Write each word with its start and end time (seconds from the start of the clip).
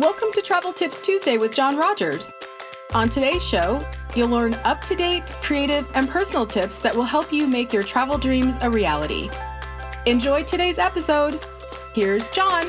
Welcome 0.00 0.28
to 0.32 0.40
Travel 0.40 0.72
Tips 0.72 0.98
Tuesday 1.02 1.36
with 1.36 1.54
John 1.54 1.76
Rogers. 1.76 2.32
On 2.94 3.10
today's 3.10 3.44
show, 3.44 3.84
you'll 4.16 4.30
learn 4.30 4.54
up 4.64 4.80
to 4.84 4.96
date, 4.96 5.26
creative, 5.42 5.86
and 5.94 6.08
personal 6.08 6.46
tips 6.46 6.78
that 6.78 6.96
will 6.96 7.04
help 7.04 7.30
you 7.30 7.46
make 7.46 7.70
your 7.70 7.82
travel 7.82 8.16
dreams 8.16 8.54
a 8.62 8.70
reality. 8.70 9.28
Enjoy 10.06 10.42
today's 10.42 10.78
episode. 10.78 11.38
Here's 11.94 12.28
John. 12.28 12.62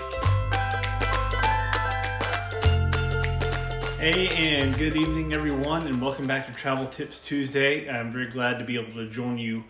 Hey, 3.97 4.27
and 4.35 4.77
good 4.77 4.97
evening, 4.97 5.33
everyone, 5.33 5.87
and 5.87 6.01
welcome 6.01 6.27
back 6.27 6.47
to 6.47 6.53
Travel 6.53 6.87
Tips 6.87 7.25
Tuesday. 7.25 7.89
I'm 7.89 8.11
very 8.11 8.29
glad 8.29 8.59
to 8.59 8.65
be 8.65 8.77
able 8.77 8.91
to 8.95 9.09
join 9.09 9.37
you 9.37 9.63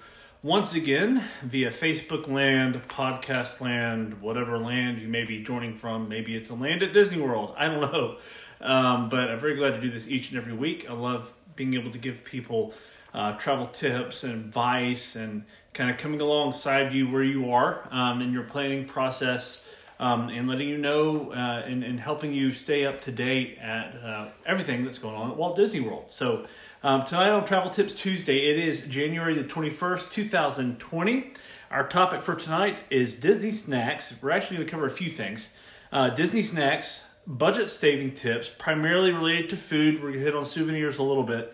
once 0.43 0.73
again 0.73 1.23
via 1.43 1.69
Facebook 1.69 2.27
land, 2.27 2.81
podcast 2.87 3.61
land, 3.61 4.19
whatever 4.21 4.57
land 4.57 4.99
you 4.99 5.07
may 5.07 5.23
be 5.23 5.43
joining 5.43 5.77
from. 5.77 6.09
Maybe 6.09 6.35
it's 6.35 6.49
a 6.49 6.55
land 6.55 6.81
at 6.81 6.93
Disney 6.93 7.21
World. 7.21 7.53
I 7.57 7.67
don't 7.67 7.81
know. 7.81 8.17
Um, 8.59 9.09
but 9.09 9.29
I'm 9.29 9.39
very 9.39 9.55
glad 9.55 9.71
to 9.71 9.81
do 9.81 9.91
this 9.91 10.07
each 10.07 10.29
and 10.29 10.39
every 10.39 10.53
week. 10.53 10.89
I 10.89 10.93
love 10.93 11.31
being 11.55 11.75
able 11.75 11.91
to 11.91 11.99
give 11.99 12.23
people 12.23 12.73
uh, 13.13 13.33
travel 13.37 13.67
tips 13.67 14.23
and 14.23 14.33
advice 14.33 15.15
and 15.15 15.43
kind 15.73 15.91
of 15.91 15.97
coming 15.97 16.21
alongside 16.21 16.91
you 16.91 17.09
where 17.09 17.23
you 17.23 17.51
are 17.51 17.87
um, 17.91 18.21
in 18.21 18.33
your 18.33 18.43
planning 18.43 18.85
process. 18.85 19.65
Um, 19.99 20.29
and 20.29 20.49
letting 20.49 20.67
you 20.67 20.79
know 20.79 21.31
uh, 21.31 21.61
and, 21.63 21.83
and 21.83 21.99
helping 21.99 22.33
you 22.33 22.53
stay 22.53 22.87
up 22.87 23.01
to 23.01 23.11
date 23.11 23.59
at 23.61 23.95
uh, 24.03 24.29
everything 24.47 24.83
that's 24.83 24.97
going 24.97 25.13
on 25.13 25.29
at 25.29 25.37
Walt 25.37 25.55
Disney 25.55 25.79
World. 25.79 26.05
So, 26.09 26.47
um, 26.83 27.05
tonight 27.05 27.29
on 27.29 27.45
Travel 27.45 27.69
Tips 27.69 27.93
Tuesday, 27.93 28.49
it 28.49 28.57
is 28.57 28.87
January 28.87 29.35
the 29.35 29.47
21st, 29.47 30.09
2020. 30.09 31.33
Our 31.69 31.87
topic 31.87 32.23
for 32.23 32.33
tonight 32.33 32.77
is 32.89 33.13
Disney 33.13 33.51
snacks. 33.51 34.13
We're 34.19 34.31
actually 34.31 34.57
going 34.57 34.67
to 34.67 34.71
cover 34.71 34.87
a 34.87 34.91
few 34.91 35.09
things 35.09 35.49
uh, 35.91 36.09
Disney 36.09 36.41
snacks, 36.41 37.03
budget 37.27 37.69
saving 37.69 38.15
tips, 38.15 38.49
primarily 38.57 39.11
related 39.11 39.51
to 39.51 39.57
food. 39.57 39.95
We're 39.95 40.09
going 40.09 40.19
to 40.19 40.25
hit 40.25 40.35
on 40.35 40.45
souvenirs 40.45 40.97
a 40.97 41.03
little 41.03 41.23
bit, 41.23 41.53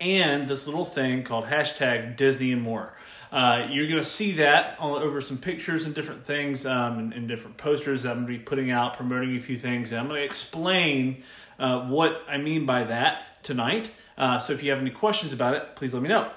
and 0.00 0.48
this 0.48 0.66
little 0.66 0.84
thing 0.84 1.22
called 1.22 1.46
hashtag 1.46 2.18
Disney 2.18 2.52
and 2.52 2.60
more. 2.60 2.94
Uh, 3.32 3.68
you're 3.70 3.86
going 3.86 4.02
to 4.02 4.08
see 4.08 4.32
that 4.32 4.76
all 4.78 4.96
over 4.96 5.20
some 5.20 5.38
pictures 5.38 5.86
and 5.86 5.94
different 5.94 6.24
things 6.24 6.64
um, 6.64 6.98
and, 6.98 7.12
and, 7.12 7.28
different 7.28 7.58
posters 7.58 8.04
that 8.04 8.10
I'm 8.10 8.24
going 8.24 8.32
to 8.32 8.38
be 8.38 8.44
putting 8.44 8.70
out, 8.70 8.96
promoting 8.96 9.36
a 9.36 9.40
few 9.40 9.58
things. 9.58 9.92
And 9.92 10.00
I'm 10.00 10.08
going 10.08 10.20
to 10.20 10.24
explain 10.24 11.22
uh, 11.58 11.86
what 11.86 12.22
I 12.28 12.38
mean 12.38 12.66
by 12.66 12.84
that 12.84 13.42
tonight. 13.42 13.90
Uh, 14.16 14.38
so 14.38 14.52
if 14.52 14.62
you 14.62 14.70
have 14.70 14.80
any 14.80 14.90
questions 14.90 15.32
about 15.32 15.54
it, 15.54 15.76
please 15.76 15.94
let 15.94 16.02
me 16.02 16.08
know. 16.08 16.30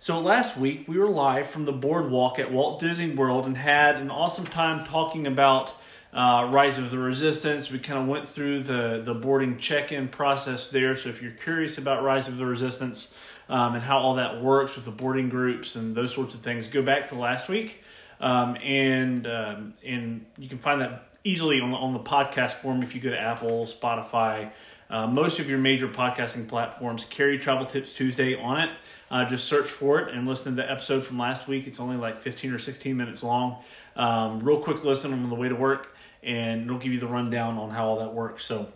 So 0.00 0.20
last 0.20 0.56
week 0.56 0.86
we 0.86 0.98
were 0.98 1.08
live 1.08 1.46
from 1.46 1.64
the 1.64 1.72
boardwalk 1.72 2.38
at 2.38 2.52
Walt 2.52 2.78
Disney 2.78 3.14
World 3.14 3.46
and 3.46 3.56
had 3.56 3.96
an 3.96 4.10
awesome 4.10 4.46
time 4.46 4.84
talking 4.86 5.26
about 5.26 5.72
uh, 6.12 6.48
Rise 6.52 6.78
of 6.78 6.90
the 6.90 6.98
Resistance. 6.98 7.70
We 7.70 7.78
kind 7.78 7.98
of 7.98 8.06
went 8.06 8.28
through 8.28 8.64
the, 8.64 9.02
the 9.02 9.14
boarding 9.14 9.58
check 9.58 9.92
in 9.92 10.08
process 10.08 10.68
there. 10.68 10.94
So 10.94 11.08
if 11.08 11.22
you're 11.22 11.32
curious 11.32 11.78
about 11.78 12.02
Rise 12.02 12.28
of 12.28 12.36
the 12.36 12.46
Resistance 12.46 13.14
um, 13.48 13.74
and 13.74 13.82
how 13.82 13.98
all 13.98 14.14
that 14.16 14.42
works 14.42 14.76
with 14.76 14.84
the 14.84 14.90
boarding 14.90 15.28
groups 15.28 15.74
and 15.74 15.94
those 15.94 16.14
sorts 16.14 16.34
of 16.34 16.40
things, 16.40 16.68
go 16.68 16.82
back 16.82 17.08
to 17.08 17.14
last 17.14 17.48
week. 17.48 17.82
Um, 18.20 18.56
and 18.62 19.26
um, 19.26 19.74
and 19.84 20.24
you 20.38 20.48
can 20.48 20.58
find 20.58 20.80
that 20.80 21.13
easily 21.24 21.60
on 21.60 21.70
the, 21.70 21.76
on 21.76 21.92
the 21.92 22.00
podcast 22.00 22.52
form 22.52 22.82
if 22.82 22.94
you 22.94 23.00
go 23.00 23.10
to 23.10 23.18
Apple, 23.18 23.66
Spotify, 23.66 24.52
uh, 24.90 25.06
most 25.06 25.38
of 25.38 25.48
your 25.48 25.58
major 25.58 25.88
podcasting 25.88 26.46
platforms 26.46 27.06
carry 27.06 27.38
Travel 27.38 27.66
Tips 27.66 27.94
Tuesday 27.94 28.40
on 28.40 28.60
it. 28.60 28.70
Uh, 29.10 29.24
just 29.24 29.46
search 29.46 29.68
for 29.68 30.00
it 30.00 30.14
and 30.14 30.26
listen 30.26 30.56
to 30.56 30.62
the 30.62 30.70
episode 30.70 31.04
from 31.04 31.18
last 31.18 31.48
week. 31.48 31.66
It's 31.66 31.80
only 31.80 31.96
like 31.96 32.20
15 32.20 32.52
or 32.52 32.58
16 32.58 32.96
minutes 32.96 33.22
long. 33.22 33.56
Um, 33.96 34.40
real 34.40 34.60
quick 34.60 34.84
listen 34.84 35.12
on 35.12 35.28
the 35.28 35.34
way 35.34 35.48
to 35.48 35.54
work, 35.54 35.96
and 36.22 36.64
it'll 36.64 36.78
give 36.78 36.92
you 36.92 37.00
the 37.00 37.06
rundown 37.06 37.58
on 37.58 37.70
how 37.70 37.86
all 37.86 37.98
that 38.00 38.12
works. 38.12 38.44
So, 38.44 38.72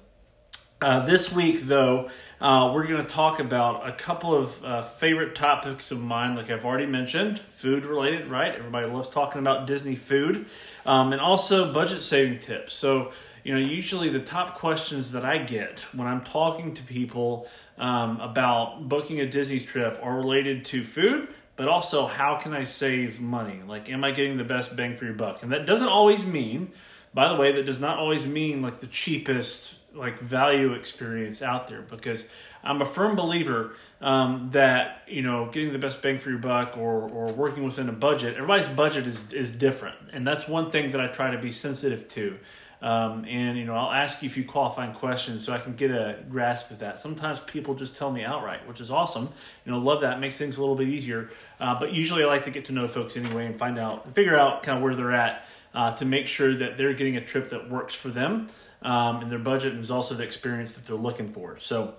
uh, 0.81 1.05
this 1.07 1.33
week, 1.33 1.63
though, 1.63 2.09
uh, 2.41 2.71
we're 2.73 2.87
going 2.87 3.05
to 3.05 3.11
talk 3.11 3.41
about 3.41 3.89
a 3.89 3.93
couple 3.93 4.33
of 4.33 4.65
uh, 4.65 4.83
favorite 4.83 5.35
topics 5.35 5.91
of 5.91 6.01
mine, 6.01 6.37
like 6.37 6.51
I've 6.51 6.65
already 6.65 6.87
mentioned, 6.87 7.41
food 7.57 7.85
related, 7.85 8.29
right? 8.29 8.55
Everybody 8.55 8.87
loves 8.87 9.09
talking 9.09 9.41
about 9.41 9.67
Disney 9.67 9.97
food, 9.97 10.47
um, 10.87 11.13
and 11.13 11.21
also 11.21 11.73
budget 11.73 12.05
saving 12.05 12.39
tips. 12.39 12.75
So, 12.75 13.11
you 13.43 13.55
know, 13.55 13.61
usually 13.61 14.09
the 14.09 14.21
top 14.21 14.57
questions 14.57 15.11
that 15.13 15.25
I 15.25 15.39
get 15.39 15.81
when 15.93 16.07
I'm 16.07 16.23
talking 16.23 16.75
to 16.75 16.83
people 16.85 17.49
um, 17.77 18.21
about 18.21 18.89
booking 18.89 19.21
a 19.21 19.27
Disney 19.27 19.59
trip 19.59 19.99
are 20.01 20.17
related 20.17 20.65
to 20.67 20.85
food, 20.85 21.29
but 21.57 21.67
also 21.67 22.07
how 22.07 22.37
can 22.37 22.53
I 22.53 22.63
save 22.63 23.21
money? 23.21 23.61
Like, 23.67 23.91
am 23.91 24.05
I 24.05 24.13
getting 24.13 24.37
the 24.37 24.45
best 24.45 24.77
bang 24.77 24.97
for 24.97 25.07
your 25.07 25.15
buck? 25.15 25.43
And 25.43 25.51
that 25.51 25.67
doesn't 25.67 25.89
always 25.89 26.25
mean, 26.25 26.71
by 27.13 27.29
the 27.29 27.35
way, 27.35 27.51
that 27.51 27.67
does 27.67 27.81
not 27.81 27.99
always 27.99 28.27
mean 28.27 28.63
like 28.63 28.79
the 28.79 28.87
cheapest 28.87 29.75
like 29.95 30.21
value 30.21 30.75
experience 30.75 31.43
out 31.43 31.69
there 31.69 31.83
because 31.83 32.27
I'm 32.63 32.83
a 32.83 32.87
firm 32.87 33.17
believer 33.17 33.75
um, 34.01 34.51
that 34.53 35.03
you 35.09 35.23
know 35.23 35.51
getting 35.51 35.73
the 35.73 35.79
best 35.79 36.03
bang 36.03 36.19
for 36.19 36.31
your 36.31 36.39
buck 36.39 36.77
or 36.77 37.09
or 37.09 37.33
working 37.33 37.65
within 37.65 37.89
a 37.89 37.93
budget. 37.93 38.35
Everybody's 38.35 38.69
budget 38.69 39.07
is 39.07 39.33
is 39.33 39.51
different, 39.51 39.97
and 40.13 40.27
that's 40.27 40.47
one 40.47 40.71
thing 40.71 40.93
that 40.93 41.01
I 41.01 41.09
try 41.09 41.31
to 41.31 41.39
be 41.39 41.53
sensitive 41.53 42.09
to. 42.09 42.39
Um, 42.81 43.25
and 43.25 43.59
you 43.59 43.65
know, 43.65 43.75
I'll 43.75 43.91
ask 43.91 44.23
you 44.23 44.29
a 44.29 44.33
few 44.33 44.45
qualifying 44.45 44.93
questions 44.93 45.45
so 45.45 45.53
I 45.53 45.59
can 45.59 45.75
get 45.75 45.91
a 45.91 46.19
grasp 46.29 46.71
of 46.71 46.79
that. 46.79 47.01
Sometimes 47.01 47.41
people 47.41 47.75
just 47.75 47.97
tell 47.97 48.13
me 48.13 48.23
outright, 48.23 48.69
which 48.69 48.81
is 48.81 48.91
awesome. 48.91 49.29
You 49.65 49.73
know, 49.73 49.79
love 49.79 50.03
that. 50.03 50.19
It 50.19 50.21
makes 50.21 50.37
things 50.37 50.59
a 50.59 50.61
little 50.61 50.77
bit 50.77 50.89
easier. 50.89 51.31
Uh, 51.59 51.79
but 51.79 51.93
usually, 51.93 52.23
I 52.23 52.27
like 52.27 52.45
to 52.45 52.53
get 52.53 52.67
to 52.67 52.73
know 52.73 52.87
folks 52.87 53.17
anyway 53.17 53.47
and 53.47 53.59
find 53.59 53.79
out, 53.79 54.15
figure 54.15 54.37
out 54.37 54.63
kind 54.63 54.79
of 54.79 54.85
where 54.85 54.95
they're 54.95 55.13
at 55.13 55.45
uh, 55.75 55.97
to 55.97 56.05
make 56.05 56.29
sure 56.29 56.55
that 56.57 56.79
they're 56.79 56.95
getting 56.95 57.17
a 57.17 57.25
trip 57.25 57.51
that 57.51 57.69
works 57.69 57.95
for 57.95 58.11
them 58.11 58.49
um, 58.83 59.23
and 59.23 59.31
their 59.31 59.39
budget 59.39 59.73
and 59.73 59.83
is 59.83 59.91
also 59.91 60.15
the 60.15 60.23
experience 60.23 60.73
that 60.73 60.87
they're 60.87 60.97
looking 60.97 61.33
for. 61.33 61.59
So, 61.61 61.95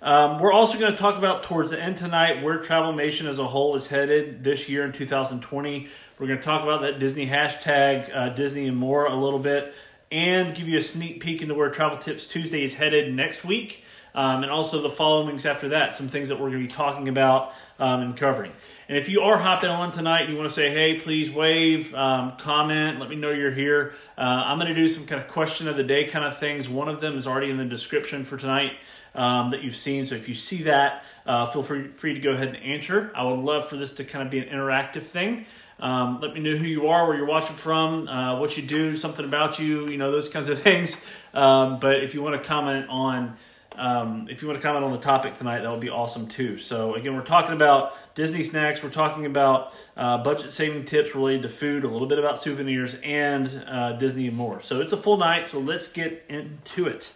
um, 0.00 0.40
we're 0.40 0.52
also 0.52 0.78
going 0.78 0.92
to 0.92 0.98
talk 0.98 1.18
about 1.18 1.42
towards 1.42 1.70
the 1.70 1.80
end 1.80 1.98
tonight 1.98 2.42
where 2.42 2.58
Travelmation 2.58 3.26
as 3.26 3.38
a 3.38 3.46
whole 3.46 3.76
is 3.76 3.88
headed 3.88 4.42
this 4.42 4.68
year 4.68 4.84
in 4.84 4.92
2020. 4.92 5.88
We're 6.18 6.26
going 6.26 6.38
to 6.38 6.44
talk 6.44 6.62
about 6.62 6.82
that 6.82 6.98
Disney 6.98 7.26
hashtag, 7.26 8.14
uh, 8.14 8.30
Disney 8.30 8.66
and 8.66 8.76
more 8.76 9.06
a 9.06 9.14
little 9.14 9.38
bit 9.38 9.74
and 10.12 10.54
give 10.54 10.68
you 10.68 10.78
a 10.78 10.82
sneak 10.82 11.20
peek 11.20 11.40
into 11.40 11.54
where 11.54 11.70
Travel 11.70 11.96
Tips 11.96 12.26
Tuesday 12.26 12.62
is 12.62 12.74
headed 12.74 13.14
next 13.14 13.44
week. 13.44 13.82
Um, 14.14 14.42
and 14.42 14.52
also 14.52 14.82
the 14.82 14.90
following 14.90 15.28
weeks 15.28 15.46
after 15.46 15.70
that, 15.70 15.94
some 15.94 16.08
things 16.08 16.28
that 16.28 16.36
we're 16.36 16.50
going 16.50 16.60
to 16.62 16.68
be 16.68 16.72
talking 16.72 17.08
about 17.08 17.54
um, 17.78 18.02
and 18.02 18.16
covering. 18.16 18.52
And 18.92 19.00
if 19.00 19.08
you 19.08 19.22
are 19.22 19.38
hopping 19.38 19.70
on 19.70 19.90
tonight, 19.90 20.28
you 20.28 20.36
want 20.36 20.50
to 20.50 20.54
say, 20.54 20.68
hey, 20.68 21.00
please 21.00 21.30
wave, 21.30 21.94
um, 21.94 22.36
comment, 22.36 23.00
let 23.00 23.08
me 23.08 23.16
know 23.16 23.30
you're 23.30 23.50
here. 23.50 23.94
Uh, 24.18 24.20
I'm 24.20 24.58
going 24.58 24.68
to 24.68 24.74
do 24.74 24.86
some 24.86 25.06
kind 25.06 25.18
of 25.18 25.28
question 25.28 25.66
of 25.66 25.78
the 25.78 25.82
day 25.82 26.04
kind 26.04 26.26
of 26.26 26.36
things. 26.36 26.68
One 26.68 26.90
of 26.90 27.00
them 27.00 27.16
is 27.16 27.26
already 27.26 27.48
in 27.48 27.56
the 27.56 27.64
description 27.64 28.22
for 28.22 28.36
tonight 28.36 28.72
um, 29.14 29.52
that 29.52 29.62
you've 29.62 29.76
seen. 29.76 30.04
So 30.04 30.14
if 30.14 30.28
you 30.28 30.34
see 30.34 30.64
that, 30.64 31.04
uh, 31.24 31.46
feel 31.46 31.62
free, 31.62 31.88
free 31.88 32.12
to 32.12 32.20
go 32.20 32.32
ahead 32.32 32.48
and 32.48 32.58
answer. 32.58 33.10
I 33.14 33.24
would 33.24 33.38
love 33.38 33.66
for 33.66 33.78
this 33.78 33.94
to 33.94 34.04
kind 34.04 34.26
of 34.26 34.30
be 34.30 34.40
an 34.40 34.50
interactive 34.50 35.04
thing. 35.04 35.46
Um, 35.80 36.20
let 36.20 36.34
me 36.34 36.40
know 36.40 36.54
who 36.54 36.66
you 36.66 36.88
are, 36.88 37.08
where 37.08 37.16
you're 37.16 37.24
watching 37.24 37.56
from, 37.56 38.08
uh, 38.08 38.38
what 38.40 38.58
you 38.58 38.62
do, 38.62 38.94
something 38.94 39.24
about 39.24 39.58
you, 39.58 39.88
you 39.88 39.96
know, 39.96 40.12
those 40.12 40.28
kinds 40.28 40.50
of 40.50 40.60
things. 40.62 41.02
Um, 41.32 41.80
but 41.80 42.04
if 42.04 42.12
you 42.12 42.22
want 42.22 42.42
to 42.42 42.46
comment 42.46 42.90
on, 42.90 43.38
um, 43.76 44.28
if 44.30 44.42
you 44.42 44.48
want 44.48 44.60
to 44.60 44.66
comment 44.66 44.84
on 44.84 44.92
the 44.92 44.98
topic 44.98 45.34
tonight, 45.34 45.60
that 45.60 45.70
would 45.70 45.80
be 45.80 45.88
awesome 45.88 46.26
too. 46.26 46.58
So 46.58 46.94
again, 46.94 47.14
we're 47.14 47.22
talking 47.22 47.54
about 47.54 47.94
Disney 48.14 48.44
snacks. 48.44 48.82
We're 48.82 48.90
talking 48.90 49.26
about 49.26 49.72
uh, 49.96 50.18
budget 50.22 50.52
saving 50.52 50.84
tips 50.84 51.14
related 51.14 51.42
to 51.42 51.48
food, 51.48 51.84
a 51.84 51.88
little 51.88 52.06
bit 52.06 52.18
about 52.18 52.40
souvenirs, 52.40 52.96
and 53.02 53.64
uh, 53.66 53.92
Disney 53.92 54.28
and 54.28 54.36
more. 54.36 54.60
So 54.60 54.80
it's 54.80 54.92
a 54.92 54.96
full 54.96 55.16
night. 55.16 55.48
So 55.48 55.58
let's 55.58 55.88
get 55.88 56.24
into 56.28 56.86
it. 56.86 57.12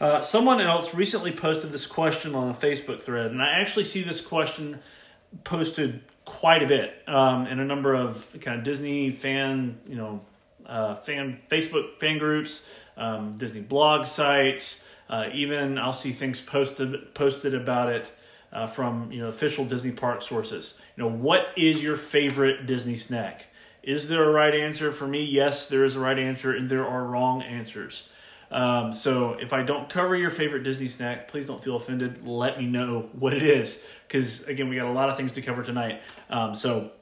Uh, 0.00 0.20
someone 0.20 0.60
else 0.60 0.94
recently 0.94 1.30
posted 1.30 1.72
this 1.72 1.86
question 1.86 2.34
on 2.34 2.48
a 2.48 2.54
Facebook 2.54 3.02
thread, 3.02 3.30
and 3.30 3.42
I 3.42 3.60
actually 3.60 3.84
see 3.84 4.02
this 4.02 4.20
question 4.20 4.80
posted 5.44 6.00
quite 6.24 6.62
a 6.62 6.66
bit 6.66 7.02
um, 7.06 7.46
in 7.46 7.60
a 7.60 7.64
number 7.64 7.94
of 7.94 8.26
kind 8.40 8.58
of 8.58 8.64
Disney 8.64 9.10
fan, 9.10 9.78
you 9.86 9.96
know, 9.96 10.20
uh, 10.64 10.94
fan 10.94 11.38
Facebook 11.50 11.98
fan 11.98 12.18
groups, 12.18 12.66
um, 12.96 13.36
Disney 13.36 13.60
blog 13.60 14.06
sites. 14.06 14.84
Uh, 15.10 15.28
even 15.34 15.76
I'll 15.76 15.92
see 15.92 16.12
things 16.12 16.40
posted 16.40 17.14
posted 17.14 17.52
about 17.52 17.90
it 17.90 18.12
uh, 18.52 18.68
from 18.68 19.10
you 19.10 19.20
know 19.20 19.28
official 19.28 19.64
Disney 19.64 19.90
park 19.90 20.22
sources. 20.22 20.80
You 20.96 21.02
know, 21.02 21.10
what 21.10 21.48
is 21.56 21.82
your 21.82 21.96
favorite 21.96 22.66
Disney 22.66 22.96
snack? 22.96 23.46
Is 23.82 24.08
there 24.08 24.22
a 24.22 24.30
right 24.30 24.54
answer 24.54 24.92
for 24.92 25.08
me? 25.08 25.24
Yes, 25.24 25.68
there 25.68 25.84
is 25.84 25.96
a 25.96 26.00
right 26.00 26.18
answer, 26.18 26.54
and 26.54 26.70
there 26.70 26.86
are 26.86 27.04
wrong 27.04 27.42
answers. 27.42 28.08
Um, 28.52 28.92
so 28.92 29.34
if 29.34 29.52
I 29.52 29.62
don't 29.62 29.88
cover 29.88 30.16
your 30.16 30.30
favorite 30.30 30.64
Disney 30.64 30.88
snack, 30.88 31.28
please 31.28 31.46
don't 31.46 31.62
feel 31.62 31.76
offended. 31.76 32.26
Let 32.26 32.58
me 32.58 32.66
know 32.66 33.08
what 33.12 33.32
it 33.32 33.42
is, 33.42 33.82
because 34.06 34.44
again, 34.44 34.68
we 34.68 34.76
got 34.76 34.86
a 34.86 34.92
lot 34.92 35.10
of 35.10 35.16
things 35.16 35.32
to 35.32 35.42
cover 35.42 35.62
tonight. 35.62 36.02
Um, 36.28 36.54
so 36.54 36.92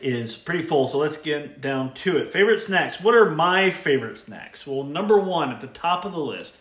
is 0.00 0.36
pretty 0.36 0.62
full. 0.62 0.86
So 0.86 0.98
let's 0.98 1.16
get 1.16 1.60
down 1.60 1.94
to 1.94 2.18
it. 2.18 2.32
Favorite 2.32 2.58
snacks. 2.60 3.00
What 3.00 3.14
are 3.14 3.30
my 3.30 3.70
favorite 3.70 4.18
snacks? 4.18 4.66
Well, 4.66 4.82
number 4.82 5.18
one 5.18 5.50
at 5.50 5.60
the 5.60 5.68
top 5.68 6.04
of 6.04 6.12
the 6.12 6.20
list, 6.20 6.60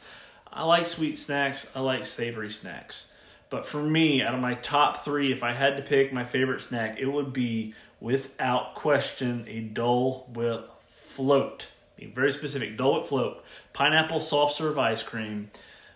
I 0.55 0.63
like 0.63 0.87
sweet 0.87 1.19
snacks. 1.19 1.69
I 1.75 1.81
like 1.81 2.05
savory 2.05 2.51
snacks. 2.51 3.07
But 3.49 3.65
for 3.65 3.83
me, 3.83 4.21
out 4.21 4.33
of 4.33 4.39
my 4.39 4.55
top 4.55 5.03
three, 5.03 5.31
if 5.31 5.43
I 5.43 5.53
had 5.53 5.75
to 5.77 5.83
pick 5.83 6.11
my 6.11 6.23
favorite 6.23 6.61
snack, 6.61 6.97
it 6.97 7.05
would 7.05 7.33
be 7.33 7.73
without 7.99 8.73
question 8.73 9.45
a 9.47 9.59
Dole 9.59 10.27
Whip 10.33 10.71
float. 11.09 11.67
being 11.97 12.13
very 12.13 12.31
specific, 12.31 12.77
Dole 12.77 12.99
Whip 12.99 13.07
Float, 13.07 13.43
pineapple 13.73 14.19
soft 14.19 14.55
serve 14.55 14.79
ice 14.79 15.03
cream 15.03 15.51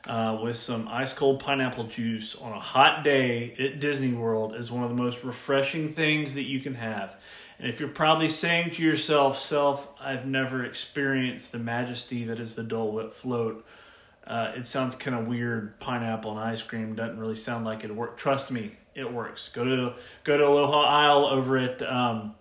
uh, 0.05 0.39
with 0.41 0.55
some 0.55 0.87
ice 0.87 1.13
cold 1.13 1.39
pineapple 1.39 1.85
juice 1.85 2.35
on 2.35 2.51
a 2.51 2.59
hot 2.59 3.03
day 3.03 3.53
at 3.59 3.79
Disney 3.79 4.11
World 4.11 4.55
is 4.55 4.71
one 4.71 4.83
of 4.83 4.89
the 4.89 4.95
most 4.95 5.23
refreshing 5.23 5.93
things 5.93 6.33
that 6.33 6.43
you 6.43 6.59
can 6.59 6.75
have. 6.75 7.15
And 7.59 7.69
if 7.69 7.79
you're 7.79 7.89
probably 7.89 8.29
saying 8.29 8.71
to 8.71 8.81
yourself, 8.81 9.37
self, 9.37 9.89
I've 9.99 10.25
never 10.25 10.63
experienced 10.63 11.51
the 11.51 11.59
majesty 11.59 12.23
that 12.25 12.39
is 12.39 12.55
the 12.55 12.63
Dole 12.63 12.91
Whip 12.91 13.13
float, 13.13 13.65
uh, 14.29 14.53
it 14.55 14.67
sounds 14.67 14.95
kind 14.95 15.17
of 15.17 15.27
weird. 15.27 15.79
Pineapple 15.79 16.31
and 16.31 16.39
ice 16.39 16.61
cream 16.61 16.95
doesn't 16.95 17.19
really 17.19 17.35
sound 17.35 17.65
like 17.65 17.83
it 17.83 17.93
work. 17.93 18.15
Trust 18.15 18.51
me, 18.51 18.73
it 18.93 19.11
works. 19.11 19.49
Go 19.49 19.63
to 19.63 19.93
go 20.23 20.37
to 20.37 20.45
Aloha 20.45 20.81
Isle 20.81 21.25
over 21.25 21.57
at 21.57 21.81
um, 21.81 22.35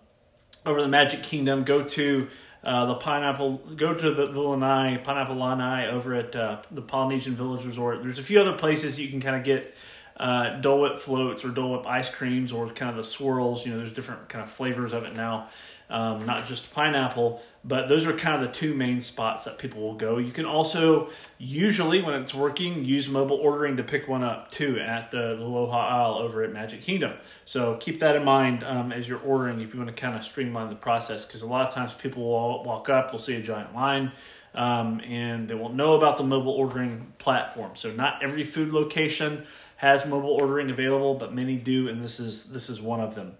over 0.65 0.81
the 0.81 0.87
Magic 0.87 1.23
Kingdom. 1.23 1.63
Go 1.63 1.83
to 1.83 2.27
uh, 2.63 2.85
the 2.85 2.95
pineapple. 2.95 3.57
Go 3.75 3.95
to 3.95 4.13
the, 4.13 4.27
the 4.27 4.39
lanai 4.39 4.97
pineapple 5.03 5.35
lanai 5.35 5.89
over 5.89 6.13
at 6.13 6.35
uh, 6.35 6.61
the 6.69 6.83
Polynesian 6.83 7.35
Village 7.35 7.65
Resort. 7.65 8.03
There's 8.03 8.19
a 8.19 8.23
few 8.23 8.39
other 8.39 8.53
places 8.53 8.99
you 8.99 9.09
can 9.09 9.19
kind 9.19 9.35
of 9.35 9.43
get 9.43 9.73
uh, 10.19 10.59
Dole 10.59 10.81
Whip 10.81 10.99
floats 10.99 11.45
or 11.45 11.49
Dole 11.49 11.71
Whip 11.77 11.87
ice 11.87 12.09
creams 12.09 12.51
or 12.51 12.69
kind 12.69 12.89
of 12.91 12.97
the 12.97 13.03
swirls. 13.03 13.65
You 13.65 13.71
know, 13.71 13.79
there's 13.79 13.93
different 13.93 14.27
kind 14.27 14.43
of 14.43 14.51
flavors 14.51 14.91
of 14.91 15.05
it 15.05 15.15
now, 15.15 15.47
um, 15.89 16.25
not 16.25 16.45
just 16.45 16.73
pineapple. 16.73 17.41
But 17.63 17.87
those 17.87 18.05
are 18.05 18.13
kind 18.13 18.41
of 18.41 18.49
the 18.49 18.53
two 18.53 18.73
main 18.73 19.01
spots 19.01 19.45
that 19.45 19.57
people 19.57 19.81
will 19.81 19.95
go. 19.95 20.17
You 20.17 20.31
can 20.31 20.45
also 20.45 21.09
usually, 21.37 22.01
when 22.01 22.21
it's 22.21 22.33
working, 22.33 22.83
use 22.83 23.07
mobile 23.07 23.37
ordering 23.37 23.77
to 23.77 23.83
pick 23.83 24.07
one 24.09 24.23
up 24.23 24.51
too 24.51 24.77
at 24.79 25.11
the, 25.11 25.33
Aloha 25.33 25.77
Isle 25.77 26.17
over 26.19 26.43
at 26.43 26.51
Magic 26.51 26.81
Kingdom. 26.81 27.13
So 27.45 27.75
keep 27.75 27.99
that 27.99 28.17
in 28.17 28.25
mind 28.25 28.63
um, 28.65 28.91
as 28.91 29.07
you're 29.07 29.19
ordering 29.19 29.61
if 29.61 29.73
you 29.73 29.79
want 29.79 29.93
to 29.93 29.99
kind 29.99 30.17
of 30.17 30.23
streamline 30.25 30.69
the 30.69 30.75
process 30.75 31.25
because 31.25 31.41
a 31.41 31.47
lot 31.47 31.67
of 31.67 31.73
times 31.73 31.93
people 31.93 32.23
will 32.23 32.63
walk 32.63 32.89
up, 32.89 33.11
they'll 33.11 33.19
see 33.19 33.35
a 33.35 33.41
giant 33.41 33.73
line. 33.73 34.11
Um, 34.55 34.99
and 35.01 35.47
they 35.47 35.53
will 35.53 35.69
know 35.69 35.95
about 35.95 36.17
the 36.17 36.23
mobile 36.23 36.53
ordering 36.53 37.13
platform. 37.19 37.75
So 37.75 37.91
not 37.91 38.23
every 38.23 38.43
food 38.43 38.73
location 38.73 39.45
has 39.79 40.05
mobile 40.05 40.31
ordering 40.31 40.69
available, 40.69 41.15
but 41.15 41.33
many 41.33 41.55
do, 41.55 41.87
and 41.87 42.03
this 42.03 42.19
is 42.19 42.51
this 42.51 42.69
is 42.69 42.81
one 42.81 42.99
of 42.99 43.15
them. 43.15 43.37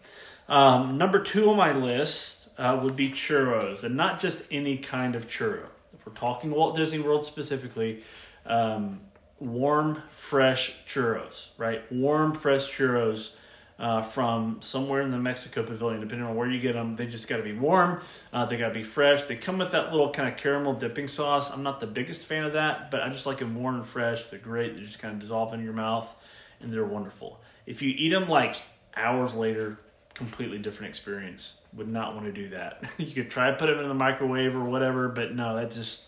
Um, 0.47 0.97
number 0.97 1.21
two 1.21 1.49
on 1.49 1.57
my 1.57 1.73
list 1.73 2.47
uh, 2.57 2.79
would 2.81 2.95
be 2.95 3.09
churros, 3.09 3.83
and 3.83 3.97
not 3.97 4.21
just 4.21 4.45
any 4.49 4.77
kind 4.77 5.15
of 5.15 5.27
churro. 5.27 5.65
If 5.93 6.07
we're 6.07 6.13
talking 6.13 6.51
Walt 6.51 6.77
Disney 6.77 6.99
World 6.99 7.25
specifically, 7.25 8.03
um, 8.45 9.01
warm, 9.37 10.01
fresh 10.11 10.77
churros, 10.87 11.49
right? 11.57 11.81
Warm, 11.91 12.33
fresh 12.33 12.71
churros. 12.71 13.33
Uh, 13.77 14.01
from 14.01 14.57
somewhere 14.59 15.01
in 15.01 15.09
the 15.09 15.17
Mexico 15.17 15.63
Pavilion, 15.63 16.01
depending 16.01 16.27
on 16.27 16.35
where 16.35 16.49
you 16.49 16.59
get 16.59 16.73
them. 16.73 16.97
They 16.97 17.05
just 17.05 17.29
got 17.29 17.37
to 17.37 17.43
be 17.43 17.53
warm. 17.53 18.01
Uh, 18.33 18.43
they 18.43 18.57
got 18.57 18.67
to 18.67 18.73
be 18.73 18.83
fresh. 18.83 19.23
They 19.23 19.37
come 19.37 19.57
with 19.57 19.71
that 19.71 19.93
little 19.93 20.11
kind 20.11 20.27
of 20.27 20.35
caramel 20.37 20.73
dipping 20.73 21.07
sauce. 21.07 21.49
I'm 21.49 21.63
not 21.63 21.79
the 21.79 21.87
biggest 21.87 22.25
fan 22.25 22.43
of 22.43 22.51
that, 22.51 22.91
but 22.91 23.01
I 23.01 23.07
just 23.07 23.25
like 23.25 23.37
them 23.37 23.55
warm 23.55 23.75
and 23.75 23.87
fresh. 23.87 24.27
They're 24.27 24.37
great. 24.37 24.75
They 24.75 24.81
just 24.81 24.99
kind 24.99 25.13
of 25.13 25.21
dissolve 25.21 25.53
in 25.53 25.63
your 25.63 25.71
mouth 25.71 26.13
and 26.61 26.73
they're 26.73 26.85
wonderful. 26.85 27.39
If 27.65 27.81
you 27.81 27.93
eat 27.97 28.09
them 28.09 28.27
like 28.27 28.55
hours 28.95 29.33
later, 29.33 29.79
completely 30.13 30.57
different 30.57 30.89
experience. 30.89 31.55
Would 31.73 31.87
not 31.87 32.13
want 32.13 32.25
to 32.25 32.31
do 32.31 32.49
that. 32.49 32.83
you 32.97 33.11
could 33.11 33.31
try 33.31 33.51
to 33.51 33.57
put 33.57 33.67
them 33.67 33.79
in 33.79 33.87
the 33.87 33.93
microwave 33.93 34.55
or 34.55 34.65
whatever, 34.65 35.07
but 35.07 35.33
no, 35.33 35.55
that 35.55 35.71
just 35.71 36.03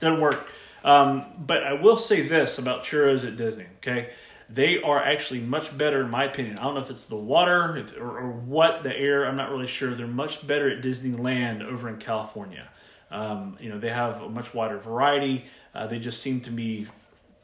doesn't 0.00 0.20
work. 0.20 0.46
Um, 0.82 1.26
but 1.38 1.62
I 1.62 1.74
will 1.74 1.98
say 1.98 2.22
this 2.22 2.58
about 2.58 2.84
churros 2.84 3.26
at 3.26 3.36
Disney, 3.36 3.66
okay? 3.78 4.10
They 4.48 4.80
are 4.82 5.00
actually 5.00 5.40
much 5.40 5.76
better, 5.76 6.00
in 6.00 6.10
my 6.10 6.24
opinion. 6.24 6.58
I 6.58 6.62
don't 6.62 6.74
know 6.74 6.80
if 6.80 6.90
it's 6.90 7.04
the 7.04 7.16
water 7.16 7.76
if, 7.76 7.96
or, 7.98 8.18
or, 8.18 8.30
what, 8.32 8.82
the 8.82 8.96
air, 8.96 9.26
I'm 9.26 9.36
not 9.36 9.50
really 9.50 9.66
sure. 9.66 9.94
They're 9.94 10.06
much 10.06 10.44
better 10.44 10.70
at 10.70 10.82
Disneyland 10.82 11.62
over 11.62 11.88
in 11.88 11.98
California. 11.98 12.66
Um, 13.10 13.58
you 13.60 13.68
know, 13.68 13.78
they 13.78 13.90
have 13.90 14.22
a 14.22 14.28
much 14.28 14.54
wider 14.54 14.78
variety. 14.78 15.44
Uh, 15.74 15.86
they 15.86 15.98
just 15.98 16.22
seem 16.22 16.40
to 16.42 16.50
be 16.50 16.88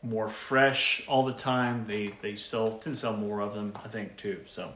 more 0.03 0.29
fresh 0.29 1.03
all 1.09 1.25
the 1.25 1.33
time. 1.33 1.87
They 1.87 2.15
they 2.23 2.37
sell 2.37 2.79
tend 2.79 2.97
to 2.97 2.97
sell 2.97 3.17
more 3.17 3.41
of 3.41 3.55
them, 3.55 3.73
I 3.85 3.89
think, 3.89 4.17
too. 4.17 4.41
So 4.47 4.73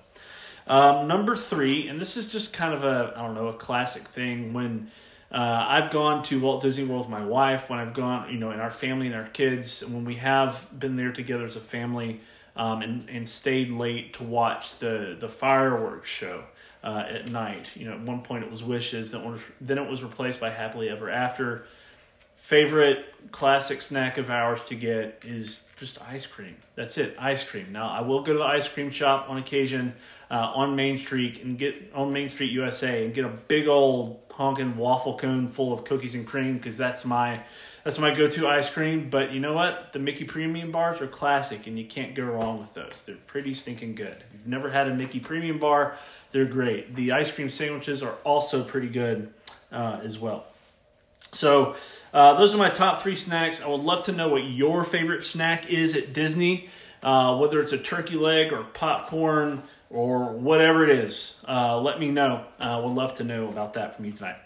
um, 0.67 1.09
number 1.09 1.37
three, 1.37 1.89
and 1.89 2.01
this 2.01 2.17
is 2.17 2.29
just 2.29 2.53
kind 2.53 2.75
of 2.75 2.85
a 2.85 3.15
I 3.17 3.23
don't 3.23 3.35
know 3.35 3.49
a 3.49 3.55
classic 3.55 4.09
thing 4.09 4.53
when. 4.53 4.91
Uh, 5.33 5.65
I've 5.69 5.93
gone 5.93 6.25
to 6.25 6.41
Walt 6.41 6.61
Disney 6.61 6.83
World 6.83 7.03
with 7.03 7.09
my 7.09 7.25
wife 7.25 7.71
when 7.71 7.79
I've 7.79 7.95
gone, 7.95 8.33
you 8.33 8.39
know, 8.41 8.51
in 8.51 8.59
our 8.59 8.73
family 8.73 9.07
and 9.07 9.15
our 9.15 9.29
kids, 9.29 9.81
when 9.87 10.05
we 10.05 10.17
have 10.17 10.67
been 10.77 10.97
there 10.97 11.13
together 11.13 11.45
as 11.45 11.55
a 11.55 11.61
family 11.61 12.21
um, 12.57 12.83
and, 12.83 13.09
and 13.09 13.29
stayed 13.29 13.71
late 13.71 14.15
to 14.15 14.25
watch 14.25 14.79
the, 14.79 15.17
the 15.19 15.29
fireworks 15.29 16.11
show 16.11 16.43
uh, 16.83 17.05
at 17.09 17.29
night. 17.31 17.71
You 17.75 17.87
know, 17.87 17.93
at 17.93 18.01
one 18.01 18.23
point 18.23 18.45
it 18.45 18.51
was 18.51 18.63
Wishes, 18.63 19.13
then 19.13 19.25
was, 19.25 19.41
then 19.61 19.79
it 19.79 19.89
was 19.89 20.03
replaced 20.03 20.41
by 20.41 20.51
Happily 20.51 20.89
Ever 20.89 21.11
After 21.11 21.67
favorite 22.51 23.05
classic 23.31 23.81
snack 23.81 24.19
of 24.19 24.29
ours 24.29 24.61
to 24.65 24.75
get 24.75 25.23
is 25.25 25.69
just 25.79 26.03
ice 26.03 26.27
cream. 26.27 26.57
That's 26.75 26.99
it, 26.99 27.15
ice 27.17 27.45
cream. 27.45 27.69
Now 27.71 27.89
I 27.89 28.01
will 28.01 28.25
go 28.25 28.33
to 28.33 28.41
the 28.41 28.45
ice 28.45 28.67
cream 28.67 28.91
shop 28.91 29.27
on 29.29 29.39
occasion 29.39 29.95
uh, 30.33 30.35
on 30.35 30.75
Main 30.75 30.97
Street 30.97 31.45
and 31.45 31.57
get 31.57 31.93
on 31.95 32.13
Main 32.13 32.29
Street 32.29 32.51
USA 32.51 33.05
and 33.05 33.15
get 33.15 33.25
a 33.25 33.29
big 33.29 33.69
old 33.69 34.19
honking 34.33 34.77
waffle 34.77 35.17
cone 35.17 35.47
full 35.47 35.73
of 35.73 35.85
cookies 35.85 36.17
and 36.17 36.27
cream 36.27 36.57
because 36.57 36.77
that's 36.77 37.05
my 37.05 37.41
that's 37.85 38.01
my 38.01 38.13
go-to 38.13 38.49
ice 38.49 38.69
cream. 38.69 39.11
But 39.11 39.31
you 39.31 39.39
know 39.39 39.53
what? 39.53 39.93
The 39.93 40.01
Mickey 40.01 40.25
Premium 40.25 40.73
bars 40.73 41.01
are 41.01 41.07
classic 41.07 41.69
and 41.69 41.79
you 41.79 41.85
can't 41.85 42.17
go 42.17 42.25
wrong 42.25 42.59
with 42.59 42.75
those. 42.75 43.01
They're 43.07 43.15
pretty 43.29 43.55
stinking 43.55 43.95
good. 43.95 44.17
If 44.17 44.33
you've 44.33 44.49
never 44.49 44.69
had 44.69 44.89
a 44.89 44.95
Mickey 44.95 45.21
Premium 45.21 45.61
bar, 45.61 45.97
they're 46.33 46.47
great. 46.47 46.97
The 46.97 47.13
ice 47.13 47.31
cream 47.31 47.49
sandwiches 47.49 48.03
are 48.03 48.17
also 48.25 48.65
pretty 48.65 48.89
good 48.89 49.33
uh, 49.71 50.01
as 50.03 50.19
well. 50.19 50.47
So 51.33 51.77
uh, 52.13 52.35
those 52.35 52.55
are 52.55 52.59
my 52.59 52.71
top 52.71 53.03
three 53.03 53.17
snacks. 53.17 53.63
I 53.63 53.69
would 53.69 53.81
love 53.81 54.05
to 54.07 54.13
know 54.13 54.29
what 54.29 54.45
your 54.45 54.85
favorite 54.85 55.25
snack 55.25 55.69
is 55.69 55.95
at 55.95 56.13
Disney, 56.13 56.69
uh, 57.03 57.37
whether 57.39 57.61
it's 57.61 57.73
a 57.73 57.79
turkey 57.79 58.17
leg 58.17 58.53
or 58.53 58.65
popcorn 58.65 59.63
or 59.91 60.33
whatever 60.33 60.85
it 60.85 60.91
is. 60.91 61.41
Uh, 61.47 61.81
let 61.81 61.99
me 61.99 62.11
know. 62.11 62.45
I 62.59 62.79
would 62.79 62.95
love 62.95 63.15
to 63.15 63.25
know 63.25 63.49
about 63.49 63.75
that 63.75 63.97
from 63.97 64.05
you 64.05 64.13
tonight. 64.13 64.37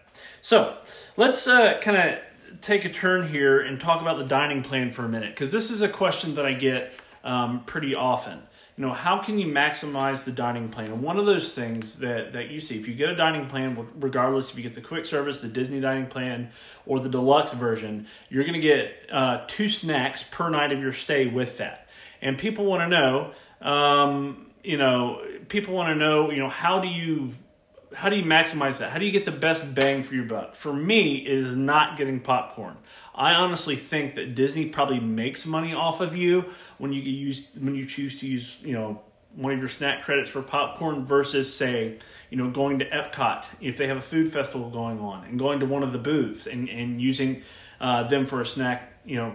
So 0.43 0.77
let's 1.17 1.47
uh, 1.47 1.81
kind 1.81 1.97
of 1.97 2.61
take 2.61 2.85
a 2.85 2.93
turn 2.93 3.29
here 3.29 3.61
and 3.61 3.81
talk 3.81 4.01
about 4.01 4.19
the 4.19 4.25
dining 4.25 4.63
plan 4.63 4.93
for 4.93 5.05
a 5.05 5.09
minute 5.09 5.31
because 5.31 5.53
this 5.53 5.71
is 5.71 5.83
a 5.83 5.89
question 5.89 6.35
that 6.37 6.47
I 6.47 6.53
get 6.53 6.93
um, 7.25 7.65
pretty 7.65 7.95
often 7.95 8.43
you 8.77 8.85
know 8.85 8.93
how 8.93 9.19
can 9.19 9.39
you 9.39 9.47
maximize 9.47 10.25
the 10.25 10.33
dining 10.33 10.69
plan? 10.69 10.89
And 10.89 11.03
one 11.03 11.17
of 11.17 11.27
those 11.27 11.55
things 11.55 11.97
that 11.97 12.33
that 12.33 12.51
you 12.51 12.61
see 12.61 12.79
if 12.79 12.89
you 12.89 12.95
get 12.95 13.09
a 13.09 13.17
dining 13.17 13.47
plan 13.47 13.87
regardless 13.97 14.51
if 14.51 14.57
you 14.57 14.63
get 14.63 14.75
the 14.75 14.81
quick 14.81 15.07
service 15.07 15.41
the 15.41 15.49
disney 15.49 15.81
dining 15.81 16.07
plan 16.07 16.51
or 16.87 16.99
the 16.99 17.09
deluxe 17.09 17.53
version 17.53 18.07
you're 18.29 18.45
going 18.45 18.55
to 18.55 18.61
get 18.61 18.93
uh, 19.13 19.45
two 19.47 19.69
snacks 19.69 20.25
per 20.25 20.51
night 20.51 20.73
of 20.73 20.81
your 20.81 20.93
stay 20.93 21.27
with 21.27 21.59
that. 21.59 21.89
And 22.21 22.37
people 22.37 22.65
want 22.65 22.83
to 22.83 22.89
know 22.89 23.33
um, 23.61 24.47
you 24.65 24.77
know 24.77 25.25
people 25.49 25.75
want 25.75 25.91
to 25.91 25.95
know 25.95 26.31
you 26.31 26.39
know 26.39 26.49
how 26.49 26.81
do 26.81 26.89
you 26.89 27.33
how 27.95 28.09
do 28.09 28.17
you 28.17 28.25
maximize 28.25 28.79
that? 28.79 28.91
How 28.91 28.99
do 28.99 29.07
you 29.07 29.13
get 29.13 29.25
the 29.25 29.33
best 29.33 29.75
bang 29.75 30.03
for 30.03 30.15
your 30.15 30.25
buck? 30.25 30.57
For 30.57 30.73
me, 30.73 31.17
it 31.17 31.39
is 31.39 31.57
not 31.57 31.97
getting 31.97 32.21
popcorn. 32.21 32.77
I 33.15 33.35
honestly 33.35 33.77
think 33.77 34.17
that 34.17 34.35
Disney 34.35 34.69
probably 34.69 35.01
makes 35.01 35.47
money 35.47 35.75
off 35.75 36.01
of 36.01 36.17
you 36.17 36.47
when 36.79 36.93
you 36.93 37.03
use 37.03 37.47
when 37.59 37.75
you 37.75 37.87
choose 37.87 38.21
to 38.21 38.27
use 38.27 38.57
you 38.63 38.73
know 38.73 39.01
one 39.35 39.53
of 39.53 39.59
your 39.59 39.69
snack 39.69 40.05
credits 40.05 40.29
for 40.29 40.43
popcorn 40.43 41.07
versus 41.07 41.53
say 41.53 41.99
you 42.31 42.37
know 42.37 42.51
going 42.51 42.81
to 42.81 42.89
Epcot 42.89 43.45
if 43.61 43.77
they 43.77 43.87
have 43.87 43.97
a 43.97 44.03
food 44.03 44.33
festival 44.33 44.71
going 44.71 45.01
on 45.01 45.25
and 45.25 45.39
going 45.39 45.61
to 45.61 45.67
one 45.67 45.83
of 45.83 45.93
the 45.93 45.99
booths 45.99 46.47
and 46.47 46.69
and 46.69 47.01
using 47.01 47.43
uh, 47.81 48.05
them 48.05 48.27
for 48.27 48.41
a 48.41 48.47
snack 48.47 48.93
you 49.05 49.17
know 49.17 49.35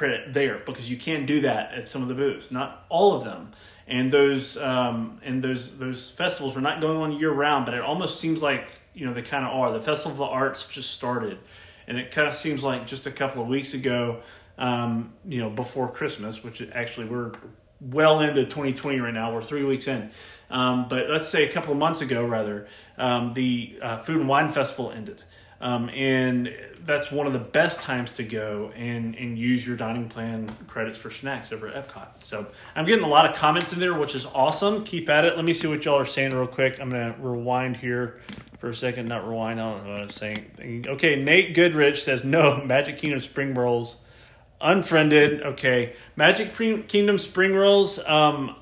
credit 0.00 0.32
there 0.32 0.62
because 0.64 0.90
you 0.90 0.96
can 0.96 1.26
do 1.26 1.42
that 1.42 1.74
at 1.74 1.86
some 1.86 2.00
of 2.00 2.08
the 2.08 2.14
booths, 2.14 2.50
not 2.50 2.86
all 2.88 3.14
of 3.14 3.22
them 3.22 3.52
and 3.90 4.12
those 4.12 4.56
um, 4.56 5.20
and 5.24 5.42
those 5.42 5.76
those 5.76 6.10
festivals 6.10 6.56
are 6.56 6.60
not 6.60 6.80
going 6.80 6.96
on 6.96 7.18
year 7.18 7.32
round, 7.32 7.66
but 7.66 7.74
it 7.74 7.82
almost 7.82 8.20
seems 8.20 8.40
like 8.40 8.66
you 8.94 9.04
know 9.04 9.12
they 9.12 9.22
kind 9.22 9.44
of 9.44 9.52
are. 9.52 9.72
The 9.72 9.82
Festival 9.82 10.12
of 10.12 10.18
the 10.18 10.24
Arts 10.24 10.66
just 10.66 10.92
started, 10.92 11.38
and 11.88 11.98
it 11.98 12.12
kind 12.12 12.28
of 12.28 12.34
seems 12.34 12.62
like 12.62 12.86
just 12.86 13.06
a 13.06 13.10
couple 13.10 13.42
of 13.42 13.48
weeks 13.48 13.74
ago, 13.74 14.20
um, 14.58 15.12
you 15.26 15.40
know, 15.40 15.50
before 15.50 15.90
Christmas, 15.90 16.44
which 16.44 16.62
actually 16.72 17.06
we're 17.06 17.32
well 17.80 18.20
into 18.20 18.44
2020 18.44 19.00
right 19.00 19.12
now. 19.12 19.34
We're 19.34 19.42
three 19.42 19.64
weeks 19.64 19.88
in, 19.88 20.10
um, 20.50 20.86
but 20.88 21.10
let's 21.10 21.28
say 21.28 21.48
a 21.48 21.52
couple 21.52 21.72
of 21.72 21.78
months 21.78 22.00
ago, 22.00 22.24
rather, 22.24 22.68
um, 22.96 23.32
the 23.32 23.76
uh, 23.82 23.98
Food 24.02 24.20
and 24.20 24.28
Wine 24.28 24.50
Festival 24.50 24.92
ended. 24.92 25.22
Um, 25.60 25.90
and 25.90 26.54
that's 26.84 27.10
one 27.10 27.26
of 27.26 27.32
the 27.32 27.38
best 27.38 27.82
times 27.82 28.12
to 28.12 28.22
go 28.22 28.72
and, 28.74 29.14
and 29.14 29.38
use 29.38 29.66
your 29.66 29.76
dining 29.76 30.08
plan 30.08 30.50
credits 30.66 30.98
for 30.98 31.10
snacks 31.10 31.52
over 31.52 31.68
at 31.68 31.88
Epcot. 31.88 32.08
So 32.20 32.46
I'm 32.74 32.86
getting 32.86 33.04
a 33.04 33.08
lot 33.08 33.28
of 33.28 33.36
comments 33.36 33.72
in 33.72 33.80
there, 33.80 33.94
which 33.94 34.14
is 34.14 34.26
awesome. 34.26 34.84
Keep 34.84 35.08
at 35.08 35.24
it. 35.24 35.36
Let 35.36 35.44
me 35.44 35.54
see 35.54 35.68
what 35.68 35.84
y'all 35.84 35.98
are 35.98 36.06
saying 36.06 36.32
real 36.32 36.46
quick. 36.46 36.80
I'm 36.80 36.90
to 36.90 37.14
rewind 37.18 37.76
here 37.76 38.20
for 38.58 38.68
a 38.68 38.74
second. 38.74 39.08
Not 39.08 39.26
rewind. 39.26 39.60
I 39.60 39.70
don't 39.70 39.86
know 39.86 39.92
what 39.92 40.00
I'm 40.02 40.10
saying. 40.10 40.84
Okay, 40.88 41.16
Nate 41.16 41.54
Goodrich 41.54 42.02
says 42.02 42.24
no. 42.24 42.56
Magic 42.64 42.98
Kingdom 42.98 43.20
spring 43.20 43.54
rolls, 43.54 43.96
unfriended. 44.60 45.42
Okay, 45.42 45.94
Magic 46.16 46.54
Kingdom 46.56 47.18
spring 47.18 47.54
rolls. 47.54 47.98
Um, 47.98 48.54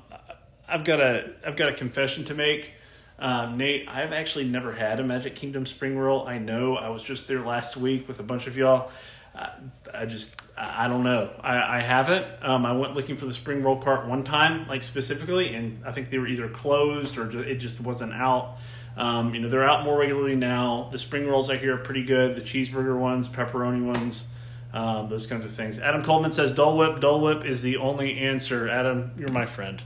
I've 0.67 0.83
got 0.83 0.99
a 1.01 1.31
I've 1.45 1.55
got 1.55 1.69
a 1.69 1.73
confession 1.73 2.25
to 2.25 2.33
make. 2.33 2.73
Um, 3.19 3.57
Nate, 3.57 3.87
I've 3.87 4.13
actually 4.13 4.45
never 4.45 4.71
had 4.71 4.99
a 4.99 5.03
Magic 5.03 5.35
Kingdom 5.35 5.65
spring 5.65 5.97
roll. 5.97 6.27
I 6.27 6.37
know 6.37 6.77
I 6.77 6.89
was 6.89 7.03
just 7.03 7.27
there 7.27 7.41
last 7.41 7.75
week 7.75 8.07
with 8.07 8.19
a 8.19 8.23
bunch 8.23 8.47
of 8.47 8.55
y'all. 8.55 8.91
I, 9.35 9.51
I 9.93 10.05
just, 10.05 10.41
I 10.57 10.87
don't 10.87 11.03
know. 11.03 11.29
I, 11.41 11.77
I 11.77 11.81
haven't. 11.81 12.25
Um, 12.41 12.65
I 12.65 12.71
went 12.71 12.95
looking 12.95 13.17
for 13.17 13.25
the 13.25 13.33
spring 13.33 13.61
roll 13.61 13.81
cart 13.81 14.07
one 14.07 14.23
time, 14.23 14.67
like 14.67 14.83
specifically, 14.83 15.53
and 15.53 15.85
I 15.85 15.91
think 15.91 16.09
they 16.09 16.17
were 16.17 16.27
either 16.27 16.47
closed 16.49 17.17
or 17.17 17.29
it 17.41 17.55
just 17.55 17.81
wasn't 17.81 18.13
out. 18.13 18.57
Um, 18.97 19.33
you 19.33 19.41
know, 19.41 19.49
they're 19.49 19.67
out 19.67 19.83
more 19.83 19.97
regularly 19.97 20.35
now. 20.35 20.89
The 20.91 20.97
spring 20.97 21.27
rolls 21.27 21.49
I 21.49 21.57
hear 21.57 21.75
are 21.75 21.77
pretty 21.77 22.03
good. 22.03 22.35
The 22.35 22.41
cheeseburger 22.41 22.97
ones, 22.97 23.29
pepperoni 23.29 23.83
ones, 23.83 24.25
um, 24.73 25.09
those 25.09 25.27
kinds 25.27 25.45
of 25.45 25.53
things. 25.53 25.79
Adam 25.79 26.03
Coleman 26.03 26.33
says 26.33 26.51
Dole 26.51 26.77
Whip. 26.77 26.99
Dole 26.99 27.21
Whip 27.21 27.45
is 27.45 27.61
the 27.61 27.77
only 27.77 28.17
answer. 28.17 28.69
Adam, 28.69 29.11
you're 29.17 29.31
my 29.31 29.45
friend. 29.45 29.81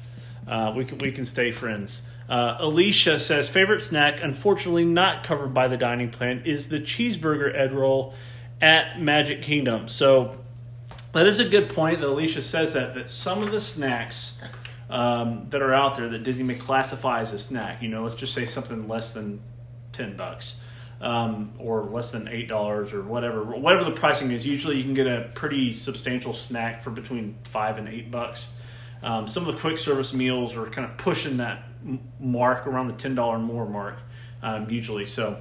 Uh, 0.48 0.74
we 0.76 0.86
can 0.86 0.98
we 0.98 1.12
can 1.12 1.26
stay 1.26 1.52
friends. 1.52 2.04
Uh, 2.34 2.58
Alicia 2.62 3.20
says 3.20 3.48
favorite 3.48 3.84
snack, 3.84 4.24
unfortunately 4.24 4.86
not 4.86 5.24
covered 5.24 5.54
by 5.54 5.68
the 5.68 5.78
dining 5.78 6.10
plan, 6.10 6.42
is 6.46 6.68
the 6.68 6.80
cheeseburger 6.80 7.56
egg 7.56 7.72
roll 7.72 8.16
at 8.60 9.00
Magic 9.00 9.44
Kingdom. 9.44 9.88
So 9.88 10.38
that 11.12 11.28
is 11.28 11.40
a 11.40 11.46
good 11.48 11.70
point 11.70 12.02
that 12.02 12.08
Alicia 12.08 12.42
says 12.42 12.74
that 12.74 12.96
that 12.96 13.08
some 13.08 13.44
of 13.44 13.52
the 13.52 13.60
snacks 13.60 14.40
um, 14.90 15.46
that 15.52 15.62
are 15.62 15.76
out 15.76 15.94
there 15.94 16.10
that 16.10 16.24
Disney 16.24 16.42
may 16.42 16.56
classify 16.56 17.22
as 17.22 17.34
a 17.34 17.38
snack, 17.38 17.84
you 17.84 17.90
know, 17.90 18.02
let's 18.02 18.16
just 18.16 18.34
say 18.34 18.48
something 18.48 18.88
less 18.88 19.14
than 19.14 19.40
ten 19.92 20.18
bucks. 20.18 20.56
Um, 21.02 21.52
or 21.60 21.84
less 21.84 22.10
than 22.10 22.28
eight 22.30 22.48
dollars 22.48 22.94
or 22.94 23.04
whatever 23.04 23.44
whatever 23.44 23.84
the 23.84 23.92
pricing 23.92 24.32
is 24.32 24.46
usually 24.46 24.78
you 24.78 24.84
can 24.84 24.94
get 24.94 25.06
a 25.06 25.30
pretty 25.36 25.74
substantial 25.74 26.34
snack 26.34 26.82
for 26.82 26.92
between 26.92 27.36
five 27.44 27.78
and 27.78 27.90
eight 27.90 28.10
bucks 28.10 28.54
um, 29.04 29.28
some 29.28 29.48
of 29.48 29.54
the 29.54 29.60
quick 29.60 29.80
service 29.80 30.14
meals 30.14 30.56
are 30.56 30.66
kind 30.66 30.90
of 30.90 30.98
pushing 30.98 31.38
that 31.38 31.64
mark 32.20 32.66
around 32.66 32.88
the 32.88 32.94
ten 32.94 33.16
dollar 33.16 33.38
more 33.38 33.68
mark 33.68 34.00
um, 34.42 34.70
usually. 34.70 35.06
So, 35.06 35.40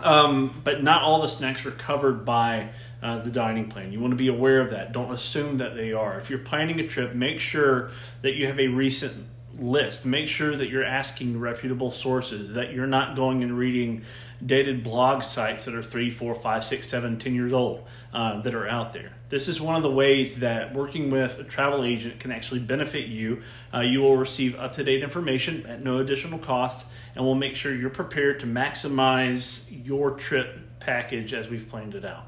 um, 0.00 0.60
but 0.64 0.82
not 0.82 1.02
all 1.02 1.22
the 1.22 1.28
snacks 1.28 1.64
are 1.66 1.70
covered 1.70 2.24
by 2.24 2.70
uh, 3.02 3.20
the 3.20 3.30
dining 3.30 3.68
plan. 3.68 3.92
You 3.92 4.00
want 4.00 4.12
to 4.12 4.16
be 4.16 4.28
aware 4.28 4.60
of 4.60 4.70
that. 4.70 4.92
Don't 4.92 5.12
assume 5.12 5.58
that 5.58 5.74
they 5.74 5.92
are. 5.92 6.18
If 6.18 6.30
you're 6.30 6.38
planning 6.40 6.78
a 6.80 6.86
trip, 6.86 7.14
make 7.14 7.40
sure 7.40 7.90
that 8.22 8.34
you 8.34 8.46
have 8.46 8.60
a 8.60 8.68
recent 8.68 9.26
list. 9.58 10.06
Make 10.06 10.28
sure 10.28 10.56
that 10.56 10.68
you're 10.68 10.84
asking 10.84 11.40
reputable 11.40 11.90
sources, 11.90 12.52
that 12.52 12.72
you're 12.72 12.86
not 12.86 13.16
going 13.16 13.42
and 13.42 13.56
reading 13.56 14.02
dated 14.44 14.84
blog 14.84 15.22
sites 15.22 15.64
that 15.64 15.74
are 15.74 15.82
three, 15.82 16.10
four, 16.10 16.34
five, 16.34 16.64
six, 16.64 16.88
seven, 16.88 17.18
ten 17.18 17.34
years 17.34 17.52
old 17.52 17.84
uh, 18.12 18.40
that 18.40 18.54
are 18.54 18.68
out 18.68 18.92
there. 18.92 19.12
This 19.28 19.48
is 19.48 19.60
one 19.60 19.76
of 19.76 19.82
the 19.82 19.90
ways 19.90 20.36
that 20.36 20.74
working 20.74 21.10
with 21.10 21.38
a 21.38 21.44
travel 21.44 21.84
agent 21.84 22.20
can 22.20 22.30
actually 22.30 22.60
benefit 22.60 23.06
you. 23.06 23.42
Uh, 23.74 23.80
you 23.80 24.00
will 24.00 24.16
receive 24.16 24.56
up 24.56 24.74
to 24.74 24.84
date 24.84 25.02
information 25.02 25.66
at 25.66 25.82
no 25.82 25.98
additional 25.98 26.38
cost, 26.38 26.86
and 27.14 27.24
we'll 27.24 27.34
make 27.34 27.56
sure 27.56 27.74
you're 27.74 27.90
prepared 27.90 28.40
to 28.40 28.46
maximize 28.46 29.66
your 29.86 30.12
trip 30.12 30.58
package 30.80 31.34
as 31.34 31.48
we've 31.48 31.68
planned 31.68 31.94
it 31.94 32.04
out. 32.04 32.26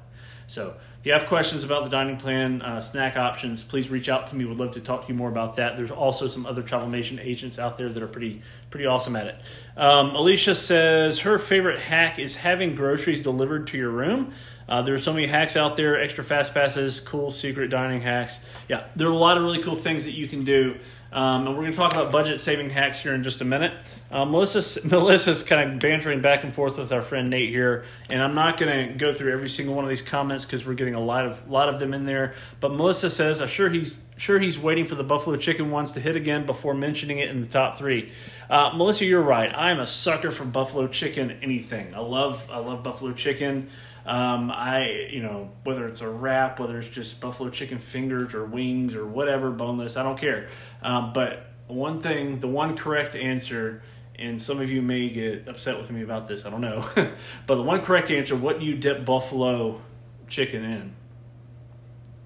So, 0.51 0.75
if 0.99 1.07
you 1.07 1.13
have 1.13 1.27
questions 1.27 1.63
about 1.63 1.85
the 1.85 1.91
dining 1.91 2.17
plan, 2.17 2.61
uh, 2.61 2.81
snack 2.81 3.17
options, 3.17 3.63
please 3.63 3.89
reach 3.89 4.09
out 4.09 4.27
to 4.27 4.37
me. 4.37 4.45
We'd 4.45 4.59
love 4.59 4.73
to 4.73 4.81
talk 4.81 5.03
to 5.03 5.09
you 5.09 5.15
more 5.15 5.29
about 5.29 5.55
that. 5.57 5.77
There's 5.77 5.93
also 5.93 6.27
some 6.27 6.45
other 6.45 6.61
Travelmation 6.61 7.25
agents 7.25 7.61
out 7.61 7.79
there 7.79 7.89
that 7.89 8.03
are 8.03 8.09
pretty 8.09 8.43
pretty 8.69 8.85
awesome 8.85 9.15
at 9.15 9.29
it. 9.29 9.37
Um, 9.77 10.17
Alicia 10.17 10.57
says 10.57 11.21
her 11.21 11.39
favorite 11.39 11.79
hack 11.79 12.19
is 12.19 12.35
having 12.35 12.75
groceries 12.75 13.23
delivered 13.23 13.69
to 13.69 13.79
your 13.79 13.91
room. 13.91 14.33
Uh, 14.69 14.83
there 14.83 14.95
are 14.95 14.99
so 14.99 15.13
many 15.13 15.29
hacks 15.29 15.57
out 15.57 15.77
there, 15.77 16.01
extra 16.01 16.25
fast 16.25 16.53
passes, 16.53 16.99
cool 16.99 17.31
secret 17.31 17.69
dining 17.69 18.01
hacks. 18.01 18.41
Yeah, 18.69 18.89
there 18.97 19.07
are 19.07 19.13
a 19.13 19.17
lot 19.17 19.37
of 19.37 19.45
really 19.45 19.63
cool 19.63 19.77
things 19.77 20.05
that 20.05 20.15
you 20.15 20.27
can 20.27 20.45
do. 20.45 20.81
Um, 21.13 21.47
and 21.47 21.57
we're 21.57 21.63
going 21.63 21.73
to 21.73 21.77
talk 21.77 21.93
about 21.93 22.13
budget 22.13 22.41
saving 22.41 22.71
hacks 22.71 23.01
here 23.01 23.15
in 23.15 23.23
just 23.23 23.41
a 23.41 23.45
minute. 23.45 23.73
Um, 24.11 24.31
Melissa's, 24.31 24.85
Melissa's 24.91 25.43
kind 25.43 25.73
of 25.73 25.79
bantering 25.81 26.21
back 26.21 26.45
and 26.45 26.55
forth 26.55 26.79
with 26.79 26.93
our 26.93 27.03
friend 27.03 27.31
Nate 27.31 27.49
here, 27.49 27.85
and 28.09 28.23
I'm 28.23 28.35
not 28.35 28.59
going 28.59 28.89
to 28.89 28.95
go 28.95 29.13
through 29.13 29.33
every 29.33 29.49
single 29.49 29.75
one 29.75 29.85
of 29.85 29.89
these 29.89 30.03
comments 30.03 30.45
because 30.45 30.65
we're 30.65 30.75
getting 30.75 30.95
a 30.95 31.01
lot 31.01 31.27
of 31.27 31.51
lot 31.51 31.69
of 31.69 31.81
them 31.81 31.95
in 31.95 32.07
there. 32.07 32.35
But 32.61 32.73
Melissa 32.73 33.11
says, 33.11 33.41
"I'm 33.41 33.49
sure 33.49 33.69
he's 33.69 33.99
sure 34.21 34.39
he's 34.39 34.59
waiting 34.59 34.87
for 34.87 34.95
the 34.95 35.05
buffalo 35.05 35.37
chicken 35.37 35.71
ones 35.71 35.93
to 35.93 36.01
hit 36.01 36.15
again 36.15 36.45
before 36.45 36.75
mentioning 36.75 37.19
it 37.19 37.31
in 37.31 37.41
the 37.41 37.49
top 37.49 37.75
three. 37.75 38.13
Uh, 38.51 38.71
Melissa, 38.77 39.07
you're 39.07 39.23
right. 39.23 39.51
I'm 39.55 39.81
a 39.81 39.87
sucker 39.87 40.31
for 40.31 40.45
buffalo 40.45 40.89
chicken. 40.89 41.39
Anything. 41.43 41.95
I 41.95 42.01
love 42.01 42.49
I 42.51 42.59
love 42.59 42.83
buffalo 42.83 43.13
chicken. 43.13 43.71
Um, 44.05 44.51
I, 44.51 45.09
you 45.11 45.23
know, 45.23 45.51
whether 45.65 45.87
it's 45.87 46.01
a 46.01 46.09
wrap, 46.09 46.59
whether 46.59 46.79
it's 46.79 46.89
just 46.89 47.21
buffalo 47.21 47.51
chicken 47.51 47.79
fingers 47.79 48.35
or 48.35 48.45
wings 48.45 48.95
or 48.95 49.07
whatever, 49.07 49.51
boneless, 49.51 49.97
I 49.97 50.03
don't 50.03 50.19
care. 50.19 50.49
Um, 50.83 51.13
but 51.13 51.47
one 51.67 52.01
thing, 52.01 52.41
the 52.41 52.49
one 52.49 52.77
correct 52.77 53.15
answer, 53.15 53.83
and 54.19 54.41
some 54.41 54.61
of 54.61 54.71
you 54.71 54.83
may 54.83 55.09
get 55.11 55.49
upset 55.49 55.79
with 55.79 55.91
me 55.91 56.03
about 56.03 56.29
this, 56.29 56.45
I 56.45 56.51
don't 56.51 56.63
know, 56.63 56.89
but 57.47 57.55
the 57.55 57.63
one 57.63 57.83
correct 57.83 58.11
answer, 58.11 58.35
what 58.35 58.59
do 58.59 58.67
you 58.67 58.75
dip 58.75 59.05
buffalo 59.05 59.81
chicken 60.29 60.65
in? 60.65 60.95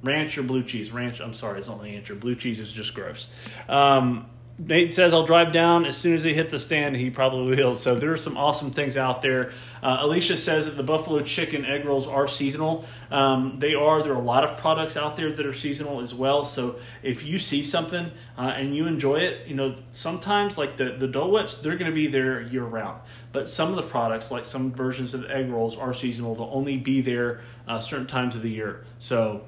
Ranch 0.04 0.38
or 0.38 0.42
blue 0.42 0.62
cheese? 0.62 0.92
Ranch, 0.92 1.20
I'm 1.20 1.34
sorry, 1.34 1.58
it's 1.58 1.68
not 1.68 1.82
the 1.82 1.88
answer. 1.88 2.14
Blue 2.14 2.34
cheese 2.34 2.60
is 2.60 2.70
just 2.70 2.94
gross. 2.94 3.28
Um, 3.68 4.26
Nate 4.56 4.94
says 4.94 5.12
I'll 5.12 5.26
drive 5.26 5.52
down 5.52 5.84
as 5.84 5.96
soon 5.96 6.14
as 6.14 6.22
they 6.22 6.32
hit 6.32 6.48
the 6.48 6.60
stand. 6.60 6.94
He 6.94 7.10
probably 7.10 7.56
will. 7.56 7.74
So 7.74 7.96
there 7.96 8.12
are 8.12 8.16
some 8.16 8.36
awesome 8.36 8.70
things 8.70 8.96
out 8.96 9.20
there. 9.20 9.50
Uh, 9.82 9.98
Alicia 10.00 10.36
says 10.36 10.66
that 10.66 10.76
the 10.76 10.84
buffalo 10.84 11.22
chicken 11.22 11.64
egg 11.64 11.84
rolls 11.84 12.06
are 12.06 12.28
seasonal. 12.28 12.84
Um, 13.10 13.56
they 13.58 13.74
are. 13.74 14.00
There 14.00 14.12
are 14.12 14.20
a 14.20 14.24
lot 14.24 14.44
of 14.44 14.56
products 14.56 14.96
out 14.96 15.16
there 15.16 15.32
that 15.32 15.44
are 15.44 15.52
seasonal 15.52 16.00
as 16.00 16.14
well. 16.14 16.44
So 16.44 16.78
if 17.02 17.24
you 17.24 17.40
see 17.40 17.64
something 17.64 18.12
uh, 18.38 18.40
and 18.40 18.76
you 18.76 18.86
enjoy 18.86 19.16
it, 19.16 19.48
you 19.48 19.56
know 19.56 19.74
sometimes 19.90 20.56
like 20.56 20.76
the 20.76 20.96
the 20.98 21.08
Dole 21.08 21.32
Whips, 21.32 21.56
they're 21.56 21.76
going 21.76 21.90
to 21.90 21.94
be 21.94 22.06
there 22.06 22.40
year 22.42 22.64
round. 22.64 23.00
But 23.32 23.48
some 23.48 23.70
of 23.70 23.76
the 23.76 23.82
products, 23.82 24.30
like 24.30 24.44
some 24.44 24.72
versions 24.72 25.14
of 25.14 25.22
the 25.22 25.34
egg 25.34 25.50
rolls, 25.50 25.76
are 25.76 25.92
seasonal. 25.92 26.36
They'll 26.36 26.50
only 26.52 26.76
be 26.76 27.00
there 27.00 27.40
uh, 27.66 27.80
certain 27.80 28.06
times 28.06 28.36
of 28.36 28.42
the 28.42 28.50
year. 28.50 28.84
So 29.00 29.42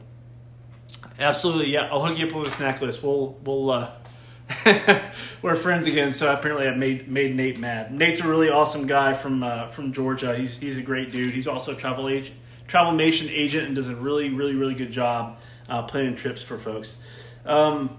absolutely, 1.19 1.71
yeah, 1.71 1.89
I'll 1.91 2.05
hook 2.05 2.19
you 2.19 2.27
up 2.27 2.33
with 2.35 2.49
a 2.49 2.51
snack 2.51 2.81
list. 2.81 3.03
We'll 3.03 3.37
we'll 3.45 3.71
uh, 3.71 3.91
we're 5.43 5.55
friends 5.55 5.87
again. 5.87 6.15
So 6.15 6.33
apparently, 6.33 6.69
I 6.69 6.75
made 6.75 7.09
made 7.09 7.35
Nate 7.35 7.59
mad. 7.59 7.93
Nate's 7.93 8.21
a 8.21 8.27
really 8.29 8.49
awesome 8.49 8.87
guy 8.87 9.13
from 9.13 9.43
uh, 9.43 9.69
from 9.69 9.93
Georgia. 9.93 10.37
He's 10.37 10.59
he's 10.59 10.77
a 10.77 10.83
great 10.83 11.11
dude. 11.11 11.35
He's 11.35 11.49
also 11.49 11.73
a 11.73 11.77
travel 11.77 12.09
agent, 12.09 12.37
Travelmation 12.69 13.29
agent, 13.31 13.67
and 13.67 13.75
does 13.77 13.89
a 13.89 13.97
really 13.97 14.31
really 14.31 14.55
really 14.55 14.75
good 14.75 14.93
job 14.93 15.39
uh, 15.69 15.83
planning 15.83 16.17
trips 16.17 16.43
for 16.43 16.59
folks. 16.59 16.99
Um, 17.45 17.99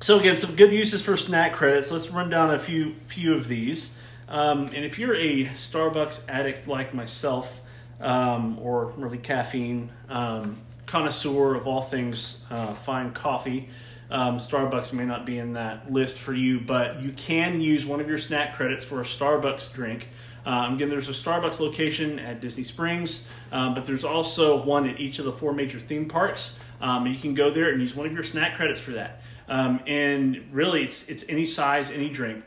so 0.00 0.18
again, 0.18 0.36
some 0.36 0.56
good 0.56 0.72
uses 0.72 1.04
for 1.04 1.16
snack 1.16 1.52
credits. 1.52 1.90
Let's 1.90 2.08
run 2.10 2.30
down 2.30 2.52
a 2.54 2.58
few 2.58 2.94
few 3.06 3.34
of 3.34 3.48
these. 3.48 3.96
Um, 4.28 4.66
and 4.66 4.84
if 4.84 4.98
you're 4.98 5.14
a 5.14 5.46
Starbucks 5.46 6.28
addict 6.28 6.68
like 6.68 6.94
myself, 6.94 7.60
um, 8.00 8.58
or 8.60 8.86
really 8.96 9.18
caffeine 9.18 9.90
um, 10.08 10.58
connoisseur 10.90 11.54
of 11.54 11.68
all 11.68 11.82
things 11.82 12.42
uh, 12.50 12.74
fine 12.74 13.12
coffee. 13.12 13.68
Um, 14.10 14.38
Starbucks 14.38 14.92
may 14.92 15.04
not 15.04 15.24
be 15.24 15.38
in 15.38 15.52
that 15.52 15.92
list 15.92 16.18
for 16.18 16.34
you, 16.34 16.58
but 16.58 17.00
you 17.00 17.12
can 17.12 17.60
use 17.60 17.86
one 17.86 18.00
of 18.00 18.08
your 18.08 18.18
snack 18.18 18.56
credits 18.56 18.84
for 18.84 19.00
a 19.00 19.04
Starbucks 19.04 19.72
drink. 19.72 20.08
Um, 20.44 20.74
again, 20.74 20.88
there's 20.88 21.08
a 21.08 21.12
Starbucks 21.12 21.60
location 21.60 22.18
at 22.18 22.40
Disney 22.40 22.64
Springs, 22.64 23.28
um, 23.52 23.72
but 23.72 23.84
there's 23.84 24.04
also 24.04 24.64
one 24.64 24.88
at 24.88 24.98
each 24.98 25.20
of 25.20 25.26
the 25.26 25.32
four 25.32 25.52
major 25.52 25.78
theme 25.78 26.08
parks. 26.08 26.58
Um, 26.80 27.06
you 27.06 27.16
can 27.16 27.34
go 27.34 27.52
there 27.52 27.70
and 27.70 27.80
use 27.80 27.94
one 27.94 28.06
of 28.06 28.12
your 28.12 28.24
snack 28.24 28.56
credits 28.56 28.80
for 28.80 28.92
that. 28.92 29.22
Um, 29.48 29.80
and 29.86 30.48
really, 30.50 30.82
it's 30.82 31.08
it's 31.08 31.24
any 31.28 31.44
size, 31.44 31.90
any 31.90 32.08
drink. 32.08 32.42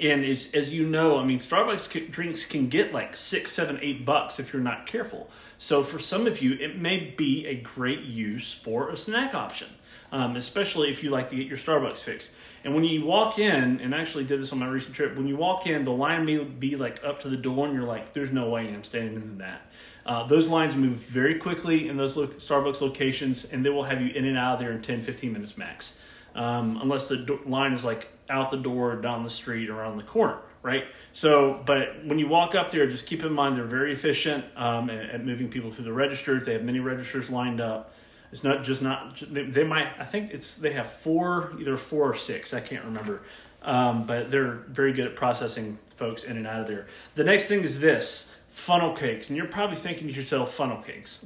And 0.00 0.24
as 0.24 0.72
you 0.72 0.86
know, 0.86 1.18
I 1.18 1.24
mean, 1.24 1.38
Starbucks 1.38 2.10
drinks 2.10 2.46
can 2.46 2.68
get 2.68 2.92
like 2.92 3.16
six, 3.16 3.52
seven, 3.52 3.78
eight 3.82 4.04
bucks 4.04 4.38
if 4.38 4.52
you're 4.52 4.62
not 4.62 4.86
careful. 4.86 5.30
So 5.58 5.82
for 5.82 5.98
some 5.98 6.26
of 6.26 6.40
you, 6.40 6.54
it 6.54 6.78
may 6.78 7.14
be 7.16 7.46
a 7.46 7.56
great 7.56 8.00
use 8.00 8.52
for 8.52 8.90
a 8.90 8.96
snack 8.96 9.34
option 9.34 9.68
um, 10.12 10.36
especially 10.36 10.90
if 10.90 11.02
you 11.02 11.10
like 11.10 11.28
to 11.30 11.36
get 11.36 11.46
your 11.46 11.58
Starbucks 11.58 11.98
fix. 11.98 12.32
And 12.64 12.74
when 12.74 12.84
you 12.84 13.04
walk 13.04 13.38
in, 13.38 13.80
and 13.80 13.94
I 13.94 14.00
actually 14.00 14.24
did 14.24 14.40
this 14.40 14.52
on 14.52 14.58
my 14.58 14.68
recent 14.68 14.96
trip, 14.96 15.16
when 15.16 15.26
you 15.26 15.36
walk 15.36 15.66
in, 15.66 15.84
the 15.84 15.92
line 15.92 16.24
may 16.24 16.38
be 16.38 16.76
like 16.76 17.02
up 17.04 17.22
to 17.22 17.28
the 17.28 17.36
door, 17.36 17.66
and 17.66 17.74
you're 17.74 17.84
like, 17.84 18.12
"There's 18.12 18.32
no 18.32 18.48
way 18.48 18.68
I'm 18.68 18.84
standing 18.84 19.16
in 19.16 19.38
that." 19.38 19.62
Uh, 20.04 20.26
those 20.26 20.48
lines 20.48 20.74
move 20.74 20.96
very 20.96 21.34
quickly 21.36 21.88
in 21.88 21.96
those 21.96 22.16
lo- 22.16 22.26
Starbucks 22.26 22.80
locations, 22.80 23.44
and 23.44 23.64
they 23.64 23.70
will 23.70 23.84
have 23.84 24.00
you 24.00 24.08
in 24.08 24.24
and 24.24 24.38
out 24.38 24.54
of 24.54 24.60
there 24.60 24.72
in 24.72 24.80
10, 24.82 25.02
15 25.02 25.32
minutes 25.32 25.56
max, 25.58 26.00
um, 26.34 26.78
unless 26.80 27.08
the 27.08 27.18
do- 27.18 27.40
line 27.44 27.72
is 27.72 27.84
like 27.84 28.08
out 28.30 28.50
the 28.50 28.56
door, 28.56 28.96
down 28.96 29.24
the 29.24 29.30
street, 29.30 29.70
around 29.70 29.96
the 29.96 30.02
corner 30.04 30.38
right? 30.62 30.84
So, 31.12 31.62
but 31.64 32.04
when 32.04 32.18
you 32.18 32.28
walk 32.28 32.54
up 32.54 32.70
there, 32.70 32.86
just 32.86 33.06
keep 33.06 33.22
in 33.22 33.32
mind 33.32 33.56
they're 33.56 33.64
very 33.64 33.92
efficient 33.92 34.44
um, 34.56 34.90
at, 34.90 35.10
at, 35.10 35.24
moving 35.24 35.48
people 35.48 35.70
through 35.70 35.84
the 35.84 35.92
registers. 35.92 36.46
They 36.46 36.52
have 36.54 36.64
many 36.64 36.80
registers 36.80 37.30
lined 37.30 37.60
up. 37.60 37.94
It's 38.32 38.44
not 38.44 38.64
just 38.64 38.82
not 38.82 39.22
they, 39.30 39.64
might. 39.64 39.88
I 39.98 40.04
think 40.04 40.32
it's 40.32 40.56
they 40.56 40.72
have 40.72 40.92
four, 40.92 41.54
either 41.58 41.76
four 41.78 42.10
or 42.10 42.14
six. 42.14 42.52
I 42.52 42.60
can't 42.60 42.84
remember, 42.84 43.22
um, 43.62 44.06
but 44.06 44.30
they're 44.30 44.52
very 44.68 44.92
good 44.92 45.06
at 45.06 45.16
processing 45.16 45.78
folks 45.96 46.24
in 46.24 46.36
and 46.36 46.46
out 46.46 46.60
of 46.60 46.66
there. 46.66 46.86
The 47.14 47.24
next 47.24 47.46
thing 47.46 47.62
is 47.62 47.80
this 47.80 48.27
funnel 48.58 48.92
cakes, 48.92 49.28
and 49.28 49.36
you're 49.36 49.46
probably 49.46 49.76
thinking 49.76 50.08
to 50.08 50.12
yourself, 50.12 50.52
funnel 50.52 50.82
cakes. 50.82 51.24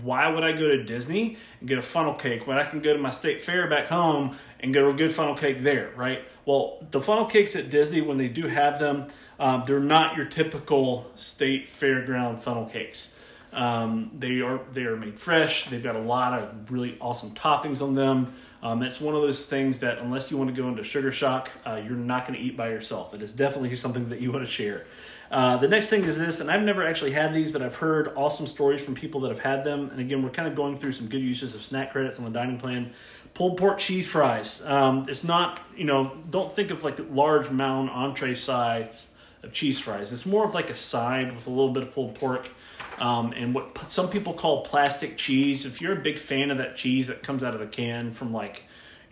Why 0.00 0.28
would 0.28 0.44
I 0.44 0.52
go 0.52 0.68
to 0.68 0.84
Disney 0.84 1.36
and 1.58 1.68
get 1.68 1.76
a 1.76 1.82
funnel 1.82 2.14
cake 2.14 2.46
when 2.46 2.56
I 2.56 2.62
can 2.62 2.80
go 2.80 2.92
to 2.92 2.98
my 3.00 3.10
state 3.10 3.42
fair 3.42 3.66
back 3.66 3.88
home 3.88 4.36
and 4.60 4.72
get 4.72 4.84
a 4.84 4.92
good 4.92 5.12
funnel 5.12 5.34
cake 5.34 5.64
there, 5.64 5.90
right? 5.96 6.22
Well, 6.46 6.86
the 6.92 7.00
funnel 7.00 7.26
cakes 7.26 7.56
at 7.56 7.68
Disney, 7.68 8.00
when 8.00 8.16
they 8.16 8.28
do 8.28 8.46
have 8.46 8.78
them, 8.78 9.08
um, 9.40 9.64
they're 9.66 9.80
not 9.80 10.16
your 10.16 10.26
typical 10.26 11.10
state 11.16 11.68
fairground 11.68 12.40
funnel 12.40 12.66
cakes. 12.66 13.12
Um, 13.52 14.12
they 14.16 14.40
are 14.40 14.60
they 14.72 14.82
are 14.82 14.96
made 14.96 15.18
fresh. 15.18 15.68
They've 15.68 15.82
got 15.82 15.96
a 15.96 16.00
lot 16.00 16.38
of 16.38 16.70
really 16.70 16.96
awesome 17.00 17.32
toppings 17.32 17.82
on 17.82 17.96
them. 17.96 18.32
Um, 18.62 18.82
it's 18.84 19.00
one 19.00 19.16
of 19.16 19.22
those 19.22 19.46
things 19.46 19.80
that 19.80 19.98
unless 19.98 20.30
you 20.30 20.36
want 20.36 20.54
to 20.54 20.62
go 20.62 20.68
into 20.68 20.84
sugar 20.84 21.10
shock, 21.10 21.50
uh, 21.66 21.80
you're 21.84 21.96
not 21.96 22.26
going 22.26 22.38
to 22.38 22.44
eat 22.44 22.56
by 22.56 22.68
yourself. 22.68 23.14
It 23.14 23.22
is 23.22 23.32
definitely 23.32 23.74
something 23.74 24.10
that 24.10 24.20
you 24.20 24.30
want 24.30 24.44
to 24.44 24.50
share. 24.50 24.84
Uh, 25.30 25.58
the 25.58 25.68
next 25.68 25.90
thing 25.90 26.04
is 26.04 26.16
this, 26.16 26.40
and 26.40 26.50
I've 26.50 26.62
never 26.62 26.86
actually 26.86 27.12
had 27.12 27.34
these, 27.34 27.50
but 27.50 27.60
I've 27.60 27.76
heard 27.76 28.12
awesome 28.16 28.46
stories 28.46 28.82
from 28.82 28.94
people 28.94 29.20
that 29.22 29.28
have 29.28 29.40
had 29.40 29.64
them. 29.64 29.90
And 29.90 30.00
again, 30.00 30.22
we're 30.22 30.30
kind 30.30 30.48
of 30.48 30.54
going 30.54 30.76
through 30.76 30.92
some 30.92 31.08
good 31.08 31.20
uses 31.20 31.54
of 31.54 31.62
snack 31.62 31.92
credits 31.92 32.18
on 32.18 32.24
the 32.24 32.30
dining 32.30 32.58
plan. 32.58 32.92
Pulled 33.34 33.58
pork 33.58 33.78
cheese 33.78 34.06
fries. 34.06 34.64
Um, 34.64 35.06
it's 35.08 35.24
not, 35.24 35.60
you 35.76 35.84
know, 35.84 36.16
don't 36.30 36.50
think 36.50 36.70
of 36.70 36.82
like 36.82 36.98
large 37.10 37.50
mound 37.50 37.90
entree 37.90 38.34
size 38.34 39.06
of 39.42 39.52
cheese 39.52 39.78
fries. 39.78 40.12
It's 40.12 40.26
more 40.26 40.44
of 40.44 40.54
like 40.54 40.70
a 40.70 40.74
side 40.74 41.34
with 41.34 41.46
a 41.46 41.50
little 41.50 41.72
bit 41.72 41.82
of 41.82 41.92
pulled 41.92 42.14
pork. 42.14 42.50
Um, 42.98 43.32
and 43.32 43.54
what 43.54 43.78
some 43.86 44.08
people 44.08 44.32
call 44.32 44.64
plastic 44.64 45.16
cheese. 45.16 45.66
If 45.66 45.80
you're 45.80 45.92
a 45.92 46.00
big 46.00 46.18
fan 46.18 46.50
of 46.50 46.58
that 46.58 46.76
cheese 46.76 47.06
that 47.06 47.22
comes 47.22 47.44
out 47.44 47.54
of 47.54 47.60
a 47.60 47.66
can 47.66 48.12
from 48.12 48.32
like 48.32 48.64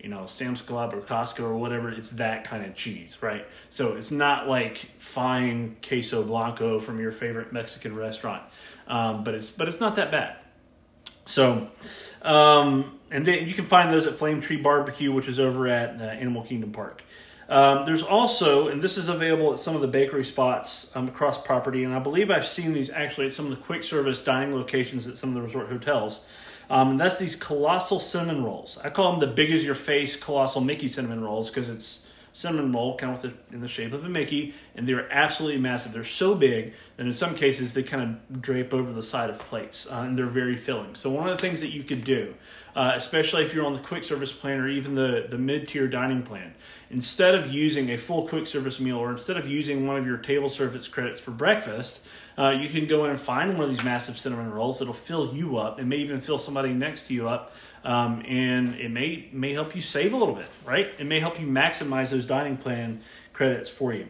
you 0.06 0.12
know, 0.12 0.24
Sam's 0.28 0.62
Club 0.62 0.94
or 0.94 1.00
Costco 1.00 1.40
or 1.40 1.56
whatever, 1.56 1.90
it's 1.90 2.10
that 2.10 2.44
kind 2.44 2.64
of 2.64 2.76
cheese, 2.76 3.18
right? 3.22 3.44
So 3.70 3.96
it's 3.96 4.12
not 4.12 4.46
like 4.46 4.88
fine 5.00 5.76
queso 5.82 6.22
blanco 6.22 6.78
from 6.78 7.00
your 7.00 7.10
favorite 7.10 7.52
Mexican 7.52 7.96
restaurant, 7.96 8.44
um, 8.86 9.24
but 9.24 9.34
it's 9.34 9.50
but 9.50 9.66
it's 9.66 9.80
not 9.80 9.96
that 9.96 10.12
bad. 10.12 10.36
So, 11.24 11.66
um, 12.22 13.00
and 13.10 13.26
then 13.26 13.48
you 13.48 13.54
can 13.54 13.66
find 13.66 13.92
those 13.92 14.06
at 14.06 14.14
Flame 14.14 14.40
Tree 14.40 14.58
Barbecue, 14.58 15.10
which 15.10 15.26
is 15.26 15.40
over 15.40 15.66
at 15.66 16.00
uh, 16.00 16.04
Animal 16.04 16.44
Kingdom 16.44 16.70
Park. 16.70 17.02
Um, 17.48 17.84
there's 17.84 18.04
also, 18.04 18.68
and 18.68 18.80
this 18.80 18.96
is 18.96 19.08
available 19.08 19.52
at 19.52 19.58
some 19.58 19.74
of 19.74 19.80
the 19.80 19.88
bakery 19.88 20.24
spots 20.24 20.92
um, 20.94 21.08
across 21.08 21.42
property, 21.42 21.82
and 21.82 21.92
I 21.92 21.98
believe 21.98 22.30
I've 22.30 22.46
seen 22.46 22.74
these 22.74 22.90
actually 22.90 23.26
at 23.26 23.34
some 23.34 23.46
of 23.46 23.50
the 23.50 23.64
quick 23.64 23.82
service 23.82 24.22
dining 24.22 24.54
locations 24.54 25.08
at 25.08 25.16
some 25.16 25.30
of 25.30 25.34
the 25.34 25.42
resort 25.42 25.66
hotels. 25.68 26.24
Um, 26.68 26.92
and 26.92 27.00
that's 27.00 27.18
these 27.18 27.36
colossal 27.36 28.00
cinnamon 28.00 28.44
rolls. 28.44 28.78
I 28.82 28.90
call 28.90 29.12
them 29.12 29.20
the 29.20 29.32
big 29.32 29.50
as 29.50 29.64
your 29.64 29.74
face 29.74 30.16
colossal 30.16 30.60
Mickey 30.60 30.88
cinnamon 30.88 31.22
rolls 31.22 31.48
because 31.48 31.68
it's 31.68 32.06
cinnamon 32.36 32.70
roll 32.70 32.94
kind 32.98 33.24
of 33.24 33.32
in 33.50 33.62
the 33.62 33.68
shape 33.68 33.94
of 33.94 34.04
a 34.04 34.08
Mickey, 34.10 34.52
and 34.74 34.86
they're 34.86 35.10
absolutely 35.10 35.58
massive. 35.58 35.92
They're 35.92 36.04
so 36.04 36.34
big 36.34 36.74
that 36.98 37.06
in 37.06 37.12
some 37.14 37.34
cases 37.34 37.72
they 37.72 37.82
kind 37.82 38.02
of 38.02 38.42
drape 38.42 38.74
over 38.74 38.92
the 38.92 39.02
side 39.02 39.30
of 39.30 39.38
plates, 39.38 39.86
uh, 39.90 40.00
and 40.00 40.18
they're 40.18 40.26
very 40.26 40.54
filling. 40.54 40.94
So 40.96 41.08
one 41.08 41.26
of 41.26 41.34
the 41.34 41.40
things 41.40 41.62
that 41.62 41.70
you 41.70 41.82
could 41.82 42.04
do, 42.04 42.34
uh, 42.74 42.92
especially 42.94 43.42
if 43.42 43.54
you're 43.54 43.64
on 43.64 43.72
the 43.72 43.78
quick 43.78 44.04
service 44.04 44.34
plan 44.34 44.60
or 44.60 44.68
even 44.68 44.94
the 44.94 45.26
the 45.30 45.38
mid 45.38 45.66
tier 45.68 45.88
dining 45.88 46.22
plan, 46.22 46.54
instead 46.90 47.34
of 47.34 47.50
using 47.50 47.90
a 47.90 47.96
full 47.96 48.28
quick 48.28 48.46
service 48.46 48.80
meal 48.80 48.98
or 48.98 49.12
instead 49.12 49.38
of 49.38 49.48
using 49.48 49.86
one 49.86 49.96
of 49.96 50.06
your 50.06 50.18
table 50.18 50.50
service 50.50 50.86
credits 50.88 51.18
for 51.18 51.30
breakfast, 51.30 52.00
uh, 52.38 52.50
you 52.50 52.68
can 52.68 52.86
go 52.86 53.04
in 53.04 53.10
and 53.10 53.20
find 53.20 53.54
one 53.54 53.64
of 53.64 53.70
these 53.70 53.84
massive 53.84 54.18
cinnamon 54.18 54.50
rolls 54.50 54.78
that'll 54.78 54.94
fill 54.94 55.34
you 55.34 55.56
up. 55.56 55.80
It 55.80 55.84
may 55.84 55.96
even 55.96 56.20
fill 56.20 56.38
somebody 56.38 56.72
next 56.72 57.06
to 57.08 57.14
you 57.14 57.28
up, 57.28 57.54
um, 57.84 58.22
and 58.26 58.74
it 58.74 58.90
may 58.90 59.28
may 59.32 59.52
help 59.52 59.74
you 59.74 59.82
save 59.82 60.12
a 60.12 60.16
little 60.16 60.34
bit, 60.34 60.48
right? 60.64 60.90
It 60.98 61.06
may 61.06 61.20
help 61.20 61.40
you 61.40 61.46
maximize 61.46 62.10
those 62.10 62.26
dining 62.26 62.56
plan 62.56 63.00
credits 63.32 63.70
for 63.70 63.94
you. 63.94 64.08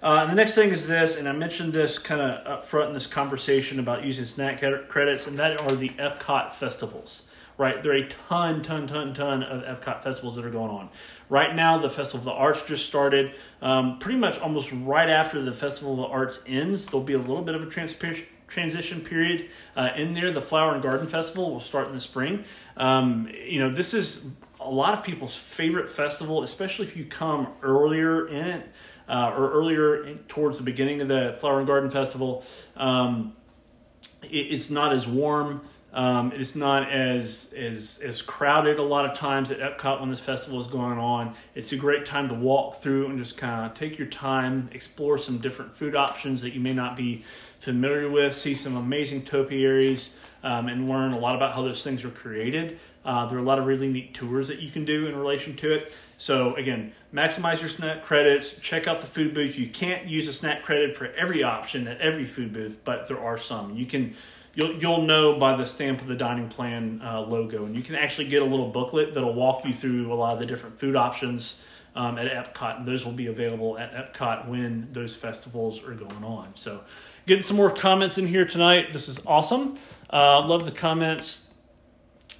Uh, 0.00 0.20
and 0.22 0.30
the 0.30 0.36
next 0.36 0.54
thing 0.54 0.70
is 0.70 0.86
this, 0.86 1.16
and 1.16 1.28
I 1.28 1.32
mentioned 1.32 1.72
this 1.72 1.98
kind 1.98 2.20
of 2.20 2.46
up 2.46 2.64
front 2.64 2.88
in 2.88 2.94
this 2.94 3.08
conversation 3.08 3.80
about 3.80 4.04
using 4.04 4.24
snack 4.24 4.62
credits, 4.88 5.26
and 5.26 5.38
that 5.38 5.60
are 5.60 5.74
the 5.74 5.88
Epcot 5.90 6.52
festivals 6.52 7.27
right? 7.58 7.82
There 7.82 7.92
are 7.92 7.96
a 7.96 8.08
ton, 8.08 8.62
ton, 8.62 8.86
ton, 8.86 9.12
ton 9.12 9.42
of 9.42 9.62
Epcot 9.62 10.02
festivals 10.02 10.36
that 10.36 10.46
are 10.46 10.50
going 10.50 10.70
on. 10.70 10.88
Right 11.28 11.54
now, 11.54 11.76
the 11.76 11.90
Festival 11.90 12.20
of 12.20 12.24
the 12.24 12.40
Arts 12.40 12.64
just 12.64 12.86
started. 12.86 13.34
Um, 13.60 13.98
pretty 13.98 14.18
much 14.18 14.38
almost 14.38 14.72
right 14.72 15.10
after 15.10 15.42
the 15.42 15.52
Festival 15.52 15.92
of 15.92 15.98
the 15.98 16.14
Arts 16.14 16.44
ends, 16.46 16.86
there'll 16.86 17.02
be 17.02 17.14
a 17.14 17.18
little 17.18 17.42
bit 17.42 17.56
of 17.56 17.62
a 17.62 17.66
transpa- 17.66 18.24
transition 18.46 19.00
period 19.00 19.50
uh, 19.76 19.90
in 19.96 20.14
there. 20.14 20.32
The 20.32 20.40
Flower 20.40 20.72
and 20.72 20.82
Garden 20.82 21.08
Festival 21.08 21.50
will 21.50 21.60
start 21.60 21.88
in 21.88 21.94
the 21.94 22.00
spring. 22.00 22.44
Um, 22.76 23.28
you 23.44 23.58
know, 23.58 23.74
this 23.74 23.92
is 23.92 24.26
a 24.60 24.70
lot 24.70 24.94
of 24.94 25.02
people's 25.02 25.36
favorite 25.36 25.90
festival, 25.90 26.42
especially 26.42 26.86
if 26.86 26.96
you 26.96 27.04
come 27.04 27.48
earlier 27.62 28.28
in 28.28 28.46
it 28.46 28.68
uh, 29.08 29.32
or 29.36 29.50
earlier 29.50 30.04
in, 30.04 30.18
towards 30.28 30.58
the 30.58 30.64
beginning 30.64 31.02
of 31.02 31.08
the 31.08 31.36
Flower 31.40 31.58
and 31.58 31.66
Garden 31.66 31.90
Festival. 31.90 32.44
Um, 32.76 33.34
it, 34.22 34.28
it's 34.28 34.70
not 34.70 34.92
as 34.92 35.06
warm. 35.06 35.62
Um, 35.98 36.30
it's 36.32 36.54
not 36.54 36.92
as 36.92 37.52
as 37.56 37.98
as 38.04 38.22
crowded 38.22 38.78
a 38.78 38.82
lot 38.84 39.04
of 39.04 39.18
times 39.18 39.50
at 39.50 39.58
Epcot 39.58 39.98
when 39.98 40.10
this 40.10 40.20
festival 40.20 40.60
is 40.60 40.68
going 40.68 40.96
on. 40.96 41.34
It's 41.56 41.72
a 41.72 41.76
great 41.76 42.06
time 42.06 42.28
to 42.28 42.34
walk 42.34 42.76
through 42.76 43.08
and 43.08 43.18
just 43.18 43.36
kind 43.36 43.66
of 43.66 43.76
take 43.76 43.98
your 43.98 44.06
time, 44.06 44.70
explore 44.70 45.18
some 45.18 45.38
different 45.38 45.76
food 45.76 45.96
options 45.96 46.40
that 46.42 46.54
you 46.54 46.60
may 46.60 46.72
not 46.72 46.94
be 46.94 47.24
familiar 47.58 48.08
with, 48.08 48.36
see 48.36 48.54
some 48.54 48.76
amazing 48.76 49.24
topiaries, 49.24 50.14
um, 50.44 50.68
and 50.68 50.88
learn 50.88 51.14
a 51.14 51.18
lot 51.18 51.34
about 51.34 51.52
how 51.52 51.62
those 51.62 51.82
things 51.82 52.04
are 52.04 52.10
created. 52.10 52.78
Uh, 53.04 53.26
there 53.26 53.36
are 53.36 53.40
a 53.40 53.44
lot 53.44 53.58
of 53.58 53.66
really 53.66 53.88
neat 53.88 54.14
tours 54.14 54.46
that 54.46 54.60
you 54.60 54.70
can 54.70 54.84
do 54.84 55.06
in 55.08 55.16
relation 55.16 55.56
to 55.56 55.74
it. 55.74 55.92
So 56.16 56.54
again, 56.54 56.92
maximize 57.12 57.58
your 57.58 57.70
snack 57.70 58.04
credits. 58.04 58.60
Check 58.60 58.86
out 58.86 59.00
the 59.00 59.06
food 59.08 59.34
booths. 59.34 59.58
You 59.58 59.66
can't 59.66 60.06
use 60.06 60.28
a 60.28 60.32
snack 60.32 60.62
credit 60.62 60.94
for 60.94 61.06
every 61.14 61.42
option 61.42 61.88
at 61.88 62.00
every 62.00 62.24
food 62.24 62.52
booth, 62.52 62.78
but 62.84 63.08
there 63.08 63.18
are 63.18 63.36
some. 63.36 63.74
You 63.74 63.86
can 63.86 64.14
you'll 64.58 64.74
you'll 64.74 65.02
know 65.02 65.38
by 65.38 65.56
the 65.56 65.64
stamp 65.64 66.00
of 66.00 66.08
the 66.08 66.16
dining 66.16 66.48
plan 66.48 67.00
uh, 67.02 67.20
logo, 67.20 67.64
and 67.64 67.76
you 67.76 67.82
can 67.82 67.94
actually 67.94 68.28
get 68.28 68.42
a 68.42 68.44
little 68.44 68.68
booklet 68.68 69.14
that'll 69.14 69.32
walk 69.32 69.64
you 69.64 69.72
through 69.72 70.12
a 70.12 70.14
lot 70.14 70.32
of 70.32 70.40
the 70.40 70.46
different 70.46 70.78
food 70.80 70.96
options 70.96 71.60
um, 71.94 72.18
at 72.18 72.26
Epcot, 72.26 72.78
and 72.78 72.88
those 72.88 73.04
will 73.04 73.12
be 73.12 73.28
available 73.28 73.78
at 73.78 73.94
Epcot 73.94 74.48
when 74.48 74.88
those 74.92 75.14
festivals 75.14 75.82
are 75.84 75.94
going 75.94 76.24
on. 76.24 76.50
So, 76.56 76.82
getting 77.26 77.44
some 77.44 77.56
more 77.56 77.70
comments 77.70 78.18
in 78.18 78.26
here 78.26 78.44
tonight. 78.44 78.92
This 78.92 79.08
is 79.08 79.20
awesome. 79.26 79.78
Uh, 80.10 80.44
love 80.44 80.64
the 80.64 80.72
comments. 80.72 81.50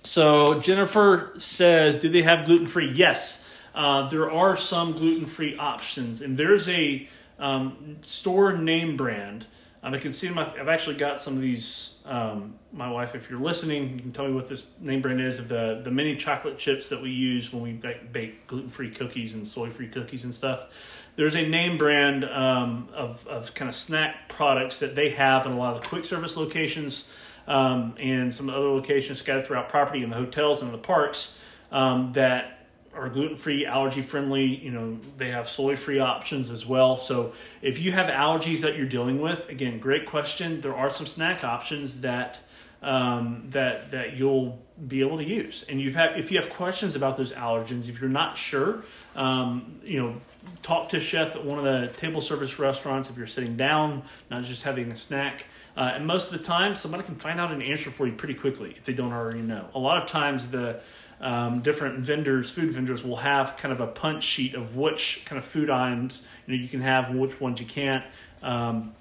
So 0.03 0.59
Jennifer 0.61 1.35
says, 1.39 2.01
"Do 2.01 2.09
they 2.09 2.23
have 2.23 2.47
gluten 2.47 2.67
free?" 2.67 2.91
Yes, 2.91 3.47
uh, 3.77 4.09
there 4.09 4.31
are 4.31 4.57
some 4.57 4.93
gluten 4.93 5.27
free 5.27 5.57
options, 5.57 6.21
and 6.21 6.37
there's 6.37 6.69
a 6.69 7.09
um, 7.39 7.99
store 8.03 8.57
name 8.57 8.97
brand 8.97 9.47
um, 9.83 9.95
I 9.95 9.99
can 9.99 10.13
see 10.13 10.29
my. 10.29 10.45
I've 10.59 10.69
actually 10.69 10.97
got 10.97 11.21
some 11.21 11.35
of 11.35 11.41
these. 11.41 11.95
Um, 12.05 12.55
my 12.73 12.91
wife, 12.91 13.15
if 13.15 13.31
you're 13.31 13.41
listening, 13.41 13.95
you 13.95 14.01
can 14.01 14.13
tell 14.13 14.27
me 14.27 14.33
what 14.33 14.49
this 14.49 14.69
name 14.81 15.03
brand 15.03 15.21
is 15.21 15.39
of 15.39 15.49
the 15.49 15.81
the 15.85 15.91
mini 15.91 16.17
chocolate 16.17 16.59
chips 16.59 16.89
that 16.89 17.01
we 17.01 17.11
use 17.11 17.53
when 17.53 17.63
we 17.63 17.73
bake 17.73 18.47
gluten 18.47 18.69
free 18.69 18.91
cookies 18.91 19.35
and 19.35 19.47
soy 19.47 19.71
free 19.71 19.89
cookies 19.89 20.25
and 20.25 20.35
stuff. 20.35 20.69
There's 21.17 21.37
a 21.37 21.47
name 21.47 21.79
brand 21.79 22.25
um, 22.25 22.89
of 22.93 23.27
of 23.29 23.55
kind 23.55 23.69
of 23.69 23.75
snack 23.77 24.29
products 24.29 24.81
that 24.81 24.97
they 24.97 25.11
have 25.11 25.47
in 25.47 25.53
a 25.53 25.59
lot 25.59 25.77
of 25.77 25.83
the 25.83 25.89
quick 25.89 26.05
service 26.05 26.37
locations 26.37 27.09
um, 27.47 27.95
and 27.99 28.35
some 28.35 28.51
other 28.51 28.69
locations 28.69 29.19
scattered 29.19 29.47
throughout 29.47 29.69
property 29.69 30.03
in 30.03 30.11
the 30.11 30.17
hotels 30.17 30.63
and 30.63 30.73
the 30.73 30.79
parks 30.79 31.37
um, 31.73 32.13
that 32.15 32.58
are 32.99 33.09
gluten 33.09 33.37
free, 33.37 33.65
allergy 33.65 34.03
friendly. 34.03 34.45
You 34.45 34.71
know, 34.71 34.99
they 35.17 35.31
have 35.31 35.49
soy 35.49 35.77
free 35.77 36.01
options 36.01 36.51
as 36.51 36.67
well. 36.67 36.97
So 36.97 37.33
if 37.63 37.79
you 37.79 37.93
have 37.93 38.11
allergies 38.11 38.61
that 38.61 38.77
you're 38.77 38.87
dealing 38.87 39.21
with, 39.21 39.49
again, 39.49 39.79
great 39.79 40.07
question. 40.07 40.61
There 40.61 40.75
are 40.75 40.91
some 40.91 41.07
snack 41.07 41.45
options 41.45 42.01
that 42.01 42.39
um, 42.83 43.45
that 43.51 43.91
that 43.91 44.17
you'll 44.17 44.59
be 44.87 45.01
able 45.01 45.19
to 45.19 45.25
use. 45.25 45.65
And 45.69 45.81
you've 45.81 45.95
had 45.95 46.19
if 46.19 46.31
you 46.31 46.41
have 46.41 46.51
questions 46.51 46.95
about 46.95 47.17
those 47.17 47.33
allergens, 47.33 47.89
if 47.89 48.01
you're 48.01 48.11
not 48.11 48.37
sure, 48.37 48.85
um, 49.17 49.81
you 49.83 50.01
know, 50.01 50.21
talk 50.63 50.89
to 50.91 50.99
a 50.99 51.01
chef 51.01 51.35
at 51.35 51.45
one 51.45 51.59
of 51.59 51.65
the 51.65 51.89
table 51.99 52.21
service 52.21 52.59
restaurants 52.59 53.11
if 53.11 53.17
you're 53.17 53.27
sitting 53.27 53.57
down, 53.57 54.03
not 54.31 54.45
just 54.45 54.63
having 54.63 54.91
a 54.93 54.97
snack. 54.97 55.47
Uh, 55.79 55.93
and 55.95 56.05
most 56.05 56.33
of 56.33 56.37
the 56.37 56.45
time, 56.45 56.75
somebody 56.75 57.05
can 57.05 57.15
find 57.15 57.39
out 57.39 57.53
an 57.53 57.63
answer 57.63 57.89
for 57.89 58.05
you 58.05 58.13
pretty 58.13 58.35
quickly 58.35 58.75
if 58.77 58.85
they 58.85 58.93
don't 58.93 59.13
already 59.13 59.41
know. 59.41 59.65
A 59.77 59.79
lot 59.79 60.03
of 60.03 60.09
times, 60.09 60.49
the 60.49 60.81
um, 61.21 61.61
different 61.61 62.01
vendors, 62.01 62.51
food 62.51 62.73
vendors, 62.73 63.05
will 63.05 63.19
have 63.19 63.57
kind 63.57 63.73
of 63.73 63.81
a 63.81 63.87
punch 63.87 64.25
sheet 64.25 64.55
of 64.55 64.75
which 64.75 65.23
kind 65.25 65.39
of 65.39 65.45
food 65.45 65.71
items 65.71 66.27
you 66.49 66.57
know 66.57 66.61
you 66.61 66.69
can 66.69 66.81
have 66.81 67.11
and 67.11 67.21
which 67.21 67.41
ones 67.41 67.61
you 67.61 67.67
can't, 67.67 68.05
um, 68.43 68.93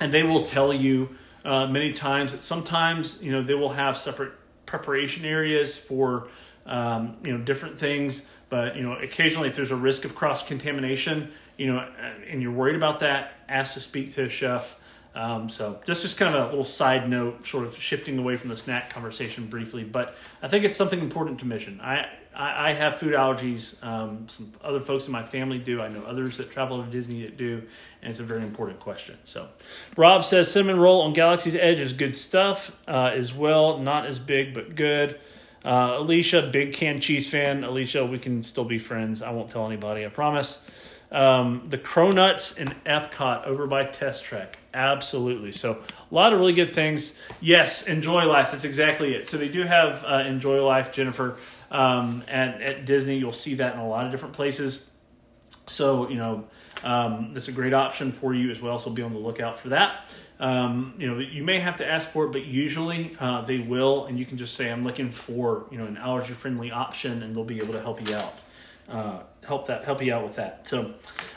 and 0.00 0.12
they 0.12 0.22
will 0.22 0.46
tell 0.46 0.72
you 0.72 1.10
uh, 1.44 1.66
many 1.66 1.92
times 1.92 2.32
that 2.32 2.40
sometimes 2.40 3.22
you 3.22 3.30
know 3.30 3.42
they 3.42 3.54
will 3.54 3.74
have 3.74 3.98
separate 3.98 4.32
preparation 4.64 5.26
areas 5.26 5.76
for 5.76 6.28
um, 6.64 7.18
you 7.24 7.36
know 7.36 7.44
different 7.44 7.78
things, 7.78 8.24
but 8.48 8.74
you 8.74 8.82
know 8.82 8.94
occasionally 8.94 9.50
if 9.50 9.56
there's 9.56 9.70
a 9.70 9.76
risk 9.76 10.06
of 10.06 10.14
cross 10.14 10.42
contamination, 10.42 11.30
you 11.58 11.66
know, 11.66 11.86
and 12.26 12.40
you're 12.40 12.52
worried 12.52 12.76
about 12.76 13.00
that, 13.00 13.34
ask 13.50 13.74
to 13.74 13.80
speak 13.80 14.14
to 14.14 14.24
a 14.24 14.30
chef. 14.30 14.78
Um, 15.16 15.48
so 15.48 15.80
just 15.86 16.02
just 16.02 16.18
kind 16.18 16.34
of 16.34 16.42
a 16.42 16.46
little 16.50 16.62
side 16.62 17.08
note, 17.08 17.46
sort 17.46 17.66
of 17.66 17.80
shifting 17.80 18.18
away 18.18 18.36
from 18.36 18.50
the 18.50 18.56
snack 18.56 18.90
conversation 18.90 19.46
briefly, 19.46 19.82
but 19.82 20.14
I 20.42 20.48
think 20.48 20.62
it's 20.62 20.76
something 20.76 21.00
important 21.00 21.38
to 21.38 21.46
mention. 21.46 21.80
I 21.80 22.06
I, 22.34 22.68
I 22.68 22.72
have 22.74 22.98
food 22.98 23.14
allergies. 23.14 23.82
Um, 23.82 24.28
some 24.28 24.52
other 24.62 24.78
folks 24.80 25.06
in 25.06 25.12
my 25.12 25.24
family 25.24 25.58
do. 25.58 25.80
I 25.80 25.88
know 25.88 26.02
others 26.02 26.36
that 26.36 26.50
travel 26.50 26.84
to 26.84 26.90
Disney 26.90 27.22
that 27.22 27.38
do, 27.38 27.62
and 28.02 28.10
it's 28.10 28.20
a 28.20 28.24
very 28.24 28.42
important 28.42 28.78
question. 28.78 29.16
So, 29.24 29.48
Rob 29.96 30.22
says 30.22 30.52
cinnamon 30.52 30.78
roll 30.78 31.00
on 31.00 31.14
Galaxy's 31.14 31.54
Edge 31.54 31.78
is 31.78 31.94
good 31.94 32.14
stuff 32.14 32.76
uh, 32.86 33.12
as 33.14 33.32
well. 33.32 33.78
Not 33.78 34.04
as 34.04 34.18
big, 34.18 34.52
but 34.52 34.74
good. 34.74 35.18
Uh, 35.64 35.94
Alicia, 35.96 36.50
big 36.52 36.74
canned 36.74 37.02
cheese 37.02 37.26
fan. 37.26 37.64
Alicia, 37.64 38.04
we 38.04 38.18
can 38.18 38.44
still 38.44 38.66
be 38.66 38.78
friends. 38.78 39.22
I 39.22 39.30
won't 39.30 39.50
tell 39.50 39.66
anybody. 39.66 40.04
I 40.04 40.10
promise. 40.10 40.60
Um, 41.12 41.66
the 41.68 41.78
Cronuts 41.78 42.58
in 42.58 42.74
Epcot 42.84 43.46
over 43.46 43.66
by 43.66 43.84
Test 43.84 44.24
Track. 44.24 44.58
Absolutely. 44.74 45.52
So 45.52 45.82
a 46.10 46.14
lot 46.14 46.32
of 46.32 46.40
really 46.40 46.52
good 46.52 46.70
things. 46.70 47.16
Yes, 47.40 47.86
Enjoy 47.86 48.24
Life. 48.24 48.52
That's 48.52 48.64
exactly 48.64 49.14
it. 49.14 49.28
So 49.28 49.36
they 49.36 49.48
do 49.48 49.62
have 49.62 50.04
uh, 50.04 50.24
Enjoy 50.26 50.64
Life, 50.64 50.92
Jennifer, 50.92 51.36
um, 51.70 52.24
at, 52.28 52.60
at 52.60 52.84
Disney. 52.86 53.18
You'll 53.18 53.32
see 53.32 53.54
that 53.54 53.74
in 53.74 53.80
a 53.80 53.88
lot 53.88 54.04
of 54.04 54.10
different 54.10 54.34
places. 54.34 54.90
So, 55.66 56.08
you 56.08 56.16
know, 56.16 56.44
um, 56.84 57.32
that's 57.32 57.48
a 57.48 57.52
great 57.52 57.72
option 57.72 58.12
for 58.12 58.34
you 58.34 58.50
as 58.50 58.60
well. 58.60 58.78
So 58.78 58.90
be 58.90 59.02
on 59.02 59.12
the 59.12 59.18
lookout 59.18 59.58
for 59.60 59.70
that. 59.70 60.06
Um, 60.38 60.94
you 60.98 61.08
know, 61.08 61.18
you 61.18 61.42
may 61.42 61.60
have 61.60 61.76
to 61.76 61.90
ask 61.90 62.10
for 62.10 62.26
it, 62.26 62.32
but 62.32 62.44
usually 62.44 63.16
uh, 63.18 63.42
they 63.42 63.58
will, 63.58 64.04
and 64.04 64.18
you 64.18 64.26
can 64.26 64.36
just 64.36 64.54
say, 64.54 64.70
"I'm 64.70 64.84
looking 64.84 65.10
for 65.10 65.64
you 65.70 65.78
know 65.78 65.86
an 65.86 65.96
allergy 65.96 66.34
friendly 66.34 66.70
option," 66.70 67.22
and 67.22 67.34
they'll 67.34 67.42
be 67.42 67.58
able 67.58 67.72
to 67.72 67.80
help 67.80 68.06
you 68.06 68.14
out 68.14 68.34
uh, 68.88 69.20
help 69.46 69.66
that 69.68 69.84
help 69.84 70.02
you 70.02 70.12
out 70.12 70.24
with 70.24 70.36
that. 70.36 70.66
So, 70.66 70.94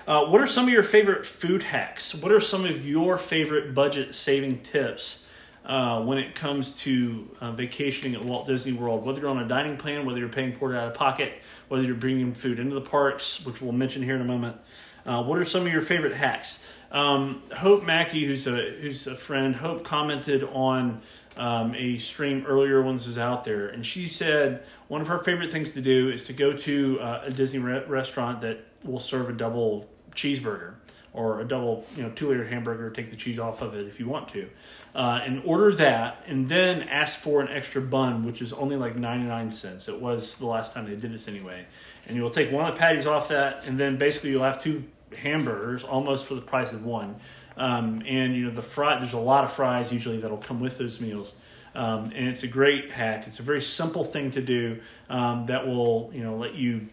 uh, 0.07 0.25
what 0.25 0.41
are 0.41 0.47
some 0.47 0.65
of 0.65 0.73
your 0.73 0.83
favorite 0.83 1.25
food 1.25 1.63
hacks? 1.63 2.15
What 2.15 2.31
are 2.31 2.39
some 2.39 2.65
of 2.65 2.85
your 2.85 3.17
favorite 3.17 3.73
budget 3.73 4.15
saving 4.15 4.61
tips 4.61 5.25
uh, 5.65 6.01
when 6.03 6.17
it 6.17 6.35
comes 6.35 6.77
to 6.79 7.29
uh, 7.39 7.51
vacationing 7.51 8.15
at 8.15 8.25
Walt 8.25 8.47
Disney 8.47 8.73
World? 8.73 9.05
Whether 9.05 9.21
you're 9.21 9.29
on 9.29 9.39
a 9.39 9.47
dining 9.47 9.77
plan, 9.77 10.05
whether 10.05 10.19
you're 10.19 10.29
paying 10.29 10.55
for 10.57 10.73
it 10.73 10.77
out 10.77 10.87
of 10.87 10.93
pocket, 10.95 11.33
whether 11.67 11.83
you're 11.83 11.95
bringing 11.95 12.33
food 12.33 12.59
into 12.59 12.75
the 12.75 12.81
parks, 12.81 13.45
which 13.45 13.61
we'll 13.61 13.71
mention 13.71 14.01
here 14.01 14.15
in 14.15 14.21
a 14.21 14.25
moment. 14.25 14.57
Uh, 15.05 15.23
what 15.23 15.39
are 15.39 15.45
some 15.45 15.65
of 15.65 15.71
your 15.71 15.81
favorite 15.81 16.13
hacks? 16.13 16.63
Um, 16.91 17.43
Hope 17.55 17.83
Mackey, 17.83 18.25
who's 18.25 18.47
a 18.47 18.71
who's 18.71 19.05
a 19.07 19.15
friend, 19.15 19.55
Hope 19.55 19.83
commented 19.83 20.43
on 20.43 21.01
um, 21.39 21.73
a 21.73 21.97
stream 21.97 22.45
earlier 22.45 22.81
when 22.81 22.97
this 22.97 23.07
was 23.07 23.17
out 23.17 23.45
there, 23.45 23.69
and 23.69 23.85
she 23.85 24.07
said 24.07 24.63
one 24.89 25.01
of 25.01 25.07
her 25.07 25.23
favorite 25.23 25.51
things 25.51 25.73
to 25.73 25.81
do 25.81 26.09
is 26.09 26.25
to 26.25 26.33
go 26.33 26.53
to 26.53 26.99
uh, 26.99 27.23
a 27.25 27.31
Disney 27.31 27.59
re- 27.59 27.85
restaurant 27.85 28.41
that 28.41 28.59
will 28.83 28.99
serve 28.99 29.29
a 29.29 29.33
double 29.33 29.89
cheeseburger 30.11 30.73
or 31.13 31.39
a 31.39 31.47
double, 31.47 31.85
you 31.95 32.03
know, 32.03 32.09
two 32.09 32.29
layer 32.29 32.43
hamburger. 32.43 32.89
Take 32.89 33.09
the 33.09 33.15
cheese 33.15 33.39
off 33.39 33.61
of 33.61 33.73
it 33.73 33.87
if 33.87 33.99
you 33.99 34.07
want 34.07 34.27
to, 34.29 34.49
uh, 34.93 35.21
and 35.23 35.41
order 35.45 35.73
that, 35.75 36.23
and 36.27 36.49
then 36.49 36.83
ask 36.83 37.19
for 37.19 37.41
an 37.41 37.47
extra 37.47 37.81
bun, 37.81 38.25
which 38.25 38.41
is 38.41 38.51
only 38.53 38.75
like 38.75 38.97
ninety 38.97 39.25
nine 39.25 39.49
cents. 39.49 39.87
It 39.87 39.99
was 39.99 40.35
the 40.35 40.45
last 40.45 40.73
time 40.73 40.85
they 40.85 40.95
did 40.95 41.13
this 41.13 41.27
anyway, 41.29 41.65
and 42.07 42.17
you'll 42.17 42.31
take 42.31 42.51
one 42.51 42.67
of 42.67 42.73
the 42.73 42.79
patties 42.79 43.07
off 43.07 43.29
that, 43.29 43.65
and 43.65 43.79
then 43.79 43.97
basically 43.97 44.31
you'll 44.31 44.43
have 44.43 44.61
two 44.61 44.83
hamburgers 45.15 45.83
almost 45.83 46.25
for 46.25 46.35
the 46.35 46.41
price 46.41 46.71
of 46.73 46.85
one. 46.85 47.15
Um, 47.59 48.01
and 48.07 48.35
you 48.35 48.45
know 48.45 48.51
the 48.51 48.61
fry. 48.61 48.97
There's 48.97 49.13
a 49.13 49.19
lot 49.19 49.43
of 49.43 49.51
fries 49.51 49.91
usually 49.91 50.17
that'll 50.17 50.37
come 50.37 50.59
with 50.59 50.77
those 50.77 50.99
meals. 50.99 51.33
Um, 51.75 52.05
and 52.15 52.27
it's 52.27 52.43
a 52.43 52.47
great 52.47 52.89
hack. 52.89 53.27
It's 53.27 53.39
a 53.39 53.43
very 53.43 53.61
simple 53.61 54.03
thing 54.03 54.31
to 54.31 54.41
do 54.41 54.79
um, 55.09 55.45
that 55.47 55.67
will 55.67 56.09
you 56.13 56.23
know 56.23 56.35
let 56.37 56.55
you 56.55 56.87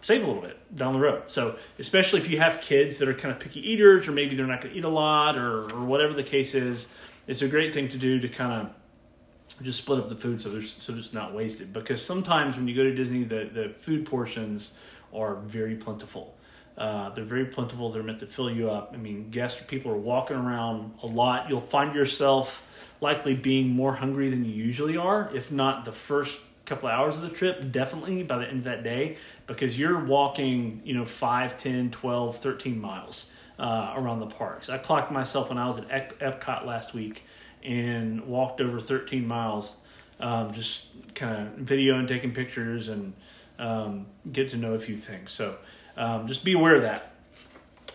save 0.00 0.22
a 0.22 0.26
little 0.26 0.42
bit 0.42 0.76
down 0.76 0.92
the 0.92 0.98
road. 0.98 1.22
So 1.26 1.56
especially 1.78 2.20
if 2.20 2.30
you 2.30 2.38
have 2.38 2.60
kids 2.60 2.98
that 2.98 3.08
are 3.08 3.14
kind 3.14 3.34
of 3.34 3.40
picky 3.40 3.60
eaters, 3.60 4.08
or 4.08 4.12
maybe 4.12 4.36
they're 4.36 4.46
not 4.46 4.60
going 4.60 4.72
to 4.72 4.78
eat 4.78 4.84
a 4.84 4.88
lot, 4.88 5.36
or, 5.36 5.70
or 5.70 5.84
whatever 5.84 6.12
the 6.12 6.22
case 6.22 6.54
is, 6.54 6.88
it's 7.26 7.42
a 7.42 7.48
great 7.48 7.72
thing 7.72 7.88
to 7.90 7.96
do 7.96 8.18
to 8.20 8.28
kind 8.28 8.52
of 8.52 9.64
just 9.64 9.80
split 9.80 9.98
up 9.98 10.08
the 10.08 10.14
food 10.14 10.40
so 10.40 10.48
there's 10.50 10.72
so 10.72 10.94
it's 10.94 11.12
not 11.12 11.34
wasted. 11.34 11.72
Because 11.72 12.04
sometimes 12.04 12.56
when 12.56 12.66
you 12.66 12.74
go 12.74 12.82
to 12.82 12.94
Disney, 12.94 13.24
the 13.24 13.50
the 13.52 13.68
food 13.78 14.04
portions 14.04 14.74
are 15.14 15.36
very 15.36 15.76
plentiful. 15.76 16.34
Uh, 16.78 17.10
they're 17.10 17.24
very 17.24 17.44
plentiful. 17.44 17.90
They're 17.90 18.04
meant 18.04 18.20
to 18.20 18.26
fill 18.26 18.50
you 18.50 18.70
up. 18.70 18.92
I 18.94 18.96
mean, 18.96 19.30
guests, 19.30 19.60
people 19.66 19.90
are 19.90 19.96
walking 19.96 20.36
around 20.36 20.94
a 21.02 21.06
lot. 21.06 21.50
You'll 21.50 21.60
find 21.60 21.94
yourself 21.94 22.64
likely 23.00 23.34
being 23.34 23.68
more 23.68 23.94
hungry 23.94 24.30
than 24.30 24.44
you 24.44 24.52
usually 24.52 24.96
are, 24.96 25.30
if 25.34 25.50
not 25.50 25.84
the 25.84 25.92
first 25.92 26.38
couple 26.64 26.88
of 26.88 26.94
hours 26.94 27.16
of 27.16 27.22
the 27.22 27.30
trip, 27.30 27.72
definitely 27.72 28.22
by 28.22 28.38
the 28.38 28.46
end 28.46 28.58
of 28.58 28.64
that 28.64 28.84
day, 28.84 29.16
because 29.46 29.78
you're 29.78 30.04
walking, 30.04 30.80
you 30.84 30.94
know, 30.94 31.04
5, 31.04 31.58
10, 31.58 31.90
12, 31.90 32.38
13 32.38 32.80
miles 32.80 33.32
uh, 33.58 33.94
around 33.96 34.20
the 34.20 34.26
parks. 34.26 34.68
I 34.68 34.78
clocked 34.78 35.10
myself 35.10 35.48
when 35.48 35.58
I 35.58 35.66
was 35.66 35.78
at 35.78 35.86
Ep- 35.90 36.18
Epcot 36.20 36.66
last 36.66 36.94
week 36.94 37.24
and 37.64 38.26
walked 38.26 38.60
over 38.60 38.78
13 38.78 39.26
miles, 39.26 39.76
um, 40.20 40.52
just 40.52 40.86
kind 41.14 41.48
of 41.48 41.64
videoing, 41.64 42.06
taking 42.06 42.32
pictures, 42.32 42.88
and 42.88 43.14
um, 43.58 44.06
get 44.30 44.50
to 44.50 44.56
know 44.56 44.74
a 44.74 44.78
few 44.78 44.96
things. 44.96 45.32
So, 45.32 45.56
um, 45.98 46.26
just 46.26 46.44
be 46.44 46.52
aware 46.52 46.76
of 46.76 46.82
that. 46.82 47.12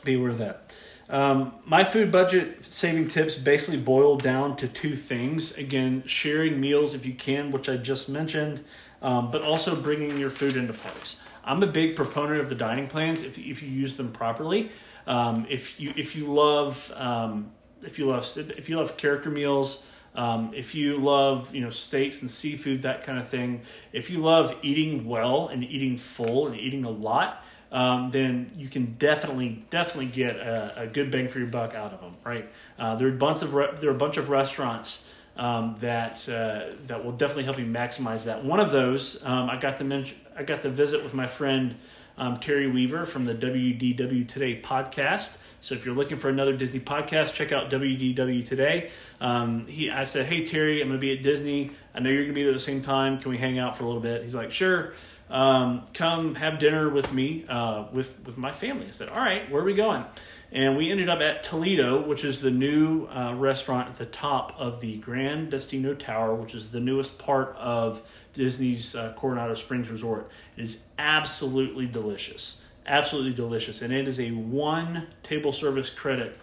Be 0.04 0.16
aware 0.16 0.30
of 0.30 0.38
that. 0.40 0.76
Um, 1.10 1.54
my 1.66 1.84
food 1.84 2.12
budget 2.12 2.66
saving 2.66 3.08
tips 3.08 3.36
basically 3.36 3.78
boil 3.78 4.18
down 4.18 4.56
to 4.58 4.68
two 4.68 4.96
things. 4.96 5.58
Again, 5.58 6.04
sharing 6.06 6.60
meals 6.60 6.94
if 6.94 7.06
you 7.06 7.14
can, 7.14 7.52
which 7.52 7.70
I 7.70 7.78
just 7.78 8.10
mentioned, 8.10 8.64
um, 9.02 9.32
but 9.32 9.42
also 9.42 9.76
bringing 9.76 10.18
your 10.18 10.30
food 10.30 10.56
into 10.56 10.74
parks. 10.74 11.20
I'm 11.44 11.62
a 11.62 11.68
big 11.68 11.96
proponent 11.96 12.40
of 12.40 12.50
the 12.50 12.56
dining 12.56 12.88
plans 12.88 13.22
if, 13.22 13.38
if 13.38 13.62
you 13.62 13.70
use 13.70 13.98
them 13.98 14.12
properly. 14.12 14.72
Um, 15.06 15.46
if 15.50 15.80
you 15.80 15.94
if 15.98 16.16
you 16.16 16.34
love 16.34 16.92
um, 16.96 17.52
if 17.82 18.00
you 18.00 18.06
love 18.06 18.26
if 18.38 18.70
you 18.70 18.78
love 18.78 18.96
character 18.96 19.30
meals, 19.30 19.84
um, 20.16 20.52
if 20.56 20.74
you 20.74 20.98
love 20.98 21.54
you 21.54 21.62
know 21.62 21.70
steaks 21.70 22.22
and 22.22 22.32
seafood 22.32 22.84
that 22.84 23.04
kind 23.04 23.20
of 23.20 23.28
thing, 23.28 23.62
if 23.92 24.10
you 24.10 24.20
love 24.20 24.56
eating 24.62 25.06
well 25.06 25.50
and 25.50 25.64
eating 25.64 25.98
full 25.98 26.48
and 26.48 26.58
eating 26.58 26.86
a 26.86 26.90
lot, 26.90 27.44
um, 27.74 28.12
then 28.12 28.52
you 28.56 28.70
can 28.70 28.96
definitely 29.00 29.66
definitely 29.72 30.06
get 30.06 30.36
a, 30.36 30.84
a, 30.84 30.88
good 30.88 31.10
bang 31.10 31.28
for 31.28 31.40
your 31.40 31.48
buck 31.48 31.74
out 31.74 31.92
of 31.92 32.02
them. 32.02 32.14
Right? 32.24 32.48
Uh, 32.78 32.96
there 32.96 33.08
are 33.08 33.12
a 33.12 33.18
bunch 33.18 33.42
of 33.42 33.56
re- 33.56 33.74
there 33.82 33.90
are 33.90 33.96
a 33.96 33.98
bunch 33.98 34.18
of 34.18 34.30
restaurants 34.30 35.04
um, 35.36 35.76
that 35.80 36.30
uh, 36.30 36.76
that 36.86 37.04
will 37.04 37.14
definitely 37.14 37.46
help 37.46 37.58
you 37.58 37.66
maximize 37.66 38.26
that. 38.26 38.46
One 38.46 38.60
of 38.60 38.72
those 38.72 39.26
um, 39.26 39.50
I 39.50 39.58
got 39.58 39.78
to 39.78 39.84
mention 39.84 40.18
I 40.38 40.44
got 40.44 40.62
to 40.62 40.70
visit 40.70 41.04
with 41.04 41.16
my 41.16 41.26
friend 41.26 41.76
um, 42.16 42.40
Terry 42.40 42.70
Weaver 42.70 43.08
from 43.08 43.26
the 43.26 43.34
WDW 43.34 44.28
Today 44.28 44.62
podcast. 44.62 45.38
So 45.62 45.74
if 45.74 45.86
you're 45.86 45.96
looking 45.96 46.18
for 46.18 46.30
another 46.30 46.56
Disney 46.56 46.82
podcast, 46.82 47.34
check 47.34 47.52
out 47.52 47.72
WDW 47.72 48.46
Today. 48.46 48.92
Um, 49.20 49.66
he, 49.66 49.90
I 49.90 50.04
said, 50.04 50.28
hey 50.28 50.46
Terry, 50.46 50.82
I'm 50.82 50.92
to 50.92 50.98
be 50.98 51.18
at 51.18 51.24
Disney. 51.24 51.72
I 51.96 52.02
know 52.02 52.10
you're 52.12 52.28
to 52.28 52.34
be 52.34 52.44
there 52.44 52.52
at 52.52 52.58
the 52.58 52.64
same 52.64 52.82
time. 52.82 53.18
Can 53.20 53.32
we 53.32 53.38
hang 53.38 53.58
out 53.58 53.78
for 53.78 53.84
a 53.84 53.88
little 53.88 54.02
bit? 54.02 54.24
He's 54.24 54.36
like, 54.36 54.52
sure 54.52 54.94
um, 55.34 55.88
come 55.96 56.36
have 56.36 56.60
dinner 56.60 56.90
with 56.90 57.12
me 57.12 57.44
uh, 57.50 57.86
with 57.92 58.22
with 58.26 58.38
my 58.38 58.52
family. 58.52 58.88
I 58.88 58.92
said, 58.92 59.10
all 59.10 59.18
right, 59.18 59.50
where 59.52 59.64
are 59.64 59.66
we 59.66 59.74
going? 59.74 60.06
And 60.52 60.78
we 60.78 60.92
ended 60.92 61.10
up 61.10 61.20
at 61.22 61.44
Toledo, 61.44 62.08
which 62.08 62.24
is 62.24 62.40
the 62.40 62.52
new 62.52 63.08
uh, 63.08 63.34
restaurant 63.34 63.90
at 63.90 63.96
the 63.98 64.06
top 64.06 64.54
of 64.60 64.80
the 64.80 64.98
Gran 64.98 65.50
Destino 65.50 65.96
Tower, 65.96 66.36
which 66.36 66.54
is 66.54 66.70
the 66.70 66.80
newest 66.80 67.18
part 67.18 67.56
of 67.58 68.04
Disney's 68.36 68.96
uh, 68.96 69.14
Coronado 69.18 69.56
Springs 69.56 69.90
Resort. 69.90 70.30
It 70.56 70.62
is 70.62 70.86
absolutely 71.00 71.88
delicious, 71.88 72.62
absolutely 72.86 73.34
delicious, 73.34 73.82
and 73.82 73.92
it 73.92 74.08
is 74.08 74.20
a 74.20 74.30
one 74.30 75.08
table 75.24 75.52
service 75.52 75.90
credit 75.90 76.38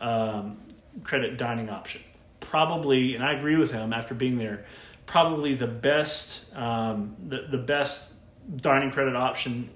um, 0.00 0.58
credit 1.02 1.36
dining 1.36 1.68
option. 1.68 2.02
Probably, 2.38 3.16
and 3.16 3.24
I 3.24 3.32
agree 3.32 3.56
with 3.56 3.72
him 3.72 3.92
after 3.92 4.14
being 4.14 4.38
there. 4.38 4.66
Probably 5.06 5.56
the 5.56 5.66
best, 5.66 6.54
um, 6.54 7.16
the 7.26 7.48
the 7.50 7.58
best 7.58 8.12
dining 8.54 8.90
credit 8.90 9.16
option 9.16 9.68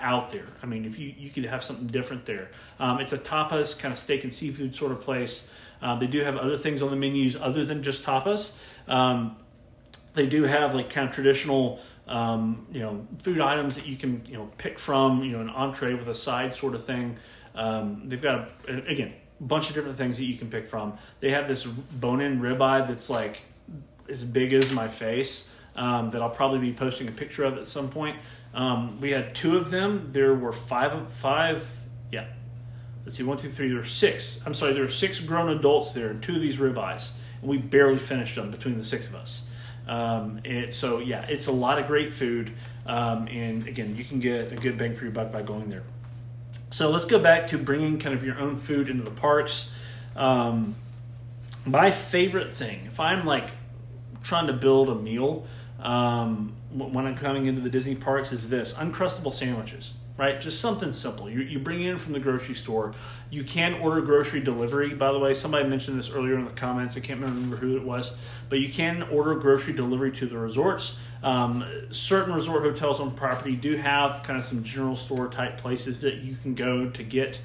out 0.00 0.30
there. 0.30 0.46
I 0.62 0.66
mean, 0.66 0.84
if 0.84 0.98
you 0.98 1.14
you 1.16 1.30
could 1.30 1.44
have 1.44 1.62
something 1.62 1.86
different 1.86 2.26
there. 2.26 2.50
Um, 2.80 3.00
it's 3.00 3.12
a 3.12 3.18
tapas 3.18 3.78
kind 3.78 3.92
of 3.92 3.98
steak 3.98 4.24
and 4.24 4.32
seafood 4.32 4.74
sort 4.74 4.92
of 4.92 5.00
place. 5.00 5.48
Um, 5.80 6.00
they 6.00 6.06
do 6.06 6.20
have 6.20 6.36
other 6.36 6.56
things 6.56 6.82
on 6.82 6.90
the 6.90 6.96
menus 6.96 7.36
other 7.36 7.64
than 7.64 7.82
just 7.82 8.04
tapas. 8.04 8.54
Um, 8.88 9.36
they 10.14 10.26
do 10.26 10.44
have 10.44 10.74
like 10.74 10.90
kind 10.90 11.08
of 11.08 11.14
traditional, 11.14 11.80
um, 12.08 12.66
you 12.72 12.80
know, 12.80 13.06
food 13.22 13.40
items 13.40 13.76
that 13.76 13.86
you 13.86 13.96
can 13.96 14.22
you 14.26 14.34
know 14.34 14.50
pick 14.58 14.78
from. 14.78 15.22
You 15.22 15.32
know, 15.32 15.40
an 15.40 15.50
entree 15.50 15.94
with 15.94 16.08
a 16.08 16.14
side 16.14 16.52
sort 16.52 16.74
of 16.74 16.84
thing. 16.84 17.18
Um, 17.54 18.08
they've 18.08 18.20
got 18.20 18.50
a, 18.68 18.84
again 18.86 19.12
a 19.38 19.44
bunch 19.44 19.68
of 19.68 19.74
different 19.74 19.98
things 19.98 20.16
that 20.16 20.24
you 20.24 20.36
can 20.36 20.48
pick 20.48 20.68
from. 20.68 20.98
They 21.20 21.30
have 21.30 21.46
this 21.46 21.64
bone-in 21.64 22.40
ribeye 22.40 22.88
that's 22.88 23.10
like 23.10 23.42
as 24.08 24.24
big 24.24 24.52
as 24.52 24.72
my 24.72 24.88
face 24.88 25.50
um, 25.76 26.10
that 26.10 26.22
I'll 26.22 26.30
probably 26.30 26.58
be 26.58 26.72
posting 26.72 27.08
a 27.08 27.12
picture 27.12 27.44
of 27.44 27.58
at 27.58 27.68
some 27.68 27.88
point. 27.88 28.16
Um, 28.54 29.00
we 29.00 29.10
had 29.10 29.34
two 29.34 29.56
of 29.56 29.70
them. 29.70 30.08
There 30.12 30.34
were 30.34 30.52
five, 30.52 31.12
five, 31.14 31.68
yeah. 32.10 32.26
Let's 33.04 33.18
see, 33.18 33.22
one, 33.22 33.36
two, 33.36 33.50
three. 33.50 33.68
There 33.68 33.76
were 33.76 33.84
six. 33.84 34.40
I'm 34.46 34.54
sorry, 34.54 34.72
there 34.72 34.82
were 34.82 34.88
six 34.88 35.20
grown 35.20 35.50
adults 35.50 35.92
there, 35.92 36.08
and 36.08 36.22
two 36.22 36.34
of 36.34 36.40
these 36.40 36.56
ribeyes, 36.56 37.12
and 37.40 37.50
we 37.50 37.58
barely 37.58 37.98
finished 37.98 38.34
them 38.34 38.50
between 38.50 38.78
the 38.78 38.84
six 38.84 39.08
of 39.08 39.14
us. 39.14 39.48
Um, 39.86 40.40
it, 40.42 40.74
so 40.74 40.98
yeah, 40.98 41.22
it's 41.28 41.46
a 41.46 41.52
lot 41.52 41.78
of 41.78 41.86
great 41.86 42.12
food, 42.12 42.52
um, 42.86 43.28
and 43.28 43.68
again, 43.68 43.94
you 43.94 44.04
can 44.04 44.18
get 44.18 44.52
a 44.52 44.56
good 44.56 44.76
bang 44.76 44.94
for 44.94 45.04
your 45.04 45.12
buck 45.12 45.30
by 45.30 45.42
going 45.42 45.68
there. 45.68 45.84
So 46.70 46.90
let's 46.90 47.04
go 47.04 47.18
back 47.18 47.46
to 47.48 47.58
bringing 47.58 47.98
kind 47.98 48.14
of 48.14 48.24
your 48.24 48.38
own 48.38 48.56
food 48.56 48.88
into 48.88 49.04
the 49.04 49.10
parks. 49.10 49.72
Um, 50.16 50.74
my 51.64 51.90
favorite 51.90 52.54
thing, 52.54 52.86
if 52.86 52.98
I'm 52.98 53.24
like 53.24 53.44
trying 54.22 54.48
to 54.48 54.52
build 54.52 54.88
a 54.88 54.94
meal 54.94 55.46
um, 55.80 56.54
when 56.72 57.06
I'm 57.06 57.16
coming 57.16 57.46
into 57.46 57.60
the 57.60 57.70
Disney 57.70 57.94
parks, 57.94 58.32
is 58.32 58.48
this 58.48 58.72
Uncrustable 58.74 59.32
sandwiches 59.32 59.94
right? 60.16 60.40
Just 60.40 60.60
something 60.60 60.92
simple. 60.92 61.28
You, 61.28 61.40
you 61.40 61.58
bring 61.58 61.82
it 61.82 61.90
in 61.90 61.98
from 61.98 62.12
the 62.12 62.18
grocery 62.18 62.54
store. 62.54 62.94
You 63.30 63.44
can 63.44 63.74
order 63.74 64.00
grocery 64.00 64.40
delivery. 64.40 64.94
By 64.94 65.12
the 65.12 65.18
way, 65.18 65.34
somebody 65.34 65.68
mentioned 65.68 65.98
this 65.98 66.10
earlier 66.10 66.38
in 66.38 66.44
the 66.44 66.52
comments. 66.52 66.96
I 66.96 67.00
can't 67.00 67.20
remember 67.20 67.56
who 67.56 67.76
it 67.76 67.82
was, 67.82 68.12
but 68.48 68.58
you 68.58 68.72
can 68.72 69.02
order 69.04 69.34
grocery 69.34 69.74
delivery 69.74 70.12
to 70.12 70.26
the 70.26 70.38
resorts. 70.38 70.96
Um, 71.22 71.64
certain 71.90 72.34
resort 72.34 72.62
hotels 72.62 73.00
on 73.00 73.12
property 73.12 73.56
do 73.56 73.76
have 73.76 74.22
kind 74.22 74.38
of 74.38 74.44
some 74.44 74.62
general 74.64 74.96
store 74.96 75.28
type 75.28 75.58
places 75.58 76.00
that 76.00 76.16
you 76.16 76.34
can 76.34 76.54
go 76.54 76.88
to 76.90 77.02
get 77.02 77.38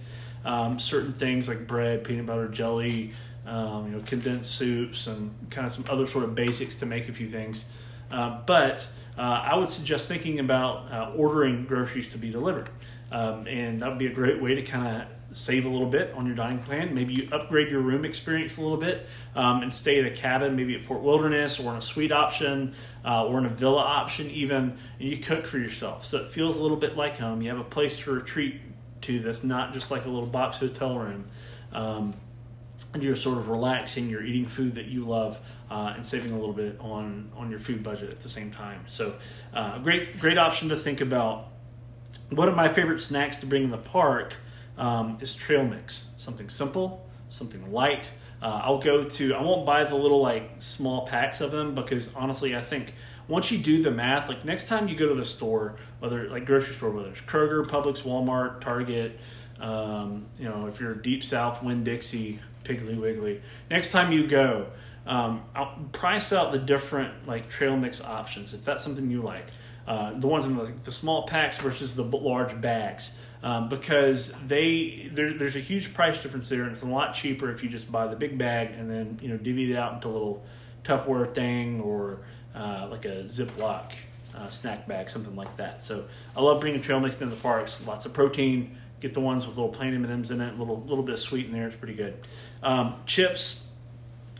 um, 0.45 0.79
certain 0.79 1.13
things 1.13 1.47
like 1.47 1.67
bread, 1.67 2.03
peanut 2.03 2.25
butter, 2.25 2.47
jelly, 2.47 3.11
um, 3.45 3.87
you 3.87 3.97
know, 3.97 4.03
condensed 4.05 4.55
soups, 4.55 5.07
and 5.07 5.33
kind 5.49 5.65
of 5.67 5.73
some 5.73 5.85
other 5.89 6.07
sort 6.07 6.23
of 6.23 6.35
basics 6.35 6.75
to 6.77 6.85
make 6.85 7.09
a 7.09 7.13
few 7.13 7.29
things. 7.29 7.65
Uh, 8.11 8.41
but 8.45 8.85
uh, 9.17 9.21
I 9.21 9.55
would 9.55 9.69
suggest 9.69 10.07
thinking 10.07 10.39
about 10.39 10.91
uh, 10.91 11.11
ordering 11.15 11.65
groceries 11.65 12.09
to 12.09 12.17
be 12.17 12.31
delivered. 12.31 12.69
Um, 13.11 13.45
and 13.47 13.81
that 13.81 13.89
would 13.89 13.99
be 13.99 14.07
a 14.07 14.13
great 14.13 14.41
way 14.41 14.55
to 14.55 14.61
kind 14.61 15.01
of 15.01 15.37
save 15.37 15.65
a 15.65 15.69
little 15.69 15.87
bit 15.87 16.13
on 16.15 16.25
your 16.25 16.35
dining 16.35 16.59
plan. 16.59 16.93
Maybe 16.93 17.13
you 17.13 17.29
upgrade 17.31 17.69
your 17.69 17.81
room 17.81 18.05
experience 18.05 18.57
a 18.57 18.61
little 18.61 18.77
bit 18.77 19.07
um, 19.35 19.63
and 19.63 19.73
stay 19.73 19.99
at 19.99 20.05
a 20.05 20.15
cabin, 20.15 20.55
maybe 20.55 20.75
at 20.75 20.83
Fort 20.83 21.01
Wilderness 21.01 21.59
or 21.59 21.71
in 21.71 21.77
a 21.77 21.81
suite 21.81 22.11
option 22.11 22.73
uh, 23.05 23.25
or 23.25 23.37
in 23.39 23.45
a 23.45 23.49
villa 23.49 23.81
option, 23.81 24.29
even, 24.31 24.77
and 24.99 25.09
you 25.09 25.17
cook 25.17 25.45
for 25.45 25.57
yourself. 25.57 26.05
So 26.05 26.19
it 26.19 26.31
feels 26.31 26.57
a 26.57 26.61
little 26.61 26.77
bit 26.77 26.97
like 26.97 27.17
home. 27.17 27.41
You 27.41 27.49
have 27.49 27.59
a 27.59 27.63
place 27.63 27.97
to 27.99 28.11
retreat 28.11 28.61
to 29.01 29.19
that's 29.19 29.43
not 29.43 29.73
just 29.73 29.89
like 29.89 30.05
a 30.05 30.09
little 30.09 30.29
box 30.29 30.57
hotel 30.57 30.97
room. 30.97 31.25
Um, 31.71 32.13
and 32.93 33.01
you're 33.01 33.15
sort 33.15 33.37
of 33.37 33.47
relaxing, 33.47 34.09
you're 34.09 34.23
eating 34.23 34.45
food 34.45 34.75
that 34.75 34.87
you 34.87 35.05
love 35.05 35.39
uh, 35.71 35.93
and 35.95 36.05
saving 36.05 36.33
a 36.33 36.35
little 36.35 36.53
bit 36.53 36.75
on 36.81 37.31
on 37.37 37.49
your 37.49 37.59
food 37.59 37.81
budget 37.81 38.09
at 38.09 38.19
the 38.19 38.29
same 38.29 38.51
time. 38.51 38.83
So, 38.87 39.15
uh, 39.53 39.79
great 39.79 40.19
great 40.19 40.37
option 40.37 40.69
to 40.69 40.75
think 40.75 40.99
about. 40.99 41.47
One 42.29 42.49
of 42.49 42.55
my 42.55 42.67
favorite 42.67 42.99
snacks 42.99 43.37
to 43.37 43.45
bring 43.45 43.63
in 43.63 43.71
the 43.71 43.77
park 43.77 44.35
um, 44.77 45.17
is 45.21 45.33
trail 45.33 45.65
mix. 45.65 46.05
Something 46.17 46.49
simple, 46.49 47.09
something 47.29 47.71
light. 47.71 48.09
Uh, 48.41 48.59
I'll 48.63 48.79
go 48.79 49.05
to. 49.05 49.33
I 49.33 49.41
won't 49.41 49.65
buy 49.65 49.85
the 49.85 49.95
little 49.95 50.21
like 50.21 50.51
small 50.59 51.07
packs 51.07 51.39
of 51.39 51.51
them 51.51 51.73
because 51.73 52.13
honestly, 52.15 52.53
I 52.53 52.61
think 52.61 52.93
once 53.29 53.49
you 53.49 53.57
do 53.57 53.81
the 53.81 53.91
math, 53.91 54.27
like 54.27 54.43
next 54.43 54.67
time 54.67 54.89
you 54.89 54.95
go 54.97 55.07
to 55.07 55.15
the 55.15 55.25
store, 55.25 55.77
whether 55.99 56.29
like 56.29 56.45
grocery 56.45 56.73
store, 56.73 56.91
whether 56.91 57.09
it's 57.09 57.21
Kroger, 57.21 57.65
Publix, 57.65 58.01
Walmart, 58.01 58.59
Target, 58.59 59.17
um, 59.61 60.25
you 60.37 60.49
know, 60.49 60.67
if 60.67 60.81
you're 60.81 60.95
deep 60.95 61.23
south, 61.23 61.63
Winn 61.63 61.85
Dixie, 61.85 62.39
Piggly 62.65 62.99
Wiggly, 62.99 63.41
next 63.69 63.91
time 63.91 64.11
you 64.11 64.27
go, 64.27 64.67
um, 65.07 65.43
I'll 65.55 65.77
price 65.91 66.31
out 66.31 66.51
the 66.51 66.59
different 66.59 67.27
like 67.27 67.49
trail 67.49 67.75
mix 67.75 68.01
options 68.01 68.53
if 68.53 68.63
that's 68.63 68.83
something 68.83 69.09
you 69.09 69.21
like. 69.21 69.47
Uh, 69.87 70.17
the 70.19 70.27
ones 70.27 70.45
in 70.45 70.55
the, 70.55 70.71
the, 70.83 70.91
small 70.91 71.25
packs 71.25 71.57
versus 71.57 71.95
the 71.95 72.03
large 72.03 72.61
bags 72.61 73.15
um, 73.41 73.67
because 73.67 74.35
they 74.47 75.09
there, 75.11 75.33
there's 75.33 75.55
a 75.55 75.59
huge 75.59 75.91
price 75.91 76.21
difference 76.21 76.49
there 76.49 76.63
and 76.63 76.71
it's 76.71 76.83
a 76.83 76.85
lot 76.85 77.15
cheaper 77.15 77.51
if 77.51 77.63
you 77.63 77.69
just 77.69 77.91
buy 77.91 78.05
the 78.05 78.15
big 78.15 78.37
bag 78.37 78.71
and 78.77 78.89
then 78.89 79.19
you 79.23 79.27
know 79.27 79.37
divvy 79.37 79.71
it 79.71 79.75
out 79.75 79.93
into 79.93 80.07
a 80.07 80.11
little 80.11 80.43
Tupperware 80.83 81.33
thing 81.33 81.81
or 81.81 82.19
uh, 82.55 82.87
like 82.89 83.05
a 83.05 83.23
Ziploc 83.25 83.91
uh, 84.35 84.49
snack 84.49 84.87
bag, 84.87 85.09
something 85.09 85.35
like 85.35 85.55
that. 85.57 85.83
So 85.83 86.05
I 86.35 86.41
love 86.41 86.61
bringing 86.61 86.81
trail 86.81 86.99
mix 86.99 87.19
into 87.21 87.35
the 87.35 87.41
parks. 87.41 87.85
Lots 87.85 88.05
of 88.05 88.13
protein. 88.13 88.77
Get 88.99 89.13
the 89.13 89.19
ones 89.19 89.47
with 89.47 89.57
little 89.57 89.71
plain 89.71 89.95
M&Ms 89.95 90.29
in 90.29 90.41
it, 90.41 90.53
a 90.53 90.57
little 90.57 90.81
little 90.83 91.03
bit 91.03 91.13
of 91.13 91.19
sweet 91.19 91.47
in 91.47 91.51
there. 91.51 91.67
It's 91.67 91.75
pretty 91.75 91.95
good. 91.95 92.15
Um, 92.61 92.95
chips 93.07 93.65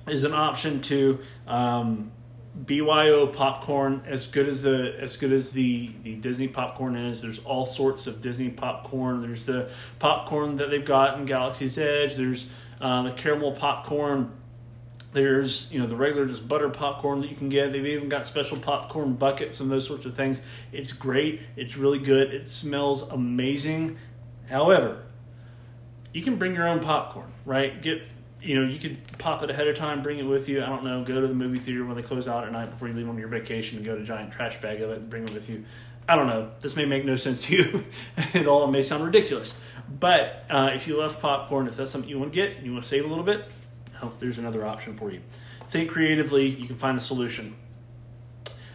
is 0.08 0.24
an 0.24 0.34
option 0.34 0.82
to 0.82 1.20
um, 1.48 2.12
BYO 2.66 3.28
popcorn 3.28 4.04
as 4.06 4.28
good 4.28 4.50
as 4.50 4.62
the 4.62 4.96
as 5.00 5.16
good 5.16 5.32
as 5.32 5.52
the 5.52 5.92
the 6.04 6.16
Disney 6.16 6.48
popcorn 6.48 6.96
is. 6.96 7.22
There's 7.22 7.40
all 7.40 7.66
sorts 7.66 8.08
of 8.08 8.22
Disney 8.22 8.50
popcorn. 8.50 9.22
There's 9.22 9.46
the 9.46 9.72
popcorn 10.00 10.58
that 10.58 10.70
they've 10.70 10.84
got 10.84 11.18
in 11.18 11.26
Galaxy's 11.26 11.78
Edge. 11.78 12.16
There's 12.16 12.50
uh, 12.82 13.04
the 13.04 13.12
caramel 13.12 13.54
popcorn. 13.54 14.32
There's 15.14 15.72
you 15.72 15.80
know 15.80 15.88
the 15.88 15.96
regular 15.96 16.26
just 16.26 16.48
butter 16.48 16.70
popcorn 16.70 17.22
that 17.22 17.30
you 17.30 17.38
can 17.38 17.48
get. 17.48 17.72
They've 17.72 17.86
even 17.86 18.10
got 18.10 18.28
special 18.28 18.58
popcorn 18.58 19.14
buckets 19.14 19.62
and 19.62 19.72
those 19.72 19.88
sorts 19.88 20.06
of 20.06 20.16
things. 20.16 20.42
It's 20.74 20.92
great. 20.92 21.42
It's 21.56 21.78
really 21.78 22.00
good. 22.00 22.34
It 22.34 22.50
smells 22.50 23.04
amazing. 23.04 23.98
However, 24.50 25.04
you 26.14 26.22
can 26.22 26.36
bring 26.36 26.54
your 26.54 26.68
own 26.68 26.82
popcorn, 26.82 27.32
right? 27.46 27.82
Get 27.82 28.02
you 28.42 28.60
know, 28.60 28.68
you 28.68 28.80
could 28.80 28.98
pop 29.18 29.44
it 29.44 29.50
ahead 29.50 29.68
of 29.68 29.76
time, 29.76 30.02
bring 30.02 30.18
it 30.18 30.24
with 30.24 30.50
you. 30.50 30.64
I 30.64 30.68
don't 30.68 30.84
know, 30.84 31.04
go 31.04 31.22
to 31.22 31.28
the 31.28 31.34
movie 31.34 31.60
theater 31.60 31.86
when 31.86 31.96
they 31.96 32.02
close 32.02 32.28
out 32.28 32.46
at 32.46 32.52
night 32.52 32.72
before 32.72 32.88
you 32.88 32.94
leave 32.94 33.08
on 33.08 33.18
your 33.18 33.28
vacation 33.28 33.78
and 33.78 33.86
go 33.86 33.96
to 33.96 34.02
a 34.02 34.06
giant 34.06 34.32
trash 34.32 34.60
bag 34.62 34.82
of 34.82 34.90
it 34.90 35.00
and 35.00 35.10
bring 35.10 35.24
it 35.24 35.34
with 35.34 35.50
you. 35.50 35.64
I 36.10 36.16
don't 36.16 36.28
know. 36.28 36.52
This 36.62 36.76
may 36.76 36.86
make 36.86 37.06
no 37.06 37.16
sense 37.16 37.44
to 37.44 37.56
you 37.56 37.86
at 38.34 38.48
all. 38.48 38.68
It 38.68 38.72
may 38.72 38.82
sound 38.82 39.06
ridiculous. 39.06 39.58
But 40.00 40.46
uh, 40.50 40.72
if 40.74 40.88
you 40.88 40.98
love 40.98 41.20
popcorn, 41.20 41.68
if 41.68 41.78
that's 41.78 41.92
something 41.92 42.10
you 42.10 42.20
want 42.20 42.34
to 42.34 42.36
get 42.36 42.58
and 42.58 42.66
you 42.66 42.74
want 42.74 42.84
to 42.84 42.90
save 42.90 43.06
a 43.06 43.08
little 43.08 43.24
bit, 43.24 43.46
oh, 44.02 44.12
there's 44.20 44.40
another 44.40 44.66
option 44.66 44.96
for 44.96 45.12
you. 45.12 45.22
Think 45.70 45.92
creatively, 45.92 46.48
you 46.48 46.68
can 46.68 46.78
find 46.78 46.98
a 46.98 47.02
solution. 47.02 47.56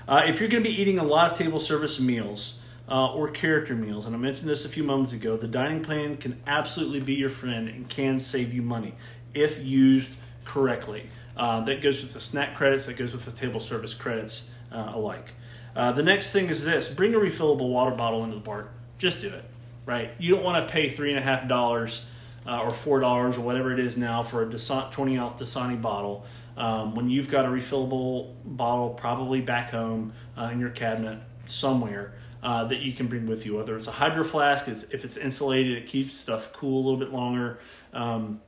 Uh, 0.08 0.22
if 0.26 0.38
you're 0.38 0.48
going 0.48 0.62
to 0.62 0.68
be 0.68 0.80
eating 0.80 0.98
a 0.98 1.04
lot 1.04 1.32
of 1.32 1.38
table 1.38 1.58
service 1.58 1.98
meals, 1.98 2.58
uh, 2.88 3.12
or 3.12 3.28
character 3.28 3.74
meals. 3.74 4.06
And 4.06 4.14
I 4.14 4.18
mentioned 4.18 4.48
this 4.48 4.64
a 4.64 4.68
few 4.68 4.84
moments 4.84 5.12
ago. 5.12 5.36
The 5.36 5.48
dining 5.48 5.82
plan 5.82 6.16
can 6.16 6.40
absolutely 6.46 7.00
be 7.00 7.14
your 7.14 7.30
friend 7.30 7.68
and 7.68 7.88
can 7.88 8.20
save 8.20 8.54
you 8.54 8.62
money 8.62 8.94
if 9.34 9.58
used 9.58 10.10
correctly. 10.44 11.06
Uh, 11.36 11.60
that 11.64 11.82
goes 11.82 12.02
with 12.02 12.14
the 12.14 12.20
snack 12.20 12.56
credits, 12.56 12.86
that 12.86 12.96
goes 12.96 13.12
with 13.12 13.24
the 13.24 13.30
table 13.30 13.60
service 13.60 13.92
credits 13.92 14.48
uh, 14.72 14.92
alike. 14.94 15.32
Uh, 15.74 15.92
the 15.92 16.02
next 16.02 16.32
thing 16.32 16.48
is 16.48 16.64
this 16.64 16.88
bring 16.88 17.14
a 17.14 17.18
refillable 17.18 17.68
water 17.68 17.94
bottle 17.94 18.24
into 18.24 18.36
the 18.36 18.42
park. 18.42 18.72
Just 18.98 19.20
do 19.20 19.28
it, 19.28 19.44
right? 19.84 20.12
You 20.18 20.34
don't 20.34 20.44
want 20.44 20.66
to 20.66 20.72
pay 20.72 20.90
$3.5 20.90 22.00
uh, 22.46 22.60
or 22.60 22.70
$4 22.70 23.36
or 23.36 23.40
whatever 23.40 23.72
it 23.72 23.78
is 23.78 23.96
now 23.96 24.22
for 24.22 24.42
a 24.42 24.46
20 24.46 25.18
ounce 25.18 25.34
Dasani 25.34 25.80
bottle 25.80 26.24
um, 26.56 26.94
when 26.94 27.10
you've 27.10 27.28
got 27.28 27.44
a 27.44 27.48
refillable 27.48 28.32
bottle 28.44 28.90
probably 28.90 29.42
back 29.42 29.70
home 29.70 30.14
uh, 30.38 30.48
in 30.52 30.58
your 30.58 30.70
cabinet 30.70 31.18
somewhere. 31.44 32.14
Uh, 32.42 32.64
that 32.64 32.78
you 32.78 32.92
can 32.92 33.08
bring 33.08 33.26
with 33.26 33.44
you, 33.44 33.56
whether 33.56 33.76
it's 33.76 33.88
a 33.88 33.90
hydro 33.90 34.22
flask, 34.22 34.68
it's, 34.68 34.84
if 34.92 35.04
it's 35.04 35.16
insulated, 35.16 35.76
it 35.76 35.86
keeps 35.86 36.14
stuff 36.14 36.52
cool 36.52 36.76
a 36.76 36.84
little 36.84 36.98
bit 36.98 37.12
longer. 37.12 37.58
Um, 37.92 38.40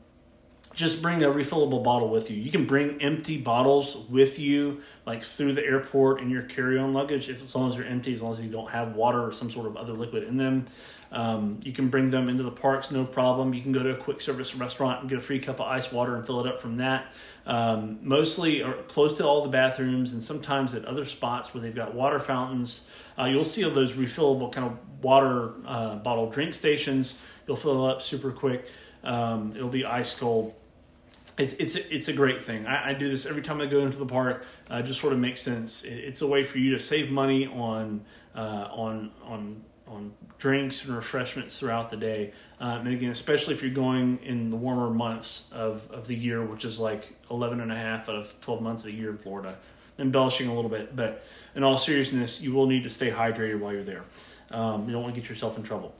just 0.78 1.02
bring 1.02 1.24
a 1.24 1.26
refillable 1.26 1.82
bottle 1.82 2.08
with 2.08 2.30
you. 2.30 2.36
You 2.36 2.52
can 2.52 2.64
bring 2.64 3.02
empty 3.02 3.36
bottles 3.36 3.96
with 4.08 4.38
you, 4.38 4.80
like 5.06 5.24
through 5.24 5.54
the 5.54 5.64
airport 5.64 6.20
in 6.20 6.30
your 6.30 6.42
carry-on 6.42 6.94
luggage, 6.94 7.28
if 7.28 7.44
as 7.44 7.52
long 7.52 7.68
as 7.68 7.74
they're 7.74 7.84
empty, 7.84 8.14
as 8.14 8.22
long 8.22 8.30
as 8.30 8.40
you 8.40 8.48
don't 8.48 8.70
have 8.70 8.94
water 8.94 9.20
or 9.20 9.32
some 9.32 9.50
sort 9.50 9.66
of 9.66 9.76
other 9.76 9.92
liquid 9.92 10.22
in 10.22 10.36
them. 10.36 10.68
Um, 11.10 11.58
you 11.64 11.72
can 11.72 11.88
bring 11.88 12.10
them 12.10 12.28
into 12.28 12.44
the 12.44 12.52
parks, 12.52 12.92
no 12.92 13.04
problem. 13.04 13.54
You 13.54 13.60
can 13.60 13.72
go 13.72 13.82
to 13.82 13.90
a 13.90 13.96
quick 13.96 14.20
service 14.20 14.54
restaurant 14.54 15.00
and 15.00 15.10
get 15.10 15.18
a 15.18 15.20
free 15.20 15.40
cup 15.40 15.58
of 15.58 15.66
ice 15.66 15.90
water 15.90 16.14
and 16.14 16.24
fill 16.24 16.38
it 16.38 16.46
up 16.46 16.60
from 16.60 16.76
that. 16.76 17.12
Um, 17.44 17.98
mostly 18.00 18.62
or 18.62 18.74
close 18.84 19.16
to 19.16 19.26
all 19.26 19.42
the 19.42 19.48
bathrooms, 19.48 20.12
and 20.12 20.22
sometimes 20.22 20.76
at 20.76 20.84
other 20.84 21.04
spots 21.04 21.52
where 21.52 21.60
they've 21.60 21.74
got 21.74 21.92
water 21.92 22.20
fountains, 22.20 22.86
uh, 23.18 23.24
you'll 23.24 23.42
see 23.42 23.68
those 23.68 23.94
refillable 23.94 24.52
kind 24.52 24.68
of 24.68 25.02
water 25.02 25.54
uh, 25.66 25.96
bottle 25.96 26.30
drink 26.30 26.54
stations. 26.54 27.18
You'll 27.48 27.56
fill 27.56 27.88
it 27.88 27.90
up 27.90 28.00
super 28.00 28.30
quick. 28.30 28.68
Um, 29.02 29.54
it'll 29.56 29.68
be 29.68 29.84
ice 29.84 30.14
cold 30.14 30.54
it's 31.38 31.54
it's 31.54 31.76
it's 31.76 32.08
a 32.08 32.12
great 32.12 32.42
thing. 32.42 32.66
I, 32.66 32.90
I, 32.90 32.92
do 32.94 33.08
this 33.08 33.26
every 33.26 33.42
time 33.42 33.60
I 33.60 33.66
go 33.66 33.84
into 33.86 33.98
the 33.98 34.06
park. 34.06 34.44
Uh, 34.68 34.82
just 34.82 35.00
sort 35.00 35.12
of 35.12 35.18
makes 35.18 35.40
sense. 35.40 35.84
It, 35.84 35.92
it's 35.92 36.22
a 36.22 36.26
way 36.26 36.44
for 36.44 36.58
you 36.58 36.72
to 36.72 36.78
save 36.78 37.10
money 37.10 37.46
on 37.46 38.04
uh, 38.34 38.68
on 38.70 39.12
on 39.24 39.62
on 39.86 40.12
drinks 40.38 40.84
and 40.84 40.94
refreshments 40.94 41.58
throughout 41.58 41.90
the 41.90 41.96
day. 41.96 42.32
Um, 42.60 42.86
and 42.86 42.94
again, 42.94 43.10
especially 43.10 43.54
if 43.54 43.62
you're 43.62 43.70
going 43.70 44.18
in 44.22 44.50
the 44.50 44.56
warmer 44.56 44.90
months 44.90 45.46
of, 45.50 45.90
of 45.90 46.06
the 46.06 46.14
year, 46.14 46.44
which 46.44 46.64
is 46.64 46.78
like 46.78 47.14
11 47.30 47.60
and 47.60 47.72
a 47.72 47.74
half 47.74 48.08
out 48.08 48.16
of 48.16 48.40
12 48.40 48.60
months 48.60 48.84
of 48.84 48.90
the 48.90 48.96
year 48.96 49.10
in 49.10 49.18
Florida. 49.18 49.56
Embellishing 49.98 50.46
a 50.46 50.54
little 50.54 50.70
bit, 50.70 50.94
but 50.94 51.24
in 51.56 51.64
all 51.64 51.76
seriousness, 51.76 52.40
you 52.40 52.52
will 52.52 52.66
need 52.66 52.84
to 52.84 52.90
stay 52.90 53.10
hydrated 53.10 53.58
while 53.58 53.72
you're 53.72 53.82
there. 53.82 54.04
Um, 54.50 54.86
you 54.86 54.92
don't 54.92 55.02
want 55.02 55.14
to 55.14 55.20
get 55.20 55.28
yourself 55.28 55.56
in 55.56 55.64
trouble. 55.64 55.92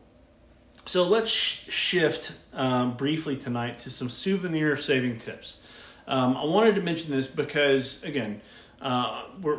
So 0.89 1.05
let's 1.05 1.31
sh- 1.31 1.69
shift 1.69 2.33
um, 2.55 2.97
briefly 2.97 3.37
tonight 3.37 3.81
to 3.81 3.91
some 3.91 4.09
souvenir 4.09 4.75
saving 4.79 5.19
tips. 5.19 5.59
Um, 6.07 6.35
I 6.35 6.47
wanted 6.47 6.77
to 6.77 6.81
mention 6.81 7.11
this 7.11 7.27
because, 7.27 8.03
again, 8.05 8.41
uh, 8.81 9.25
we're 9.43 9.59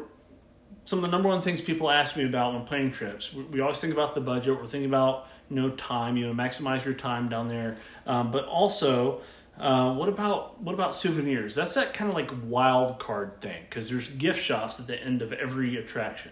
some 0.85 0.97
of 0.97 1.03
the 1.03 1.11
number 1.11 1.29
one 1.29 1.43
things 1.43 1.61
people 1.61 1.91
ask 1.91 2.17
me 2.17 2.25
about 2.25 2.55
when 2.55 2.65
planning 2.65 2.91
trips. 2.91 3.31
We, 3.31 3.43
we, 3.43 3.59
always 3.59 3.77
think 3.77 3.93
about 3.93 4.15
the 4.15 4.21
budget. 4.21 4.59
We're 4.59 4.65
thinking 4.65 4.89
about 4.89 5.27
you 5.51 5.57
know 5.57 5.69
time. 5.69 6.17
You 6.17 6.25
know, 6.25 6.33
maximize 6.33 6.83
your 6.83 6.95
time 6.95 7.29
down 7.29 7.47
there. 7.47 7.77
Um, 8.07 8.31
but 8.31 8.45
also, 8.45 9.21
uh, 9.59 9.93
what 9.93 10.09
about 10.09 10.59
what 10.63 10.73
about 10.73 10.95
souvenirs? 10.95 11.53
That's 11.53 11.75
that 11.75 11.93
kind 11.93 12.09
of 12.09 12.15
like 12.15 12.31
wild 12.45 12.97
card 12.97 13.39
thing 13.39 13.61
because 13.69 13.87
there's 13.87 14.09
gift 14.09 14.41
shops 14.41 14.79
at 14.79 14.87
the 14.87 14.99
end 14.99 15.21
of 15.21 15.31
every 15.33 15.77
attraction. 15.77 16.31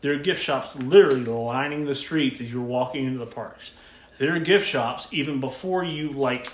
There 0.00 0.12
are 0.12 0.18
gift 0.18 0.40
shops 0.40 0.76
literally 0.76 1.24
lining 1.24 1.86
the 1.86 1.94
streets 1.96 2.40
as 2.40 2.52
you're 2.52 2.62
walking 2.62 3.04
into 3.04 3.18
the 3.18 3.26
parks. 3.26 3.72
There 4.18 4.34
are 4.34 4.38
gift 4.40 4.66
shops 4.66 5.08
even 5.12 5.40
before 5.40 5.84
you 5.84 6.12
like 6.12 6.52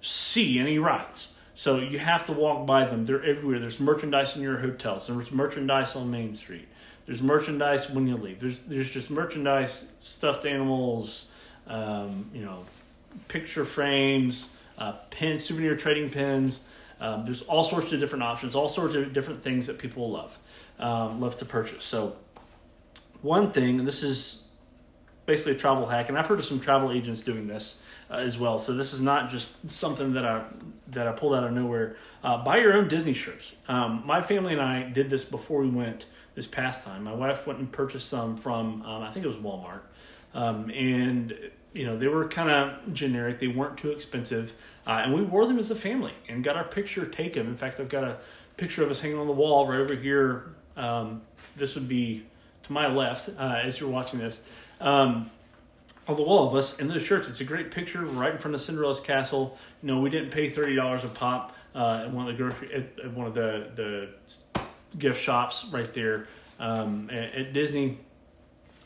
see 0.00 0.58
any 0.58 0.78
rides. 0.78 1.28
So 1.56 1.78
you 1.78 1.98
have 1.98 2.26
to 2.26 2.32
walk 2.32 2.66
by 2.66 2.84
them. 2.84 3.04
They're 3.04 3.24
everywhere. 3.24 3.60
There's 3.60 3.78
merchandise 3.78 4.36
in 4.36 4.42
your 4.42 4.58
hotels. 4.58 5.06
There's 5.06 5.30
merchandise 5.30 5.94
on 5.94 6.10
Main 6.10 6.34
Street. 6.34 6.66
There's 7.06 7.22
merchandise 7.22 7.90
when 7.90 8.06
you 8.06 8.16
leave. 8.16 8.40
There's 8.40 8.60
there's 8.60 8.90
just 8.90 9.10
merchandise, 9.10 9.88
stuffed 10.02 10.46
animals, 10.46 11.26
um, 11.66 12.30
you 12.32 12.44
know, 12.44 12.64
picture 13.28 13.64
frames, 13.64 14.56
uh, 14.78 14.92
pins, 15.10 15.44
souvenir 15.44 15.76
trading 15.76 16.10
pins. 16.10 16.60
Um, 17.00 17.24
there's 17.24 17.42
all 17.42 17.64
sorts 17.64 17.92
of 17.92 18.00
different 18.00 18.22
options, 18.22 18.54
all 18.54 18.68
sorts 18.68 18.94
of 18.94 19.12
different 19.12 19.42
things 19.42 19.66
that 19.66 19.78
people 19.78 20.10
love, 20.10 20.36
um, 20.78 21.20
love 21.20 21.36
to 21.38 21.44
purchase. 21.44 21.84
So 21.84 22.16
one 23.20 23.50
thing, 23.52 23.78
and 23.78 23.86
this 23.86 24.02
is 24.02 24.43
basically 25.26 25.52
a 25.52 25.56
travel 25.56 25.86
hack, 25.86 26.08
and 26.08 26.18
I've 26.18 26.26
heard 26.26 26.38
of 26.38 26.44
some 26.44 26.60
travel 26.60 26.92
agents 26.92 27.20
doing 27.20 27.46
this 27.46 27.80
uh, 28.10 28.14
as 28.14 28.38
well. 28.38 28.58
So 28.58 28.74
this 28.74 28.92
is 28.92 29.00
not 29.00 29.30
just 29.30 29.50
something 29.70 30.12
that 30.14 30.24
I 30.24 30.44
that 30.88 31.08
I 31.08 31.12
pulled 31.12 31.34
out 31.34 31.44
of 31.44 31.52
nowhere. 31.52 31.96
Uh, 32.22 32.42
buy 32.44 32.58
your 32.58 32.74
own 32.74 32.88
Disney 32.88 33.14
shirts. 33.14 33.56
Um, 33.68 34.02
my 34.04 34.20
family 34.20 34.52
and 34.52 34.62
I 34.62 34.82
did 34.82 35.10
this 35.10 35.24
before 35.24 35.60
we 35.62 35.70
went 35.70 36.06
this 36.34 36.46
past 36.46 36.84
time. 36.84 37.04
My 37.04 37.14
wife 37.14 37.46
went 37.46 37.58
and 37.58 37.70
purchased 37.70 38.08
some 38.08 38.36
from 38.36 38.82
um, 38.82 39.02
I 39.02 39.10
think 39.10 39.24
it 39.24 39.28
was 39.28 39.38
Walmart, 39.38 39.80
um, 40.34 40.70
and 40.70 41.36
you 41.72 41.86
know 41.86 41.96
they 41.96 42.08
were 42.08 42.28
kind 42.28 42.50
of 42.50 42.92
generic. 42.92 43.38
They 43.38 43.48
weren't 43.48 43.78
too 43.78 43.90
expensive, 43.90 44.54
uh, 44.86 45.02
and 45.04 45.14
we 45.14 45.22
wore 45.22 45.46
them 45.46 45.58
as 45.58 45.70
a 45.70 45.76
family 45.76 46.12
and 46.28 46.44
got 46.44 46.56
our 46.56 46.64
picture 46.64 47.06
taken. 47.06 47.46
In 47.46 47.56
fact, 47.56 47.80
I've 47.80 47.88
got 47.88 48.04
a 48.04 48.18
picture 48.56 48.84
of 48.84 48.90
us 48.90 49.00
hanging 49.00 49.18
on 49.18 49.26
the 49.26 49.32
wall 49.32 49.66
right 49.66 49.80
over 49.80 49.94
here. 49.94 50.54
Um, 50.76 51.22
this 51.56 51.74
would 51.74 51.88
be 51.88 52.26
to 52.64 52.72
my 52.72 52.88
left 52.88 53.28
uh, 53.38 53.60
as 53.62 53.78
you're 53.78 53.90
watching 53.90 54.18
this. 54.18 54.42
Um, 54.80 55.30
the 56.06 56.22
wall 56.22 56.48
of 56.48 56.54
us 56.54 56.78
in 56.78 56.88
those 56.88 57.02
shirts. 57.02 57.28
It's 57.28 57.40
a 57.40 57.44
great 57.44 57.70
picture 57.70 58.04
right 58.04 58.32
in 58.32 58.38
front 58.38 58.54
of 58.54 58.60
Cinderella's 58.60 59.00
castle. 59.00 59.56
You 59.82 59.88
know, 59.88 60.00
we 60.00 60.10
didn't 60.10 60.30
pay 60.30 60.50
thirty 60.50 60.74
dollars 60.74 61.04
a 61.04 61.08
pop 61.08 61.54
uh, 61.74 62.02
at 62.04 62.10
one 62.10 62.28
of 62.28 62.36
the 62.36 62.42
grocery 62.42 62.72
at, 62.74 63.04
at, 63.04 63.12
one 63.12 63.26
of 63.26 63.34
the 63.34 63.70
the 63.74 64.08
gift 64.98 65.20
shops 65.20 65.66
right 65.70 65.92
there 65.94 66.28
um, 66.60 67.08
at, 67.10 67.34
at, 67.34 67.52
Disney. 67.52 67.98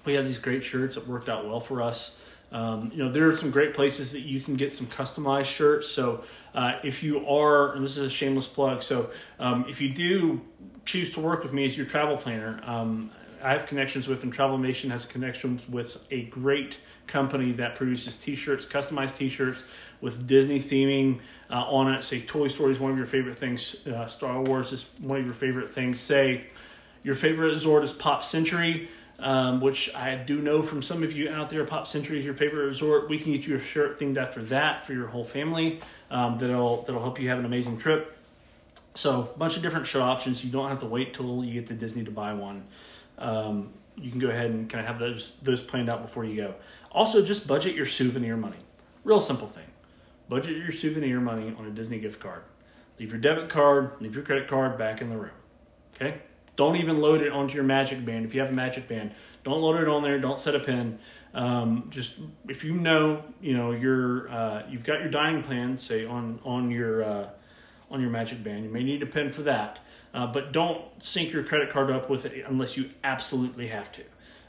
We 0.05 0.15
had 0.15 0.27
these 0.27 0.39
great 0.39 0.65
shirts 0.65 0.95
that 0.95 1.07
worked 1.07 1.29
out 1.29 1.47
well 1.47 1.61
for 1.61 1.83
us. 1.83 2.17
Um, 2.51 2.91
you 2.95 3.05
know, 3.05 3.13
there 3.13 3.29
are 3.29 3.37
some 3.37 3.51
great 3.51 3.75
places 3.75 4.13
that 4.13 4.21
you 4.21 4.41
can 4.41 4.55
get 4.55 4.73
some 4.73 4.87
customized 4.87 5.47
shirts. 5.47 5.89
So 5.89 6.25
uh, 6.55 6.79
if 6.83 7.03
you 7.03 7.27
are, 7.29 7.75
and 7.75 7.85
this 7.85 7.99
is 7.99 8.05
a 8.05 8.11
shameless 8.11 8.47
plug, 8.47 8.83
so 8.83 9.11
um, 9.39 9.67
if 9.69 9.83
you 9.83 9.91
do 9.91 10.41
choose 10.87 11.13
to 11.13 11.21
work 11.21 11.43
with 11.43 11.53
me 11.53 11.67
as 11.67 11.77
your 11.77 11.85
travel 11.85 12.17
planner, 12.17 12.59
um, 12.65 13.11
I 13.43 13.53
have 13.53 13.67
connections 13.67 14.09
with, 14.09 14.23
and 14.23 14.35
Travelmation 14.35 14.91
has 14.91 15.05
connections 15.05 15.69
with 15.69 16.05
a 16.11 16.23
great 16.25 16.79
company 17.07 17.53
that 17.53 17.75
produces 17.75 18.17
T-shirts, 18.17 18.67
customized 18.67 19.17
T-shirts 19.17 19.65
with 20.01 20.27
Disney 20.27 20.61
theming 20.61 21.21
uh, 21.51 21.65
on 21.65 21.93
it. 21.93 22.05
Say 22.05 22.21
Toy 22.21 22.49
Story 22.49 22.73
is 22.73 22.79
one 22.79 22.91
of 22.91 22.99
your 22.99 23.07
favorite 23.07 23.37
things. 23.37 23.87
Uh, 23.87 24.07
Star 24.07 24.41
Wars 24.43 24.73
is 24.73 24.91
one 24.99 25.19
of 25.19 25.25
your 25.25 25.35
favorite 25.35 25.71
things. 25.71 26.01
Say 26.01 26.45
your 27.03 27.15
favorite 27.15 27.53
resort 27.53 27.83
is 27.85 27.93
Pop 27.93 28.23
Century, 28.23 28.89
um, 29.19 29.61
which 29.61 29.95
I 29.95 30.15
do 30.17 30.41
know 30.41 30.63
from 30.63 30.83
some 30.83 31.03
of 31.03 31.13
you 31.17 31.31
out 31.31 31.51
there. 31.51 31.65
Pop 31.65 31.87
Century 31.87 32.19
is 32.19 32.25
your 32.25 32.35
favorite 32.35 32.67
resort. 32.67 33.09
We 33.09 33.19
can 33.19 33.33
get 33.33 33.47
you 33.47 33.57
a 33.57 33.61
shirt 33.61 33.99
themed 33.99 34.17
after 34.17 34.43
that 34.45 34.85
for 34.85 34.93
your 34.93 35.09
whole 35.09 35.25
family. 35.25 35.81
Um, 36.11 36.39
that'll 36.39 36.83
that'll 36.83 37.03
help 37.03 37.21
you 37.21 37.29
have 37.29 37.39
an 37.39 37.45
amazing 37.45 37.79
trip. 37.79 38.17
So 38.95 39.31
a 39.35 39.39
bunch 39.39 39.57
of 39.57 39.63
different 39.63 39.87
shirt 39.87 40.03
options. 40.03 40.45
You 40.45 40.51
don't 40.51 40.69
have 40.69 40.81
to 40.81 40.87
wait 40.87 41.15
till 41.15 41.45
you 41.45 41.55
get 41.55 41.69
to 41.69 41.75
Disney 41.75 42.05
to 42.05 42.11
buy 42.11 42.33
one 42.33 42.65
um, 43.19 43.73
you 43.97 44.11
can 44.11 44.21
go 44.21 44.29
ahead 44.29 44.51
and 44.51 44.69
kind 44.69 44.81
of 44.81 44.87
have 44.87 44.99
those 44.99 45.37
those 45.43 45.61
planned 45.61 45.89
out 45.89 46.03
before 46.03 46.25
you 46.25 46.37
go. 46.37 46.55
Also, 46.93 47.23
just 47.23 47.47
budget 47.47 47.75
your 47.75 47.87
souvenir 47.87 48.37
money. 48.37 48.59
Real 49.05 49.21
simple 49.21 49.49
thing. 49.49 49.65
Budget 50.29 50.57
your 50.57 50.73
souvenir 50.73 51.21
money 51.21 51.55
on 51.59 51.67
a 51.67 51.71
Disney 51.71 51.99
gift 51.99 52.21
card. 52.21 52.43
Leave 52.99 53.11
your 53.11 53.21
debit 53.21 53.49
card, 53.49 53.93
leave 54.01 54.15
your 54.15 54.25
credit 54.25 54.49
card 54.49 54.77
back 54.77 55.01
in 55.01 55.09
the 55.09 55.17
room. 55.17 55.31
Okay? 55.95 56.19
Don't 56.57 56.77
even 56.77 57.01
load 57.01 57.23
it 57.23 57.33
onto 57.33 57.55
your 57.55 57.63
Magic 57.63 58.05
Band. 58.05 58.27
If 58.27 58.35
you 58.35 58.41
have 58.41 58.51
a 58.51 58.55
Magic 58.55 58.89
Band, 58.89 59.13
don't 59.45 59.61
load 59.61 59.81
it 59.81 59.89
on 59.89 60.03
there. 60.03 60.19
Don't 60.19 60.41
set 60.41 60.57
a 60.57 60.61
pin. 60.61 60.99
Um, 61.33 61.87
just 61.91 62.15
if 62.49 62.65
you 62.65 62.75
know, 62.75 63.23
you 63.41 63.57
know, 63.57 63.71
you're 63.71 64.29
uh, 64.29 64.65
you've 64.69 64.83
got 64.83 65.01
your 65.01 65.09
dining 65.09 65.43
plan, 65.45 65.77
say 65.77 66.05
on 66.05 66.41
on 66.45 66.71
your 66.71 67.05
uh, 67.05 67.29
on 67.91 68.01
your 68.01 68.11
Magic 68.11 68.43
Band. 68.43 68.65
You 68.65 68.71
may 68.71 68.83
need 68.83 69.03
a 69.03 69.07
pin 69.07 69.31
for 69.31 69.43
that. 69.43 69.79
Uh, 70.15 70.27
but 70.27 70.53
don't 70.53 70.83
sync 71.03 71.33
your 71.33 71.45
credit 71.45 71.71
card 71.71 71.91
up 71.91 72.09
with 72.09 72.25
it 72.25 72.45
unless 72.47 72.77
you 72.77 72.89
absolutely 73.05 73.69
have 73.69 73.93
to, 73.93 74.03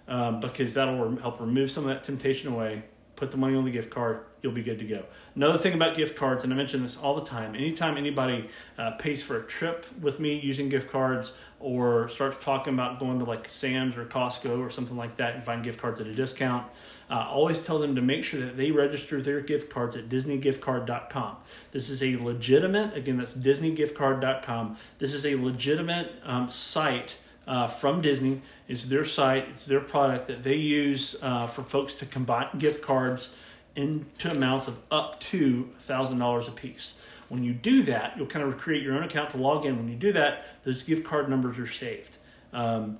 um, 0.07 0.39
because 0.39 0.73
that'll 0.73 1.17
help 1.17 1.39
remove 1.39 1.69
some 1.69 1.83
of 1.83 1.89
that 1.89 2.03
temptation 2.03 2.51
away. 2.51 2.83
Put 3.15 3.31
the 3.31 3.37
money 3.37 3.55
on 3.55 3.65
the 3.65 3.71
gift 3.71 3.89
card, 3.89 4.21
you'll 4.41 4.53
be 4.53 4.63
good 4.63 4.79
to 4.79 4.85
go. 4.85 5.03
Another 5.35 5.57
thing 5.57 5.73
about 5.73 5.97
gift 5.97 6.15
cards, 6.15 6.45
and 6.45 6.53
I 6.53 6.55
mention 6.55 6.81
this 6.83 6.95
all 6.95 7.15
the 7.15 7.25
time, 7.25 7.53
anytime 7.53 7.97
anybody 7.97 8.47
uh, 8.77 8.91
pays 8.91 9.21
for 9.21 9.41
a 9.41 9.43
trip 9.43 9.85
with 9.99 10.21
me 10.21 10.39
using 10.39 10.69
gift 10.69 10.89
cards 10.89 11.33
or 11.59 12.07
starts 12.09 12.37
talking 12.39 12.73
about 12.73 12.99
going 12.99 13.19
to 13.19 13.25
like 13.25 13.49
Sam's 13.49 13.97
or 13.97 14.05
Costco 14.05 14.59
or 14.59 14.69
something 14.69 14.95
like 14.95 15.17
that 15.17 15.35
and 15.35 15.45
buying 15.45 15.61
gift 15.61 15.81
cards 15.81 15.99
at 15.99 16.07
a 16.07 16.13
discount, 16.13 16.65
uh, 17.09 17.27
always 17.29 17.61
tell 17.61 17.79
them 17.79 17.95
to 17.95 18.01
make 18.01 18.23
sure 18.23 18.39
that 18.39 18.55
they 18.55 18.71
register 18.71 19.21
their 19.21 19.41
gift 19.41 19.69
cards 19.69 19.95
at 19.95 20.07
disneygiftcard.com. 20.09 21.37
This 21.71 21.89
is 21.89 22.01
a 22.01 22.15
legitimate, 22.17 22.95
again, 22.95 23.17
that's 23.17 23.33
disneygiftcard.com. 23.33 24.77
This 24.99 25.13
is 25.13 25.25
a 25.25 25.35
legitimate 25.35 26.13
um, 26.23 26.49
site 26.49 27.17
uh, 27.47 27.67
from 27.67 28.01
Disney. 28.01 28.41
It's 28.67 28.85
their 28.85 29.03
site, 29.03 29.47
it's 29.49 29.65
their 29.65 29.81
product 29.81 30.27
that 30.27 30.43
they 30.43 30.55
use 30.55 31.17
uh, 31.21 31.47
for 31.47 31.63
folks 31.63 31.93
to 31.93 32.05
combine 32.05 32.47
gift 32.57 32.81
cards 32.81 33.33
into 33.75 34.31
amounts 34.31 34.67
of 34.67 34.77
up 34.91 35.19
to 35.19 35.69
$1,000 35.87 36.47
a 36.47 36.51
piece. 36.51 36.99
When 37.29 37.43
you 37.43 37.53
do 37.53 37.83
that, 37.83 38.17
you'll 38.17 38.27
kind 38.27 38.45
of 38.45 38.57
create 38.57 38.83
your 38.83 38.95
own 38.95 39.03
account 39.03 39.31
to 39.31 39.37
log 39.37 39.65
in. 39.65 39.77
When 39.77 39.87
you 39.87 39.95
do 39.95 40.11
that, 40.13 40.45
those 40.63 40.83
gift 40.83 41.05
card 41.05 41.29
numbers 41.29 41.57
are 41.59 41.67
saved. 41.67 42.17
Um, 42.51 42.99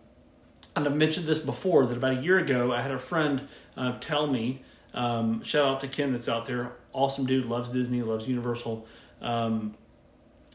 and 0.76 0.88
I've 0.88 0.96
mentioned 0.96 1.28
this 1.28 1.40
before 1.40 1.86
that 1.88 1.98
about 1.98 2.18
a 2.18 2.22
year 2.22 2.38
ago, 2.38 2.72
I 2.72 2.82
had 2.82 2.92
a 2.92 3.00
friend 3.00 3.48
uh, 3.76 3.98
tell 4.00 4.28
me, 4.28 4.62
um, 4.94 5.44
shout 5.44 5.68
out 5.68 5.82
to 5.82 5.88
Ken 5.88 6.12
that's 6.14 6.30
out 6.30 6.46
there, 6.46 6.74
awesome 6.94 7.26
dude, 7.26 7.46
loves 7.46 7.70
Disney, 7.70 8.02
loves 8.02 8.28
Universal. 8.28 8.88
Um, 9.22 9.76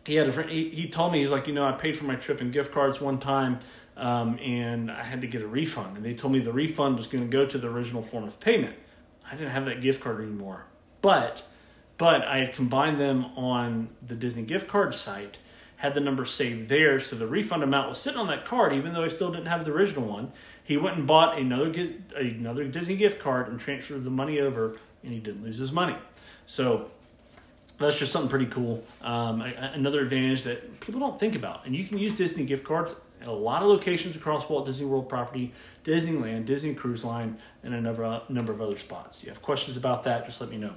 he 0.07 0.15
had 0.15 0.29
a 0.29 0.33
friend, 0.33 0.51
he, 0.51 0.71
he 0.71 0.89
told 0.89 1.13
me, 1.13 1.21
he's 1.21 1.31
like, 1.31 1.47
you 1.47 1.55
know, 1.55 1.67
I 1.67 1.73
paid 1.73 1.97
for 1.97 2.05
my 2.05 2.15
trip 2.15 2.41
in 2.41 2.51
gift 2.51 2.73
cards 2.73 3.01
one 3.01 3.19
time 3.19 3.61
um, 3.97 4.39
and 4.41 4.91
I 4.91 5.03
had 5.03 5.21
to 5.23 5.27
get 5.27 5.43
a 5.43 5.47
refund. 5.47 5.97
And 5.97 6.05
they 6.05 6.15
told 6.15 6.33
me 6.33 6.41
the 6.41 6.53
refund 6.53 6.97
was 6.97 7.07
going 7.07 7.25
to 7.25 7.31
go 7.31 7.47
to 7.47 7.59
the 7.59 7.69
original 7.69 8.03
form 8.03 8.25
of 8.25 8.39
payment. 8.41 8.77
I 9.31 9.35
didn't 9.35 9.51
have 9.51 9.65
that 9.67 9.81
gift 9.81 10.03
card 10.03 10.21
anymore. 10.21 10.67
But 11.01 11.43
but 11.99 12.23
I 12.23 12.39
had 12.39 12.53
combined 12.53 12.99
them 12.99 13.27
on 13.37 13.89
the 14.07 14.15
Disney 14.15 14.43
gift 14.43 14.69
card 14.69 14.95
site, 14.95 15.39
had 15.77 15.95
the 15.95 16.01
number 16.01 16.25
saved 16.25 16.69
there, 16.69 16.99
so 16.99 17.17
the 17.17 17.27
refund 17.27 17.63
amount 17.63 17.91
was 17.91 17.99
sitting 17.99 18.19
on 18.19 18.27
that 18.29 18.45
card, 18.45 18.73
even 18.73 18.95
though 18.95 19.05
I 19.05 19.09
still 19.09 19.31
didn't 19.31 19.47
have 19.47 19.65
the 19.65 19.73
original 19.73 20.07
one. 20.07 20.33
He 20.63 20.77
went 20.77 20.97
and 20.97 21.07
bought 21.07 21.39
another 21.39 21.73
another 22.17 22.65
Disney 22.65 22.97
gift 22.97 23.21
card 23.21 23.49
and 23.49 23.61
transferred 23.61 24.05
the 24.05 24.11
money 24.11 24.41
over, 24.41 24.79
and 25.03 25.13
he 25.13 25.19
didn't 25.19 25.45
lose 25.45 25.59
his 25.59 25.73
money. 25.73 25.97
So 26.47 26.91
that's 27.79 27.99
just 27.99 28.13
something 28.13 28.31
pretty 28.31 28.47
cool. 28.47 28.85
Um, 29.03 29.41
another 29.43 30.01
advantage 30.01 30.45
that 30.45 30.81
people 30.81 31.01
don't 31.01 31.19
think 31.21 31.35
about, 31.35 31.67
and 31.67 31.77
you 31.77 31.85
can 31.85 31.99
use 31.99 32.15
Disney 32.15 32.45
gift 32.45 32.65
cards 32.65 32.95
at 33.21 33.29
a 33.29 33.33
lot 33.33 33.63
of 33.63 33.69
locations 33.69 34.17
across 34.17 34.49
Walt 34.49 34.67
Disney 34.67 34.87
World 34.87 35.09
property, 35.09 35.53
Disneyland, 35.85 36.47
Disney 36.47 36.75
Cruise 36.75 37.05
Line, 37.05 37.39
and 37.63 37.75
a 37.75 37.81
number, 37.81 38.21
number 38.29 38.53
of 38.53 38.61
other 38.61 38.77
spots. 38.77 39.19
If 39.19 39.25
you 39.25 39.31
have 39.31 39.43
questions 39.43 39.77
about 39.77 40.05
that, 40.05 40.27
just 40.27 40.41
let 40.41 40.51
me 40.51 40.59
know. 40.59 40.75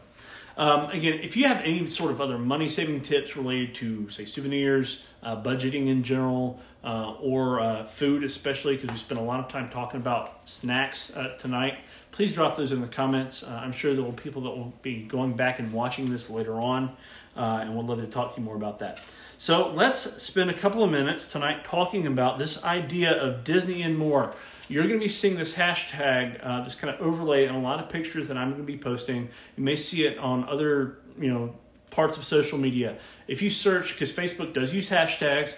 Um, 0.57 0.89
again, 0.89 1.19
if 1.21 1.37
you 1.37 1.47
have 1.47 1.61
any 1.61 1.85
sort 1.85 2.09
of 2.09 2.19
other 2.19 2.39
money 2.39 2.67
saving 2.67 3.01
tips 3.01 3.37
related 3.37 3.75
to, 3.75 4.09
say, 4.09 4.25
souvenirs, 4.25 5.03
uh, 5.21 5.41
budgeting 5.41 5.87
in 5.87 6.01
general, 6.01 6.59
uh, 6.83 7.13
or 7.21 7.59
uh, 7.59 7.83
food, 7.83 8.23
especially 8.23 8.75
because 8.75 8.91
we 8.91 8.97
spent 8.97 9.19
a 9.19 9.23
lot 9.23 9.39
of 9.39 9.49
time 9.49 9.69
talking 9.69 9.99
about 9.99 10.49
snacks 10.49 11.15
uh, 11.15 11.35
tonight, 11.37 11.77
please 12.11 12.33
drop 12.33 12.57
those 12.57 12.71
in 12.71 12.81
the 12.81 12.87
comments. 12.87 13.43
Uh, 13.43 13.59
I'm 13.61 13.71
sure 13.71 13.93
there 13.93 14.03
will 14.03 14.11
be 14.11 14.23
people 14.23 14.41
that 14.43 14.49
will 14.49 14.73
be 14.81 15.03
going 15.03 15.35
back 15.35 15.59
and 15.59 15.71
watching 15.71 16.09
this 16.09 16.27
later 16.29 16.55
on, 16.55 16.95
uh, 17.35 17.59
and 17.61 17.75
we'd 17.75 17.85
love 17.85 17.99
to 17.99 18.07
talk 18.07 18.33
to 18.33 18.41
you 18.41 18.45
more 18.45 18.55
about 18.55 18.79
that. 18.79 18.99
So 19.37 19.71
let's 19.73 19.99
spend 20.23 20.49
a 20.49 20.53
couple 20.55 20.83
of 20.83 20.89
minutes 20.89 21.31
tonight 21.31 21.65
talking 21.65 22.07
about 22.07 22.39
this 22.39 22.63
idea 22.63 23.11
of 23.11 23.43
Disney 23.43 23.83
and 23.83 23.95
more. 23.95 24.33
You're 24.67 24.83
going 24.83 24.99
to 24.99 25.03
be 25.03 25.09
seeing 25.09 25.35
this 25.35 25.53
hashtag, 25.53 26.45
uh, 26.45 26.63
this 26.63 26.75
kind 26.75 26.93
of 26.93 27.01
overlay 27.01 27.47
on 27.47 27.55
a 27.55 27.61
lot 27.61 27.79
of 27.79 27.89
pictures 27.89 28.27
that 28.27 28.37
I'm 28.37 28.49
going 28.49 28.61
to 28.61 28.67
be 28.67 28.77
posting. 28.77 29.29
You 29.55 29.63
may 29.63 29.75
see 29.75 30.05
it 30.05 30.17
on 30.17 30.47
other, 30.49 30.99
you 31.19 31.33
know, 31.33 31.55
parts 31.89 32.17
of 32.17 32.25
social 32.25 32.57
media. 32.57 32.97
If 33.27 33.41
you 33.41 33.49
search, 33.49 33.93
because 33.93 34.11
Facebook 34.11 34.53
does 34.53 34.73
use 34.73 34.89
hashtags, 34.89 35.55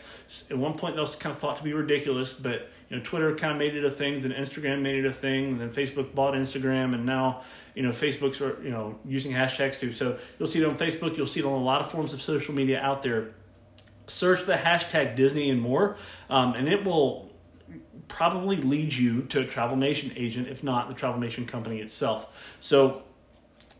at 0.51 0.57
one 0.57 0.73
point 0.73 0.95
that 0.95 1.01
was 1.01 1.15
kind 1.15 1.33
of 1.33 1.41
thought 1.41 1.57
to 1.57 1.63
be 1.63 1.73
ridiculous, 1.73 2.33
but 2.33 2.69
you 2.89 2.97
know, 2.97 3.03
Twitter 3.03 3.35
kind 3.35 3.51
of 3.51 3.57
made 3.57 3.75
it 3.75 3.83
a 3.83 3.91
thing, 3.91 4.21
then 4.21 4.31
Instagram 4.31 4.81
made 4.81 5.03
it 5.03 5.05
a 5.05 5.13
thing, 5.13 5.57
then 5.57 5.71
Facebook 5.71 6.13
bought 6.13 6.33
Instagram, 6.33 6.93
and 6.93 7.05
now 7.05 7.41
you 7.75 7.83
know 7.83 7.89
Facebook's 7.89 8.41
are 8.41 8.59
you 8.63 8.69
know 8.69 8.97
using 9.05 9.31
hashtags 9.31 9.79
too. 9.79 9.91
So 9.91 10.17
you'll 10.37 10.47
see 10.47 10.61
it 10.61 10.65
on 10.65 10.77
Facebook, 10.77 11.17
you'll 11.17 11.27
see 11.27 11.39
it 11.39 11.45
on 11.45 11.53
a 11.53 11.63
lot 11.63 11.81
of 11.81 11.91
forms 11.91 12.13
of 12.13 12.21
social 12.21 12.53
media 12.53 12.79
out 12.79 13.01
there 13.03 13.33
search 14.09 14.45
the 14.45 14.53
hashtag 14.53 15.15
Disney 15.15 15.49
and 15.49 15.61
more, 15.61 15.97
um, 16.29 16.53
and 16.55 16.67
it 16.67 16.83
will 16.83 17.28
probably 18.09 18.57
lead 18.57 18.93
you 18.93 19.21
to 19.23 19.39
a 19.39 19.45
Travelmation 19.45 20.11
agent, 20.17 20.49
if 20.49 20.63
not 20.63 20.89
the 20.89 20.95
Travelmation 20.95 21.47
company 21.47 21.79
itself. 21.79 22.27
So 22.59 23.03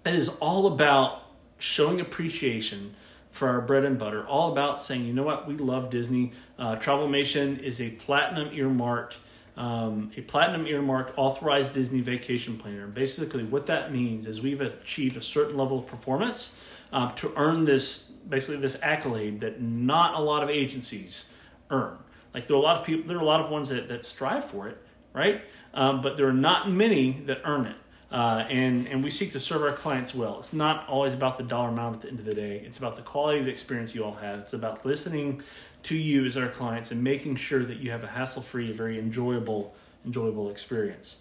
it 0.05 0.15
is 0.15 0.29
all 0.39 0.67
about 0.67 1.23
showing 1.57 1.99
appreciation 1.99 2.95
for 3.31 3.49
our 3.49 3.61
bread 3.61 3.83
and 3.83 3.97
butter, 3.97 4.25
all 4.25 4.51
about 4.51 4.81
saying, 4.81 5.05
you 5.05 5.13
know 5.13 5.23
what, 5.23 5.47
we 5.47 5.55
love 5.55 5.89
Disney. 5.89 6.31
Uh, 6.57 6.75
Travelmation 6.77 7.61
is 7.61 7.81
a 7.81 7.89
platinum 7.91 8.49
earmarked, 8.53 9.17
um, 9.57 10.11
a 10.17 10.21
platinum 10.21 10.65
earmarked 10.67 11.17
authorized 11.17 11.73
Disney 11.73 12.01
vacation 12.01 12.57
planner. 12.57 12.87
Basically, 12.87 13.43
what 13.43 13.65
that 13.67 13.91
means 13.91 14.25
is 14.25 14.41
we've 14.41 14.61
achieved 14.61 15.17
a 15.17 15.21
certain 15.21 15.57
level 15.57 15.79
of 15.79 15.87
performance 15.87 16.55
um, 16.91 17.13
to 17.15 17.31
earn 17.35 17.65
this, 17.65 18.11
basically 18.27 18.57
this 18.57 18.77
accolade 18.81 19.41
that 19.41 19.61
not 19.61 20.15
a 20.15 20.19
lot 20.21 20.43
of 20.43 20.49
agencies 20.49 21.31
earn. 21.69 21.97
Like 22.39 22.47
there 22.47 22.55
are 22.55 22.59
a 22.61 22.63
lot 22.63 22.79
of 22.79 22.85
people, 22.85 23.05
there 23.05 23.17
are 23.17 23.21
a 23.21 23.25
lot 23.25 23.41
of 23.41 23.51
ones 23.51 23.67
that, 23.67 23.89
that 23.89 24.05
strive 24.05 24.45
for 24.45 24.69
it, 24.69 24.77
right? 25.11 25.41
Um, 25.73 26.01
but 26.01 26.15
there 26.15 26.25
are 26.25 26.31
not 26.33 26.71
many 26.71 27.21
that 27.25 27.41
earn 27.43 27.65
it. 27.65 27.75
Uh, 28.09 28.45
and 28.49 28.87
and 28.87 29.03
we 29.03 29.11
seek 29.11 29.33
to 29.33 29.41
serve 29.41 29.61
our 29.61 29.73
clients 29.73 30.15
well. 30.15 30.39
It's 30.39 30.53
not 30.53 30.87
always 30.87 31.13
about 31.13 31.37
the 31.37 31.43
dollar 31.43 31.67
amount 31.67 31.97
at 31.97 32.01
the 32.03 32.07
end 32.07 32.19
of 32.19 32.25
the 32.25 32.33
day. 32.33 32.63
It's 32.65 32.77
about 32.77 32.95
the 32.95 33.01
quality 33.01 33.39
of 33.39 33.45
the 33.45 33.51
experience 33.51 33.93
you 33.93 34.05
all 34.05 34.15
have. 34.15 34.39
It's 34.39 34.53
about 34.53 34.85
listening 34.85 35.43
to 35.83 35.95
you 35.95 36.25
as 36.25 36.37
our 36.37 36.47
clients 36.47 36.91
and 36.91 37.03
making 37.03 37.35
sure 37.35 37.65
that 37.65 37.77
you 37.77 37.91
have 37.91 38.03
a 38.05 38.07
hassle-free, 38.07 38.71
very 38.71 38.97
enjoyable, 38.97 39.75
enjoyable 40.05 40.49
experience. 40.49 41.17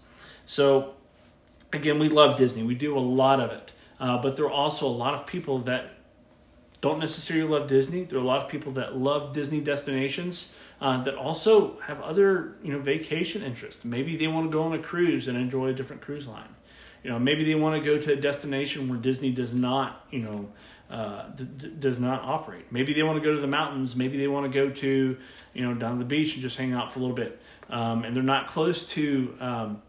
So, 0.47 0.95
again, 1.73 1.99
we 1.99 2.09
love 2.09 2.39
Disney. 2.39 2.63
We 2.63 2.77
do 2.77 2.97
a 2.97 3.01
lot 3.01 3.41
of 3.41 3.51
it, 3.51 3.73
uh, 3.99 4.23
but 4.23 4.37
there 4.37 4.47
are 4.47 4.51
also 4.51 4.87
a 4.87 4.97
lot 5.05 5.15
of 5.15 5.27
people 5.27 5.59
that 5.65 5.91
don't 6.81 7.01
necessarily 7.01 7.49
love 7.49 7.69
Disney. 7.69 8.05
There 8.05 8.19
are 8.19 8.23
a 8.23 8.27
lot 8.27 8.43
of 8.43 8.49
people 8.49 8.73
that 8.73 8.97
love 8.97 9.33
Disney 9.35 9.61
destinations 9.61 10.55
uh, 10.81 11.03
that 11.03 11.15
also 11.15 11.79
have 11.81 12.01
other 12.01 12.55
you 12.63 12.73
know 12.73 12.79
vacation 12.79 13.43
interests. 13.43 13.85
Maybe 13.85 14.17
they 14.17 14.29
want 14.29 14.51
to 14.51 14.53
go 14.53 14.63
on 14.63 14.73
a 14.75 14.79
cruise 14.79 15.29
and 15.29 15.37
enjoy 15.37 15.69
a 15.69 15.73
different 15.73 16.03
cruise 16.03 16.27
line. 16.27 16.55
You 17.03 17.11
know 17.11 17.19
maybe 17.19 17.45
they 17.45 17.55
want 17.55 17.83
to 17.83 17.87
go 17.87 18.01
to 18.01 18.13
a 18.13 18.17
destination 18.17 18.89
where 18.89 18.99
disney 18.99 19.31
does 19.31 19.55
not 19.55 20.07
you 20.11 20.21
know 20.21 20.49
uh, 20.91 21.29
d- 21.31 21.45
d- 21.45 21.73
does 21.79 22.01
not 22.01 22.23
operate. 22.23 22.71
Maybe 22.71 22.95
they 22.95 23.03
want 23.03 23.23
to 23.23 23.29
go 23.29 23.35
to 23.35 23.41
the 23.41 23.47
mountains. 23.47 23.95
Maybe 23.95 24.17
they 24.19 24.29
want 24.29 24.51
to 24.51 24.57
go 24.57 24.71
to 24.73 25.17
you 25.55 25.63
know 25.63 25.75
down 25.75 25.93
to 25.93 25.99
the 25.99 26.09
beach 26.09 26.35
and 26.35 26.43
just 26.43 26.57
hang 26.57 26.73
out 26.73 26.93
for 26.93 26.99
a 26.99 27.03
little 27.03 27.17
bit. 27.17 27.41
Um, 27.71 28.05
and 28.05 28.17
they're 28.17 28.23
not 28.23 28.47
close 28.47 28.87
to 28.91 29.37
um, 29.41 29.83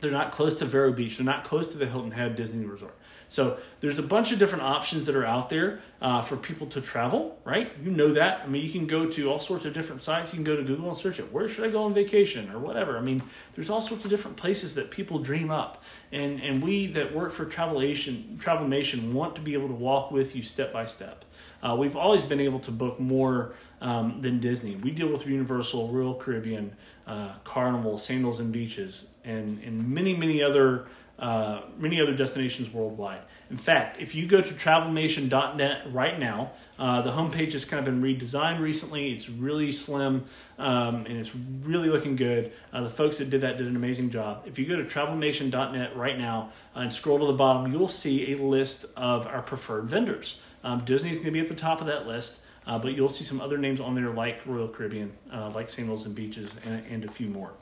they're 0.00 0.10
not 0.10 0.32
close 0.32 0.54
to 0.56 0.64
vero 0.64 0.92
beach. 0.92 1.16
They're 1.16 1.26
not 1.26 1.44
close 1.44 1.68
to 1.72 1.78
the 1.78 1.86
hilton 1.86 2.12
head 2.12 2.36
disney 2.36 2.64
resort 2.64 2.96
so 3.34 3.58
there's 3.80 3.98
a 3.98 4.02
bunch 4.02 4.30
of 4.30 4.38
different 4.38 4.62
options 4.62 5.06
that 5.06 5.16
are 5.16 5.26
out 5.26 5.50
there 5.50 5.80
uh, 6.00 6.22
for 6.22 6.36
people 6.36 6.68
to 6.68 6.80
travel, 6.80 7.36
right? 7.44 7.72
You 7.82 7.90
know 7.90 8.12
that. 8.12 8.42
I 8.44 8.46
mean, 8.46 8.64
you 8.64 8.70
can 8.70 8.86
go 8.86 9.10
to 9.10 9.28
all 9.28 9.40
sorts 9.40 9.64
of 9.64 9.74
different 9.74 10.02
sites. 10.02 10.32
You 10.32 10.36
can 10.36 10.44
go 10.44 10.54
to 10.54 10.62
Google 10.62 10.88
and 10.88 10.96
search 10.96 11.18
it. 11.18 11.32
Where 11.32 11.48
should 11.48 11.64
I 11.64 11.70
go 11.70 11.82
on 11.82 11.94
vacation 11.94 12.48
or 12.52 12.60
whatever? 12.60 12.96
I 12.96 13.00
mean, 13.00 13.24
there's 13.56 13.70
all 13.70 13.80
sorts 13.80 14.04
of 14.04 14.10
different 14.10 14.36
places 14.36 14.76
that 14.76 14.92
people 14.92 15.18
dream 15.18 15.50
up, 15.50 15.82
and 16.12 16.40
and 16.40 16.62
we 16.62 16.86
that 16.92 17.12
work 17.12 17.32
for 17.32 17.44
Travelation 17.44 18.38
Travelmation 18.40 19.12
want 19.12 19.34
to 19.34 19.40
be 19.40 19.54
able 19.54 19.66
to 19.66 19.74
walk 19.74 20.12
with 20.12 20.36
you 20.36 20.44
step 20.44 20.72
by 20.72 20.86
step. 20.86 21.24
Uh, 21.60 21.74
we've 21.76 21.96
always 21.96 22.22
been 22.22 22.40
able 22.40 22.60
to 22.60 22.70
book 22.70 23.00
more 23.00 23.54
um, 23.80 24.20
than 24.20 24.38
Disney. 24.38 24.76
We 24.76 24.92
deal 24.92 25.08
with 25.08 25.26
Universal, 25.26 25.88
Royal 25.88 26.14
Caribbean, 26.14 26.76
uh, 27.08 27.32
Carnival, 27.42 27.98
Sandals 27.98 28.38
and 28.38 28.52
Beaches, 28.52 29.08
and 29.24 29.60
and 29.64 29.88
many 29.88 30.16
many 30.16 30.40
other 30.40 30.86
uh, 31.18 31.62
many 31.78 32.00
other 32.00 32.14
destinations 32.14 32.72
worldwide. 32.72 33.20
In 33.50 33.56
fact, 33.56 34.00
if 34.00 34.14
you 34.14 34.26
go 34.26 34.40
to 34.40 34.54
travelmation.net 34.54 35.92
right 35.92 36.18
now, 36.18 36.52
uh, 36.78 37.02
the 37.02 37.10
homepage 37.10 37.52
has 37.52 37.64
kind 37.64 37.78
of 37.78 37.84
been 37.84 38.02
redesigned 38.02 38.60
recently. 38.60 39.12
It's 39.12 39.28
really 39.28 39.70
slim 39.70 40.24
um, 40.58 41.06
and 41.06 41.16
it's 41.16 41.34
really 41.62 41.88
looking 41.88 42.16
good. 42.16 42.52
Uh, 42.72 42.82
the 42.82 42.88
folks 42.88 43.18
that 43.18 43.30
did 43.30 43.42
that 43.42 43.58
did 43.58 43.68
an 43.68 43.76
amazing 43.76 44.10
job. 44.10 44.42
If 44.44 44.58
you 44.58 44.66
go 44.66 44.76
to 44.76 44.84
travelmation.net 44.84 45.96
right 45.96 46.18
now 46.18 46.50
uh, 46.74 46.80
and 46.80 46.92
scroll 46.92 47.20
to 47.20 47.26
the 47.26 47.32
bottom, 47.32 47.72
you'll 47.72 47.88
see 47.88 48.32
a 48.32 48.38
list 48.38 48.86
of 48.96 49.26
our 49.26 49.42
preferred 49.42 49.84
vendors. 49.84 50.40
Um, 50.64 50.84
Disney 50.84 51.10
is 51.10 51.16
going 51.16 51.26
to 51.26 51.32
be 51.32 51.40
at 51.40 51.48
the 51.48 51.54
top 51.54 51.80
of 51.80 51.86
that 51.86 52.06
list. 52.06 52.40
Uh, 52.66 52.78
but 52.78 52.94
you'll 52.94 53.10
see 53.10 53.24
some 53.24 53.42
other 53.42 53.58
names 53.58 53.78
on 53.78 53.94
there 53.94 54.08
like 54.08 54.40
Royal 54.46 54.68
Caribbean, 54.68 55.12
uh, 55.30 55.50
like 55.50 55.68
Sandals 55.68 56.06
and 56.06 56.14
Beaches, 56.14 56.50
and, 56.64 56.82
and 56.86 57.04
a 57.04 57.12
few 57.12 57.26
more. 57.26 57.52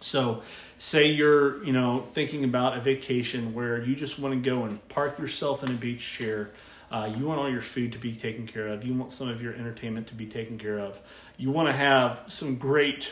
So, 0.00 0.42
say 0.84 1.06
you're, 1.06 1.64
you 1.64 1.72
know, 1.72 2.00
thinking 2.12 2.44
about 2.44 2.76
a 2.76 2.80
vacation 2.80 3.54
where 3.54 3.82
you 3.82 3.96
just 3.96 4.18
want 4.18 4.34
to 4.34 4.50
go 4.50 4.64
and 4.64 4.86
park 4.90 5.18
yourself 5.18 5.62
in 5.62 5.70
a 5.70 5.74
beach 5.74 6.06
chair. 6.06 6.50
Uh, 6.90 7.10
you 7.16 7.24
want 7.24 7.40
all 7.40 7.50
your 7.50 7.62
food 7.62 7.90
to 7.90 7.98
be 7.98 8.14
taken 8.14 8.46
care 8.46 8.68
of. 8.68 8.84
You 8.84 8.92
want 8.92 9.10
some 9.10 9.30
of 9.30 9.40
your 9.40 9.54
entertainment 9.54 10.08
to 10.08 10.14
be 10.14 10.26
taken 10.26 10.58
care 10.58 10.78
of. 10.78 11.00
You 11.38 11.50
want 11.50 11.68
to 11.68 11.72
have 11.72 12.24
some 12.26 12.56
great, 12.56 13.08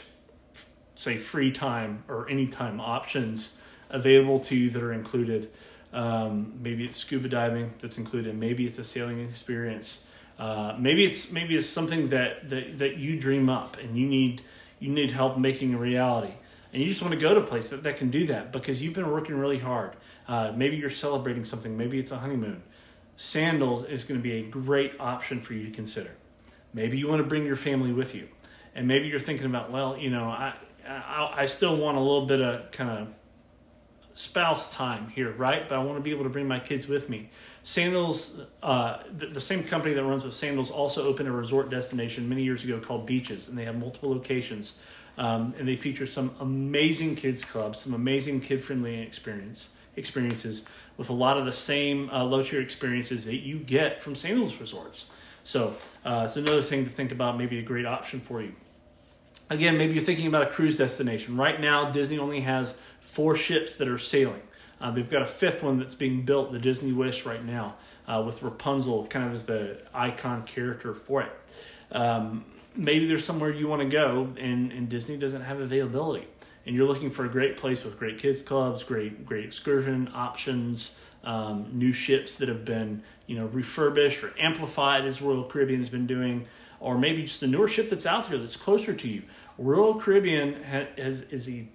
say, 0.97 1.17
free 1.17 1.51
time 1.51 2.05
or 2.09 2.29
anytime 2.29 2.79
options 2.79 3.55
available 3.89 4.41
to 4.41 4.55
you 4.55 4.69
that 4.69 4.83
are 4.83 4.93
included. 4.93 5.51
Um, 5.95 6.53
maybe 6.61 6.85
it's 6.85 6.99
scuba 6.99 7.31
diving 7.31 7.73
that's 7.81 7.97
included. 7.97 8.37
Maybe 8.37 8.67
it's 8.67 8.79
a 8.79 8.85
sailing 8.85 9.27
experience. 9.31 10.03
Uh, 10.39 10.77
maybe 10.79 11.07
it's 11.07 11.33
maybe 11.33 11.57
it's 11.57 11.71
something 11.71 12.11
that, 12.11 12.51
that 12.51 12.79
that 12.79 12.97
you 12.99 13.19
dream 13.19 13.49
up 13.49 13.79
and 13.79 13.97
you 13.97 14.07
need 14.07 14.43
you 14.79 14.91
need 14.91 15.11
help 15.11 15.39
making 15.39 15.73
a 15.73 15.79
reality 15.79 16.33
and 16.73 16.83
you 16.83 16.89
just 16.89 17.03
want 17.03 17.13
to 17.13 17.21
go 17.21 17.35
to 17.35 17.41
a 17.41 17.47
place 17.47 17.71
that, 17.71 17.83
that 17.83 17.97
can 17.97 18.11
do 18.11 18.27
that 18.29 18.53
because 18.53 18.83
you've 18.83 18.95
been 18.95 19.11
working 19.11 19.37
really 19.37 19.59
hard. 19.59 19.95
Uh, 20.27 20.53
maybe 20.55 20.77
you're 20.77 20.91
celebrating 20.91 21.45
something, 21.45 21.77
maybe 21.77 21.99
it's 21.99 22.11
a 22.11 22.19
honeymoon. 22.19 22.63
Sandals 23.17 23.85
is 23.85 24.05
going 24.05 24.19
to 24.19 24.23
be 24.23 24.39
a 24.39 24.43
great 24.43 24.99
option 24.99 25.41
for 25.41 25.55
you 25.55 25.67
to 25.67 25.71
consider. 25.71 26.11
Maybe 26.73 26.97
you 26.99 27.09
want 27.09 27.23
to 27.23 27.29
bring 27.29 27.45
your 27.45 27.57
family 27.57 27.93
with 27.93 28.15
you, 28.15 28.29
and 28.75 28.89
maybe 28.89 29.09
you're 29.09 29.21
thinking 29.21 29.47
about, 29.47 29.71
well, 29.71 29.97
you 29.97 30.09
know, 30.09 30.25
I 30.25 30.55
I, 30.87 31.35
I 31.39 31.47
still 31.47 31.77
want 31.77 31.97
a 31.97 32.01
little 32.01 32.27
bit 32.27 32.41
of 32.41 32.71
kind 32.71 32.91
of 32.91 33.09
spouse 34.15 34.71
time 34.73 35.09
here, 35.09 35.33
right? 35.33 35.69
But 35.69 35.79
I 35.79 35.85
want 35.85 35.99
to 35.99 36.03
be 36.03 36.11
able 36.11 36.25
to 36.25 36.31
bring 36.31 36.47
my 36.47 36.59
kids 36.59 36.87
with 36.87 37.09
me. 37.09 37.31
Sandals, 37.65 38.41
uh, 38.63 38.99
the, 39.17 39.27
the, 39.27 39.41
same 39.41 39.65
company 39.65 39.95
that 39.95 40.05
runs 40.05 40.25
with 40.25 40.35
Sandals, 40.35 40.71
also 40.71 41.07
opened 41.07 41.29
a 41.29 41.33
resort 41.33 41.71
destination 41.71 42.29
many 42.29 42.43
years 42.43 42.65
ago 42.65 42.79
called 42.79 43.07
Beaches, 43.07 43.49
and 43.49 43.57
they 43.57 43.65
have 43.65 43.77
multiple 43.77 44.11
locations. 44.11 44.77
Um, 45.19 45.55
and 45.59 45.69
they 45.69 45.77
feature 45.77 46.07
some 46.07 46.35
amazing 46.41 47.17
kids 47.17 47.45
clubs, 47.45 47.81
some 47.81 47.95
amazing 47.95 48.41
kid 48.41 48.65
friendly 48.65 49.01
experience 49.01 49.71
experiences 49.97 50.65
with 50.97 51.11
a 51.11 51.13
lot 51.13 51.37
of 51.37 51.45
the 51.45 51.53
same 51.53 52.09
uh, 52.11 52.25
low 52.25 52.43
tier 52.43 52.61
experiences 52.61 53.25
that 53.27 53.37
you 53.37 53.59
get 53.59 54.01
from 54.01 54.15
Sandals 54.15 54.57
resorts. 54.57 55.07
So 55.45 55.75
uh, 56.05 56.23
it's 56.25 56.37
another 56.37 56.63
thing 56.63 56.85
to 56.85 56.91
think 56.91 57.13
about, 57.13 57.37
maybe 57.37 57.59
a 57.59 57.63
great 57.63 57.87
option 57.87 58.21
for 58.21 58.41
you. 58.41 58.55
Again, 59.51 59.77
maybe 59.77 59.95
you're 59.95 60.03
thinking 60.03 60.29
about 60.29 60.43
a 60.43 60.47
cruise 60.47 60.77
destination. 60.77 61.37
Right 61.37 61.61
now, 61.61 61.91
Disney 61.91 62.19
only 62.19 62.41
has 62.41 62.79
four 63.01 63.37
ships 63.37 63.75
that 63.75 63.89
are 63.89 63.99
sailing. 63.99 64.41
Uh, 64.81 64.91
they've 64.91 65.11
got 65.11 65.23
a 65.23 65.27
fifth 65.27 65.63
one 65.63 65.79
that's 65.79 65.95
being 65.95 66.23
built, 66.23 66.53
the 66.53 66.59
Disney 66.59 66.93
Wish, 66.93 67.27
right 67.27 67.45
now, 67.45 67.75
uh, 68.09 68.23
with 68.25 68.43
Rapunzel 68.43 69.07
kind 69.07 69.27
of 69.27 69.33
as 69.33 69.45
the 69.45 69.83
icon 69.93 70.45
character 70.45 70.95
for 70.95 71.23
it. 71.23 71.33
Um, 71.93 72.45
maybe 72.77 73.07
there's 73.07 73.25
somewhere 73.25 73.51
you 73.51 73.69
want 73.69 73.83
to 73.83 73.89
go 73.89 74.33
and, 74.39 74.73
and 74.73 74.89
Disney 74.89 75.17
doesn't 75.17 75.43
have 75.43 75.61
availability 75.61 76.27
and 76.67 76.77
you're 76.77 76.87
looking 76.87 77.11
for 77.11 77.25
a 77.25 77.29
great 77.29 77.57
place 77.57 77.85
with 77.85 77.99
great 77.99 78.19
kids 78.19 78.43
clubs, 78.43 78.83
great 78.83 79.27
great 79.27 79.45
excursion 79.45 80.11
options, 80.15 80.97
um, 81.25 81.71
new 81.73 81.93
ships 81.93 82.37
that 82.37 82.49
have 82.49 82.65
been 82.65 83.03
you 83.27 83.37
know 83.37 83.47
refurbished 83.47 84.23
or 84.23 84.33
amplified 84.39 85.05
as 85.05 85.21
Royal 85.21 85.45
Caribbean's 85.45 85.89
been 85.89 86.07
doing, 86.07 86.47
or 86.81 86.99
maybe 86.99 87.23
just 87.23 87.43
a 87.43 87.47
newer 87.47 87.69
ship 87.69 87.91
that's 87.91 88.07
out 88.07 88.29
there 88.29 88.39
that's 88.39 88.57
closer 88.57 88.95
to 88.95 89.09
you. 89.09 89.23
Royal 89.59 89.95
Caribbean 89.95 90.63
has, 90.63 91.23
is 91.23 91.49
a 91.49 91.67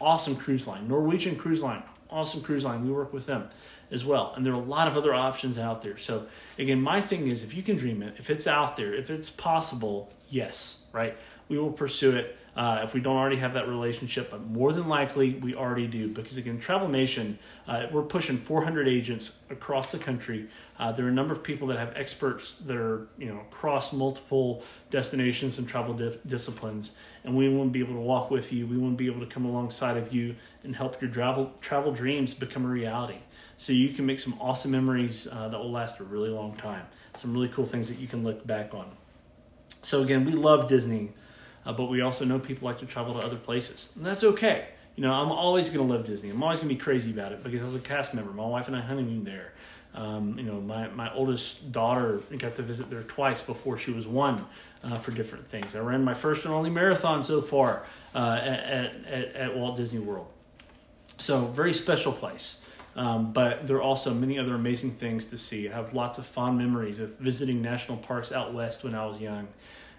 awesome 0.00 0.36
cruise 0.36 0.66
line. 0.66 0.88
Norwegian 0.88 1.36
Cruise 1.36 1.62
Line, 1.62 1.82
awesome 2.10 2.42
cruise 2.42 2.64
line. 2.64 2.84
We 2.84 2.92
work 2.92 3.12
with 3.12 3.26
them 3.26 3.48
as 3.92 4.04
well. 4.04 4.32
And 4.34 4.44
there 4.44 4.52
are 4.52 4.60
a 4.60 4.64
lot 4.64 4.88
of 4.88 4.96
other 4.96 5.14
options 5.14 5.58
out 5.58 5.82
there. 5.82 5.98
So 5.98 6.26
again, 6.58 6.80
my 6.80 7.00
thing 7.00 7.28
is 7.28 7.44
if 7.44 7.54
you 7.54 7.62
can 7.62 7.76
dream 7.76 8.02
it, 8.02 8.14
if 8.18 8.30
it's 8.30 8.46
out 8.46 8.76
there, 8.76 8.94
if 8.94 9.10
it's 9.10 9.30
possible, 9.30 10.10
yes, 10.28 10.84
right? 10.92 11.16
We 11.48 11.58
will 11.58 11.72
pursue 11.72 12.16
it. 12.16 12.38
Uh, 12.54 12.82
if 12.84 12.92
we 12.92 13.00
don't 13.00 13.16
already 13.16 13.36
have 13.36 13.54
that 13.54 13.66
relationship, 13.66 14.30
but 14.30 14.42
more 14.42 14.74
than 14.74 14.86
likely 14.86 15.34
we 15.36 15.54
already 15.54 15.86
do. 15.86 16.08
Because 16.08 16.36
again, 16.36 16.60
Travelmation, 16.60 17.36
uh, 17.66 17.86
we're 17.90 18.02
pushing 18.02 18.36
400 18.36 18.86
agents 18.86 19.32
across 19.48 19.90
the 19.90 19.98
country. 19.98 20.48
Uh, 20.78 20.92
there 20.92 21.06
are 21.06 21.08
a 21.08 21.12
number 21.12 21.32
of 21.32 21.42
people 21.42 21.66
that 21.68 21.78
have 21.78 21.94
experts 21.96 22.56
that 22.66 22.76
are 22.76 23.08
you 23.16 23.26
know 23.26 23.40
across 23.40 23.94
multiple 23.94 24.62
destinations 24.90 25.56
and 25.56 25.66
travel 25.66 25.94
di- 25.94 26.18
disciplines, 26.26 26.90
and 27.24 27.34
we 27.34 27.48
want 27.48 27.70
to 27.70 27.72
be 27.72 27.80
able 27.80 27.94
to 27.94 28.00
walk 28.00 28.30
with 28.30 28.52
you. 28.52 28.66
We 28.66 28.76
want 28.76 28.98
to 28.98 29.02
be 29.02 29.10
able 29.10 29.20
to 29.20 29.32
come 29.32 29.46
alongside 29.46 29.96
of 29.96 30.12
you 30.12 30.34
and 30.62 30.76
help 30.76 31.00
your 31.00 31.10
travel 31.10 31.54
travel 31.62 31.90
dreams 31.90 32.34
become 32.34 32.66
a 32.66 32.68
reality 32.68 33.20
so 33.62 33.72
you 33.72 33.90
can 33.90 34.04
make 34.04 34.18
some 34.18 34.34
awesome 34.40 34.72
memories 34.72 35.28
uh, 35.30 35.46
that 35.46 35.56
will 35.56 35.70
last 35.70 36.00
a 36.00 36.04
really 36.04 36.30
long 36.30 36.56
time. 36.56 36.84
Some 37.16 37.32
really 37.32 37.46
cool 37.46 37.64
things 37.64 37.86
that 37.86 37.98
you 38.00 38.08
can 38.08 38.24
look 38.24 38.44
back 38.44 38.74
on. 38.74 38.90
So 39.82 40.02
again, 40.02 40.24
we 40.24 40.32
love 40.32 40.66
Disney, 40.66 41.12
uh, 41.64 41.72
but 41.72 41.84
we 41.84 42.00
also 42.00 42.24
know 42.24 42.40
people 42.40 42.66
like 42.66 42.80
to 42.80 42.86
travel 42.86 43.14
to 43.14 43.20
other 43.20 43.36
places, 43.36 43.90
and 43.94 44.04
that's 44.04 44.24
okay. 44.24 44.66
You 44.96 45.04
know, 45.04 45.12
I'm 45.12 45.30
always 45.30 45.70
going 45.70 45.86
to 45.86 45.94
love 45.94 46.04
Disney. 46.04 46.30
I'm 46.30 46.42
always 46.42 46.58
going 46.58 46.70
to 46.70 46.74
be 46.74 46.80
crazy 46.80 47.12
about 47.12 47.30
it 47.30 47.44
because 47.44 47.62
I 47.62 47.66
was 47.66 47.76
a 47.76 47.78
cast 47.78 48.14
member. 48.14 48.32
My 48.32 48.44
wife 48.44 48.66
and 48.66 48.76
I 48.76 48.80
honeymooned 48.80 49.28
there. 49.28 49.52
Um, 49.94 50.36
you 50.36 50.44
know, 50.44 50.60
my, 50.60 50.88
my 50.88 51.14
oldest 51.14 51.70
daughter 51.70 52.20
got 52.38 52.56
to 52.56 52.62
visit 52.62 52.90
there 52.90 53.04
twice 53.04 53.44
before 53.44 53.78
she 53.78 53.92
was 53.92 54.08
one 54.08 54.44
uh, 54.82 54.98
for 54.98 55.12
different 55.12 55.48
things. 55.48 55.76
I 55.76 55.80
ran 55.80 56.02
my 56.02 56.14
first 56.14 56.44
and 56.46 56.52
only 56.52 56.70
marathon 56.70 57.22
so 57.22 57.40
far 57.40 57.86
uh, 58.12 58.40
at, 58.42 59.06
at, 59.06 59.36
at 59.36 59.56
Walt 59.56 59.76
Disney 59.76 60.00
World. 60.00 60.26
So, 61.18 61.44
very 61.46 61.74
special 61.74 62.10
place. 62.10 62.61
Um, 62.94 63.32
but 63.32 63.66
there 63.66 63.76
are 63.76 63.82
also 63.82 64.12
many 64.12 64.38
other 64.38 64.54
amazing 64.54 64.92
things 64.92 65.26
to 65.26 65.38
see. 65.38 65.68
I 65.68 65.72
have 65.72 65.94
lots 65.94 66.18
of 66.18 66.26
fond 66.26 66.58
memories 66.58 66.98
of 66.98 67.16
visiting 67.16 67.62
national 67.62 67.98
parks 67.98 68.32
out 68.32 68.52
west 68.52 68.84
when 68.84 68.94
I 68.94 69.06
was 69.06 69.20
young. 69.20 69.48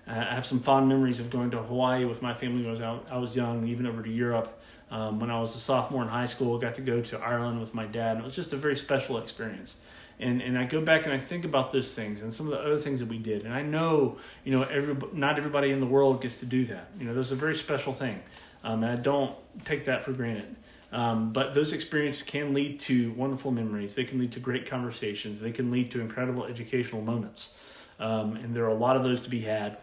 Uh, 0.07 0.11
I 0.11 0.35
have 0.35 0.45
some 0.45 0.59
fond 0.59 0.87
memories 0.87 1.19
of 1.19 1.29
going 1.29 1.51
to 1.51 1.57
Hawaii 1.57 2.05
with 2.05 2.21
my 2.21 2.33
family 2.33 2.65
when 2.65 2.83
I 2.83 2.91
was, 2.91 3.01
I 3.09 3.17
was 3.17 3.35
young, 3.35 3.67
even 3.67 3.87
over 3.87 4.03
to 4.03 4.09
Europe. 4.09 4.59
Um, 4.91 5.19
when 5.19 5.31
I 5.31 5.39
was 5.39 5.55
a 5.55 5.59
sophomore 5.59 6.03
in 6.03 6.07
high 6.07 6.25
school, 6.25 6.55
I 6.57 6.61
got 6.61 6.75
to 6.75 6.81
go 6.81 7.01
to 7.01 7.19
Ireland 7.19 7.59
with 7.59 7.73
my 7.73 7.85
dad, 7.85 8.17
and 8.17 8.19
it 8.19 8.25
was 8.25 8.35
just 8.35 8.53
a 8.53 8.57
very 8.57 8.77
special 8.77 9.17
experience. 9.17 9.77
And 10.19 10.39
and 10.41 10.55
I 10.55 10.65
go 10.65 10.81
back 10.81 11.05
and 11.05 11.13
I 11.13 11.17
think 11.17 11.45
about 11.45 11.73
those 11.73 11.91
things 11.91 12.21
and 12.21 12.31
some 12.31 12.45
of 12.45 12.51
the 12.51 12.59
other 12.59 12.77
things 12.77 12.99
that 12.99 13.09
we 13.09 13.17
did, 13.17 13.45
and 13.45 13.53
I 13.53 13.63
know 13.63 14.17
you 14.43 14.51
know 14.51 14.61
every 14.63 14.95
not 15.11 15.39
everybody 15.39 15.71
in 15.71 15.79
the 15.79 15.87
world 15.87 16.21
gets 16.21 16.39
to 16.41 16.45
do 16.45 16.65
that. 16.65 16.91
You 16.99 17.05
know, 17.05 17.15
there's 17.15 17.31
a 17.31 17.35
very 17.35 17.55
special 17.55 17.91
thing, 17.91 18.21
um, 18.63 18.83
and 18.83 18.91
I 18.91 19.01
don't 19.01 19.35
take 19.65 19.85
that 19.85 20.03
for 20.03 20.11
granted. 20.11 20.55
Um, 20.93 21.33
but 21.33 21.55
those 21.55 21.73
experiences 21.73 22.21
can 22.21 22.53
lead 22.53 22.79
to 22.81 23.11
wonderful 23.13 23.51
memories. 23.51 23.95
They 23.95 24.03
can 24.03 24.19
lead 24.19 24.31
to 24.33 24.39
great 24.39 24.69
conversations. 24.69 25.39
They 25.39 25.51
can 25.51 25.71
lead 25.71 25.89
to 25.91 25.99
incredible 25.99 26.45
educational 26.45 27.01
moments. 27.01 27.49
Um, 27.99 28.35
and 28.35 28.55
there 28.55 28.63
are 28.65 28.69
a 28.69 28.75
lot 28.75 28.95
of 28.95 29.03
those 29.03 29.21
to 29.21 29.29
be 29.29 29.41
had 29.41 29.77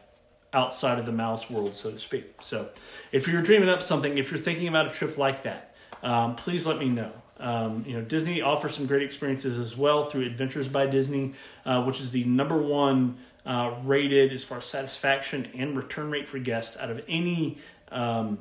outside 0.52 1.00
of 1.00 1.06
the 1.06 1.12
mouse 1.12 1.50
world, 1.50 1.74
so 1.74 1.90
to 1.90 1.98
speak. 1.98 2.34
So, 2.40 2.68
if 3.12 3.26
you're 3.26 3.42
dreaming 3.42 3.68
up 3.68 3.82
something, 3.82 4.18
if 4.18 4.30
you're 4.30 4.40
thinking 4.40 4.68
about 4.68 4.86
a 4.86 4.90
trip 4.90 5.18
like 5.18 5.42
that, 5.42 5.74
um, 6.02 6.36
please 6.36 6.66
let 6.66 6.78
me 6.78 6.88
know. 6.88 7.12
Um, 7.38 7.84
you 7.86 7.94
know, 7.94 8.02
Disney 8.02 8.42
offers 8.42 8.76
some 8.76 8.86
great 8.86 9.02
experiences 9.02 9.58
as 9.58 9.76
well 9.76 10.04
through 10.04 10.26
Adventures 10.26 10.68
by 10.68 10.86
Disney, 10.86 11.32
uh, 11.64 11.82
which 11.84 12.00
is 12.00 12.10
the 12.10 12.24
number 12.24 12.56
one 12.56 13.16
uh, 13.46 13.74
rated 13.84 14.32
as 14.32 14.44
far 14.44 14.58
as 14.58 14.66
satisfaction 14.66 15.48
and 15.54 15.76
return 15.76 16.10
rate 16.10 16.28
for 16.28 16.38
guests 16.38 16.76
out 16.76 16.90
of 16.90 17.02
any 17.08 17.58
um, 17.90 18.38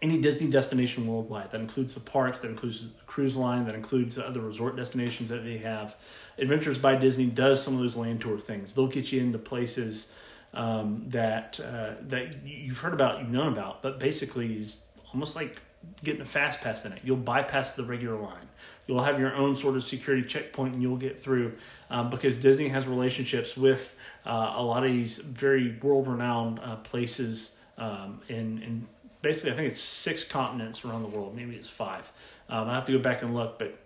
any 0.00 0.20
Disney 0.20 0.48
destination 0.48 1.06
worldwide. 1.06 1.50
That 1.50 1.60
includes 1.60 1.94
the 1.94 2.00
parks, 2.00 2.38
that 2.38 2.48
includes 2.48 2.82
the 2.82 2.90
cruise 3.06 3.36
line, 3.36 3.64
that 3.66 3.74
includes 3.74 4.14
the 4.14 4.26
other 4.26 4.40
resort 4.40 4.76
destinations 4.76 5.30
that 5.30 5.44
they 5.44 5.58
have. 5.58 5.96
Adventures 6.38 6.78
by 6.78 6.94
Disney 6.94 7.26
does 7.26 7.62
some 7.62 7.74
of 7.74 7.80
those 7.80 7.96
land 7.96 8.20
tour 8.20 8.38
things. 8.38 8.72
They'll 8.72 8.86
get 8.86 9.10
you 9.10 9.20
into 9.20 9.38
places 9.38 10.12
um, 10.54 11.04
that 11.08 11.60
uh, 11.60 11.94
that 12.08 12.46
you've 12.46 12.78
heard 12.78 12.94
about, 12.94 13.20
you've 13.20 13.30
known 13.30 13.52
about, 13.52 13.82
but 13.82 13.98
basically 14.00 14.58
is 14.58 14.76
almost 15.12 15.36
like 15.36 15.58
getting 16.04 16.20
a 16.20 16.26
fast 16.26 16.60
pass 16.60 16.84
in 16.84 16.92
it. 16.92 17.00
You'll 17.04 17.16
bypass 17.16 17.72
the 17.72 17.84
regular 17.84 18.18
line. 18.18 18.48
You'll 18.86 19.02
have 19.02 19.20
your 19.20 19.34
own 19.34 19.54
sort 19.54 19.76
of 19.76 19.84
security 19.84 20.26
checkpoint, 20.26 20.74
and 20.74 20.82
you'll 20.82 20.96
get 20.96 21.20
through 21.20 21.52
um, 21.90 22.08
because 22.08 22.36
Disney 22.36 22.68
has 22.68 22.86
relationships 22.86 23.56
with 23.56 23.94
uh, 24.24 24.54
a 24.56 24.62
lot 24.62 24.84
of 24.84 24.90
these 24.90 25.18
very 25.18 25.78
world-renowned 25.82 26.60
uh, 26.60 26.76
places 26.76 27.56
um, 27.76 28.20
in 28.28 28.62
in 28.62 28.86
basically 29.28 29.52
I 29.52 29.56
think 29.56 29.68
it's 29.68 29.80
six 29.80 30.24
continents 30.24 30.86
around 30.86 31.02
the 31.02 31.08
world. 31.08 31.36
Maybe 31.36 31.54
it's 31.54 31.68
five. 31.68 32.10
Um, 32.48 32.66
I 32.66 32.74
have 32.74 32.86
to 32.86 32.92
go 32.92 32.98
back 32.98 33.20
and 33.20 33.34
look, 33.34 33.58
but 33.58 33.78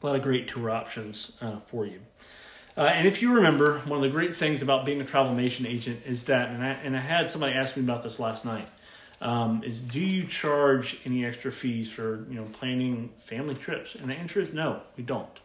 a 0.00 0.06
lot 0.06 0.14
of 0.14 0.22
great 0.22 0.46
tour 0.46 0.70
options 0.70 1.32
uh, 1.40 1.58
for 1.66 1.86
you. 1.86 1.98
Uh, 2.76 2.82
and 2.82 3.08
if 3.08 3.20
you 3.20 3.32
remember, 3.34 3.80
one 3.80 3.96
of 3.96 4.02
the 4.02 4.08
great 4.08 4.36
things 4.36 4.62
about 4.62 4.84
being 4.84 5.00
a 5.00 5.04
Travelmation 5.04 5.66
agent 5.66 6.02
is 6.06 6.26
that, 6.26 6.50
and 6.50 6.62
I, 6.62 6.68
and 6.84 6.96
I 6.96 7.00
had 7.00 7.32
somebody 7.32 7.52
ask 7.52 7.76
me 7.76 7.82
about 7.82 8.04
this 8.04 8.20
last 8.20 8.44
night, 8.44 8.68
um, 9.20 9.64
is 9.64 9.80
do 9.80 9.98
you 9.98 10.24
charge 10.24 11.00
any 11.04 11.26
extra 11.26 11.50
fees 11.50 11.90
for 11.90 12.24
you 12.30 12.36
know 12.36 12.44
planning 12.52 13.10
family 13.18 13.56
trips? 13.56 13.96
And 13.96 14.08
the 14.08 14.14
answer 14.14 14.40
is 14.40 14.54
no, 14.54 14.82
we 14.96 15.02
don't. 15.02 15.40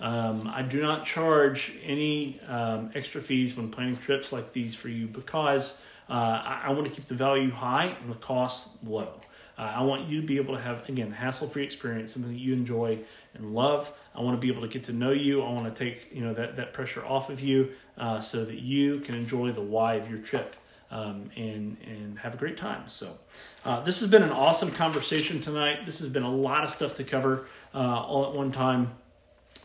Um, 0.00 0.48
I 0.54 0.62
do 0.62 0.80
not 0.80 1.04
charge 1.04 1.72
any 1.82 2.38
um, 2.46 2.92
extra 2.94 3.20
fees 3.20 3.56
when 3.56 3.72
planning 3.72 3.96
trips 3.96 4.30
like 4.30 4.52
these 4.52 4.76
for 4.76 4.88
you 4.88 5.08
because 5.08 5.80
uh, 6.08 6.12
I, 6.12 6.62
I 6.66 6.72
want 6.72 6.86
to 6.86 6.92
keep 6.92 7.04
the 7.04 7.14
value 7.14 7.50
high 7.50 7.96
and 8.00 8.10
the 8.10 8.16
cost 8.16 8.68
low. 8.84 9.12
Uh, 9.58 9.72
I 9.76 9.82
want 9.82 10.08
you 10.08 10.20
to 10.20 10.26
be 10.26 10.36
able 10.36 10.54
to 10.54 10.60
have, 10.60 10.88
again, 10.88 11.10
a 11.10 11.14
hassle 11.14 11.48
free 11.48 11.64
experience, 11.64 12.14
something 12.14 12.32
that 12.32 12.38
you 12.38 12.52
enjoy 12.52 12.98
and 13.34 13.54
love. 13.54 13.92
I 14.14 14.22
want 14.22 14.40
to 14.40 14.40
be 14.40 14.52
able 14.52 14.62
to 14.62 14.68
get 14.68 14.84
to 14.84 14.92
know 14.92 15.10
you. 15.10 15.42
I 15.42 15.52
want 15.52 15.74
to 15.74 15.84
take 15.84 16.14
you 16.14 16.22
know 16.22 16.32
that, 16.34 16.56
that 16.56 16.72
pressure 16.72 17.04
off 17.04 17.28
of 17.28 17.40
you 17.40 17.72
uh, 17.96 18.20
so 18.20 18.44
that 18.44 18.60
you 18.60 19.00
can 19.00 19.16
enjoy 19.16 19.50
the 19.50 19.60
why 19.60 19.94
of 19.94 20.08
your 20.08 20.20
trip. 20.20 20.56
Um, 20.90 21.28
and 21.36 21.76
and 21.86 22.18
have 22.20 22.32
a 22.32 22.38
great 22.38 22.56
time. 22.56 22.88
So, 22.88 23.18
uh, 23.66 23.80
this 23.80 24.00
has 24.00 24.08
been 24.08 24.22
an 24.22 24.32
awesome 24.32 24.70
conversation 24.70 25.42
tonight. 25.42 25.84
This 25.84 25.98
has 25.98 26.08
been 26.08 26.22
a 26.22 26.34
lot 26.34 26.64
of 26.64 26.70
stuff 26.70 26.96
to 26.96 27.04
cover 27.04 27.46
uh, 27.74 27.78
all 27.78 28.24
at 28.24 28.32
one 28.32 28.52
time. 28.52 28.92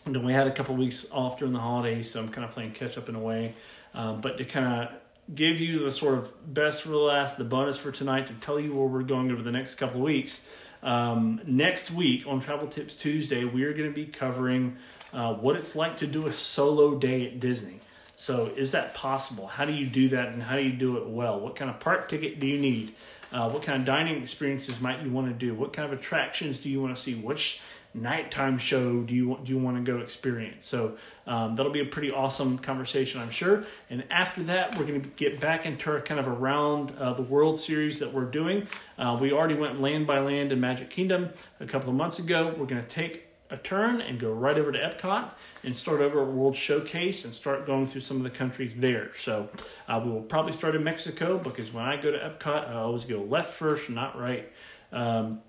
And 0.06 0.26
we 0.26 0.34
had 0.34 0.48
a 0.48 0.52
couple 0.52 0.76
weeks 0.76 1.06
off 1.14 1.38
during 1.38 1.54
the 1.54 1.62
holidays, 1.62 2.12
so 2.12 2.20
I'm 2.20 2.28
kind 2.28 2.44
of 2.44 2.52
playing 2.52 2.74
catch 2.74 2.98
up 2.98 3.08
in 3.08 3.16
a 3.16 3.22
way. 3.22 3.54
Um, 3.94 4.20
but 4.20 4.38
to 4.38 4.44
kind 4.44 4.84
of 4.84 4.89
give 5.34 5.59
you 5.59 5.80
the 5.80 5.91
sort 5.91 6.17
of 6.17 6.53
best 6.53 6.84
for 6.84 6.89
the 6.89 6.97
last, 6.97 7.38
the 7.38 7.43
bonus 7.43 7.78
for 7.78 7.91
tonight 7.91 8.28
to 8.28 8.34
tell 8.36 8.59
you 8.59 8.74
where 8.74 8.88
we're 8.88 9.03
going 9.03 9.32
over 9.32 9.41
the 9.41 9.51
next 9.51 9.76
couple 9.76 9.97
of 9.97 10.03
weeks. 10.03 10.45
Um, 10.82 11.39
next 11.45 11.91
week 11.91 12.28
on 12.28 12.41
Travel 12.41 12.67
Tips 12.67 12.95
Tuesday, 12.95 13.45
we 13.45 13.63
are 13.63 13.74
going 13.74 13.89
to 13.89 13.95
be 13.95 14.05
covering 14.05 14.78
uh, 15.13 15.34
what 15.34 15.55
it's 15.55 15.76
like 15.76 15.97
to 15.97 16.07
do 16.07 16.28
a 16.28 16.34
solo 16.34 16.97
day 16.97 17.26
at 17.28 17.39
Disney. 17.39 17.80
So, 18.15 18.51
is 18.55 18.71
that 18.74 18.93
possible? 18.93 19.47
How 19.47 19.65
do 19.65 19.74
you 19.74 19.88
do 19.88 20.09
that 20.09 20.30
and 20.30 20.43
how 20.43 20.57
do 20.57 20.63
you 20.63 20.74
do 20.74 20.97
it 20.97 21.07
well? 21.07 21.39
What 21.39 21.55
kind 21.55 21.71
of 21.71 21.80
park 21.80 22.09
ticket 22.09 22.39
do 22.39 22.47
you 22.47 22.59
need? 22.59 22.95
Uh, 23.32 23.49
what 23.49 23.63
kind 23.63 23.80
of 23.80 23.86
dining 23.86 24.21
experiences 24.21 24.80
might 24.80 25.01
you 25.01 25.09
want 25.09 25.28
to 25.28 25.34
do? 25.34 25.55
What 25.55 25.74
kind 25.74 25.91
of 25.91 25.97
attractions 25.97 26.59
do 26.59 26.69
you 26.69 26.82
want 26.82 26.95
to 26.95 27.01
see? 27.01 27.15
Which 27.15 27.61
nighttime 27.94 28.58
show 28.58 29.02
do 29.02 29.14
you 29.14 29.39
do 29.44 29.52
you 29.52 29.60
want 29.60 29.78
to 29.78 29.91
go 29.91 30.00
experience? 30.00 30.66
So 30.66 30.98
um, 31.28 31.56
that'll 31.56 31.72
be 31.72 31.82
a 31.82 31.86
pretty 31.86 32.12
awesome 32.12 32.58
conversation, 32.58 33.22
I'm 33.22 33.30
sure. 33.30 33.64
And 33.89 34.04
after 34.10 34.44
that, 34.44 34.78
we're 34.78 34.86
going 34.86 35.02
to 35.02 35.10
get 35.10 35.39
back 35.39 35.66
into 35.66 35.91
our 35.91 36.02
kind 36.02 36.20
of 36.20 36.28
around 36.28 36.94
uh, 36.98 37.14
the 37.14 37.22
world 37.22 37.60
series 37.60 38.00
that 38.00 38.12
we're 38.12 38.26
doing. 38.26 38.68
Uh, 38.98 39.18
we 39.20 39.32
already 39.32 39.56
went 39.56 39.80
land 39.82 40.08
by 40.08 40.20
land 40.20 40.52
in 40.52 40.60
Magic 40.60 40.89
Kingdom 40.89 41.30
a 41.60 41.66
couple 41.66 41.89
of 41.89 41.96
months 41.96 42.20
ago. 42.20 42.54
We're 42.58 42.66
going 42.66 42.82
to 42.82 42.89
take 42.89 43.28
a 43.54 43.58
turn 43.58 44.02
and 44.02 44.20
go 44.20 44.34
right 44.34 44.58
over 44.58 44.72
to 44.72 44.80
Epcot 44.80 45.32
and 45.64 45.76
start 45.76 46.02
over 46.02 46.24
at 46.24 46.28
World 46.28 46.56
Showcase 46.56 47.24
and 47.24 47.34
start 47.34 47.68
going 47.68 47.86
through 47.86 48.02
some 48.02 48.18
of 48.18 48.24
the 48.24 48.30
countries 48.32 48.74
there. 48.76 49.12
So 49.16 49.50
uh, 49.88 50.02
we 50.04 50.12
will 50.12 50.24
probably 50.24 50.54
start 50.54 50.76
in 50.76 50.84
Mexico 50.84 51.38
because 51.38 51.72
when 51.72 51.86
I 51.86 52.02
go 52.02 52.12
to 52.12 52.18
Epcot, 52.18 52.70
I 52.70 52.74
always 52.74 53.06
go 53.06 53.22
left 53.22 53.54
first, 53.54 53.89
not 53.89 54.20
right. 54.20 54.52
Um, 54.91 55.41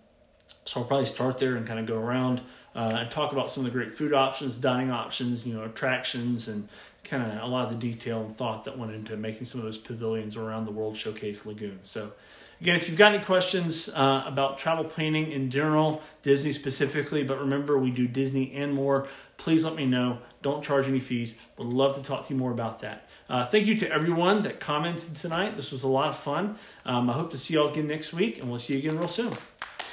so 0.64 0.80
I'll 0.80 0.86
probably 0.86 1.06
start 1.06 1.38
there 1.38 1.56
and 1.56 1.66
kind 1.66 1.78
of 1.78 1.86
go 1.86 1.98
around 1.98 2.40
uh, 2.74 2.98
and 3.00 3.10
talk 3.10 3.32
about 3.32 3.50
some 3.50 3.64
of 3.64 3.72
the 3.72 3.78
great 3.78 3.94
food 3.94 4.12
options, 4.12 4.56
dining 4.58 4.90
options, 4.90 5.46
you 5.46 5.54
know, 5.54 5.64
attractions, 5.64 6.48
and 6.48 6.68
kind 7.04 7.22
of 7.22 7.42
a 7.42 7.46
lot 7.46 7.66
of 7.66 7.70
the 7.70 7.92
detail 7.92 8.22
and 8.22 8.36
thought 8.36 8.64
that 8.64 8.76
went 8.78 8.92
into 8.92 9.16
making 9.16 9.46
some 9.46 9.60
of 9.60 9.64
those 9.64 9.76
pavilions 9.76 10.36
around 10.36 10.64
the 10.64 10.70
World 10.70 10.96
Showcase 10.96 11.44
Lagoon. 11.46 11.78
So, 11.84 12.12
again, 12.60 12.76
if 12.76 12.88
you've 12.88 12.98
got 12.98 13.14
any 13.14 13.22
questions 13.22 13.90
uh, 13.90 14.24
about 14.26 14.58
travel 14.58 14.84
planning 14.84 15.30
in 15.30 15.50
general, 15.50 16.02
Disney 16.22 16.52
specifically, 16.52 17.22
but 17.22 17.38
remember 17.38 17.78
we 17.78 17.90
do 17.90 18.08
Disney 18.08 18.54
and 18.54 18.72
more, 18.72 19.06
please 19.36 19.64
let 19.64 19.74
me 19.74 19.84
know. 19.84 20.18
Don't 20.42 20.64
charge 20.64 20.88
any 20.88 21.00
fees. 21.00 21.38
Would 21.58 21.68
love 21.68 21.94
to 21.96 22.02
talk 22.02 22.26
to 22.26 22.34
you 22.34 22.40
more 22.40 22.52
about 22.52 22.80
that. 22.80 23.08
Uh, 23.28 23.44
thank 23.46 23.66
you 23.66 23.78
to 23.78 23.90
everyone 23.90 24.42
that 24.42 24.60
commented 24.60 25.14
tonight. 25.16 25.56
This 25.56 25.70
was 25.70 25.82
a 25.82 25.88
lot 25.88 26.08
of 26.08 26.16
fun. 26.16 26.58
Um, 26.84 27.08
I 27.08 27.12
hope 27.12 27.30
to 27.30 27.38
see 27.38 27.54
you 27.54 27.62
all 27.62 27.68
again 27.68 27.86
next 27.86 28.12
week, 28.12 28.38
and 28.38 28.50
we'll 28.50 28.60
see 28.60 28.74
you 28.74 28.80
again 28.80 28.98
real 28.98 29.08
soon. 29.08 29.32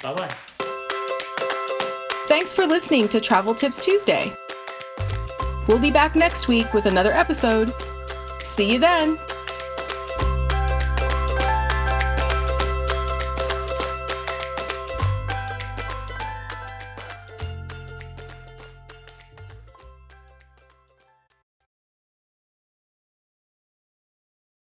Bye 0.02 0.14
bye. 0.14 0.51
Thanks 2.28 2.52
for 2.52 2.66
listening 2.66 3.08
to 3.08 3.20
Travel 3.20 3.54
Tips 3.54 3.80
Tuesday. 3.80 4.32
We'll 5.66 5.80
be 5.80 5.90
back 5.90 6.14
next 6.14 6.48
week 6.48 6.72
with 6.72 6.86
another 6.86 7.12
episode. 7.12 7.72
See 8.42 8.72
you 8.72 8.78
then. 8.78 9.18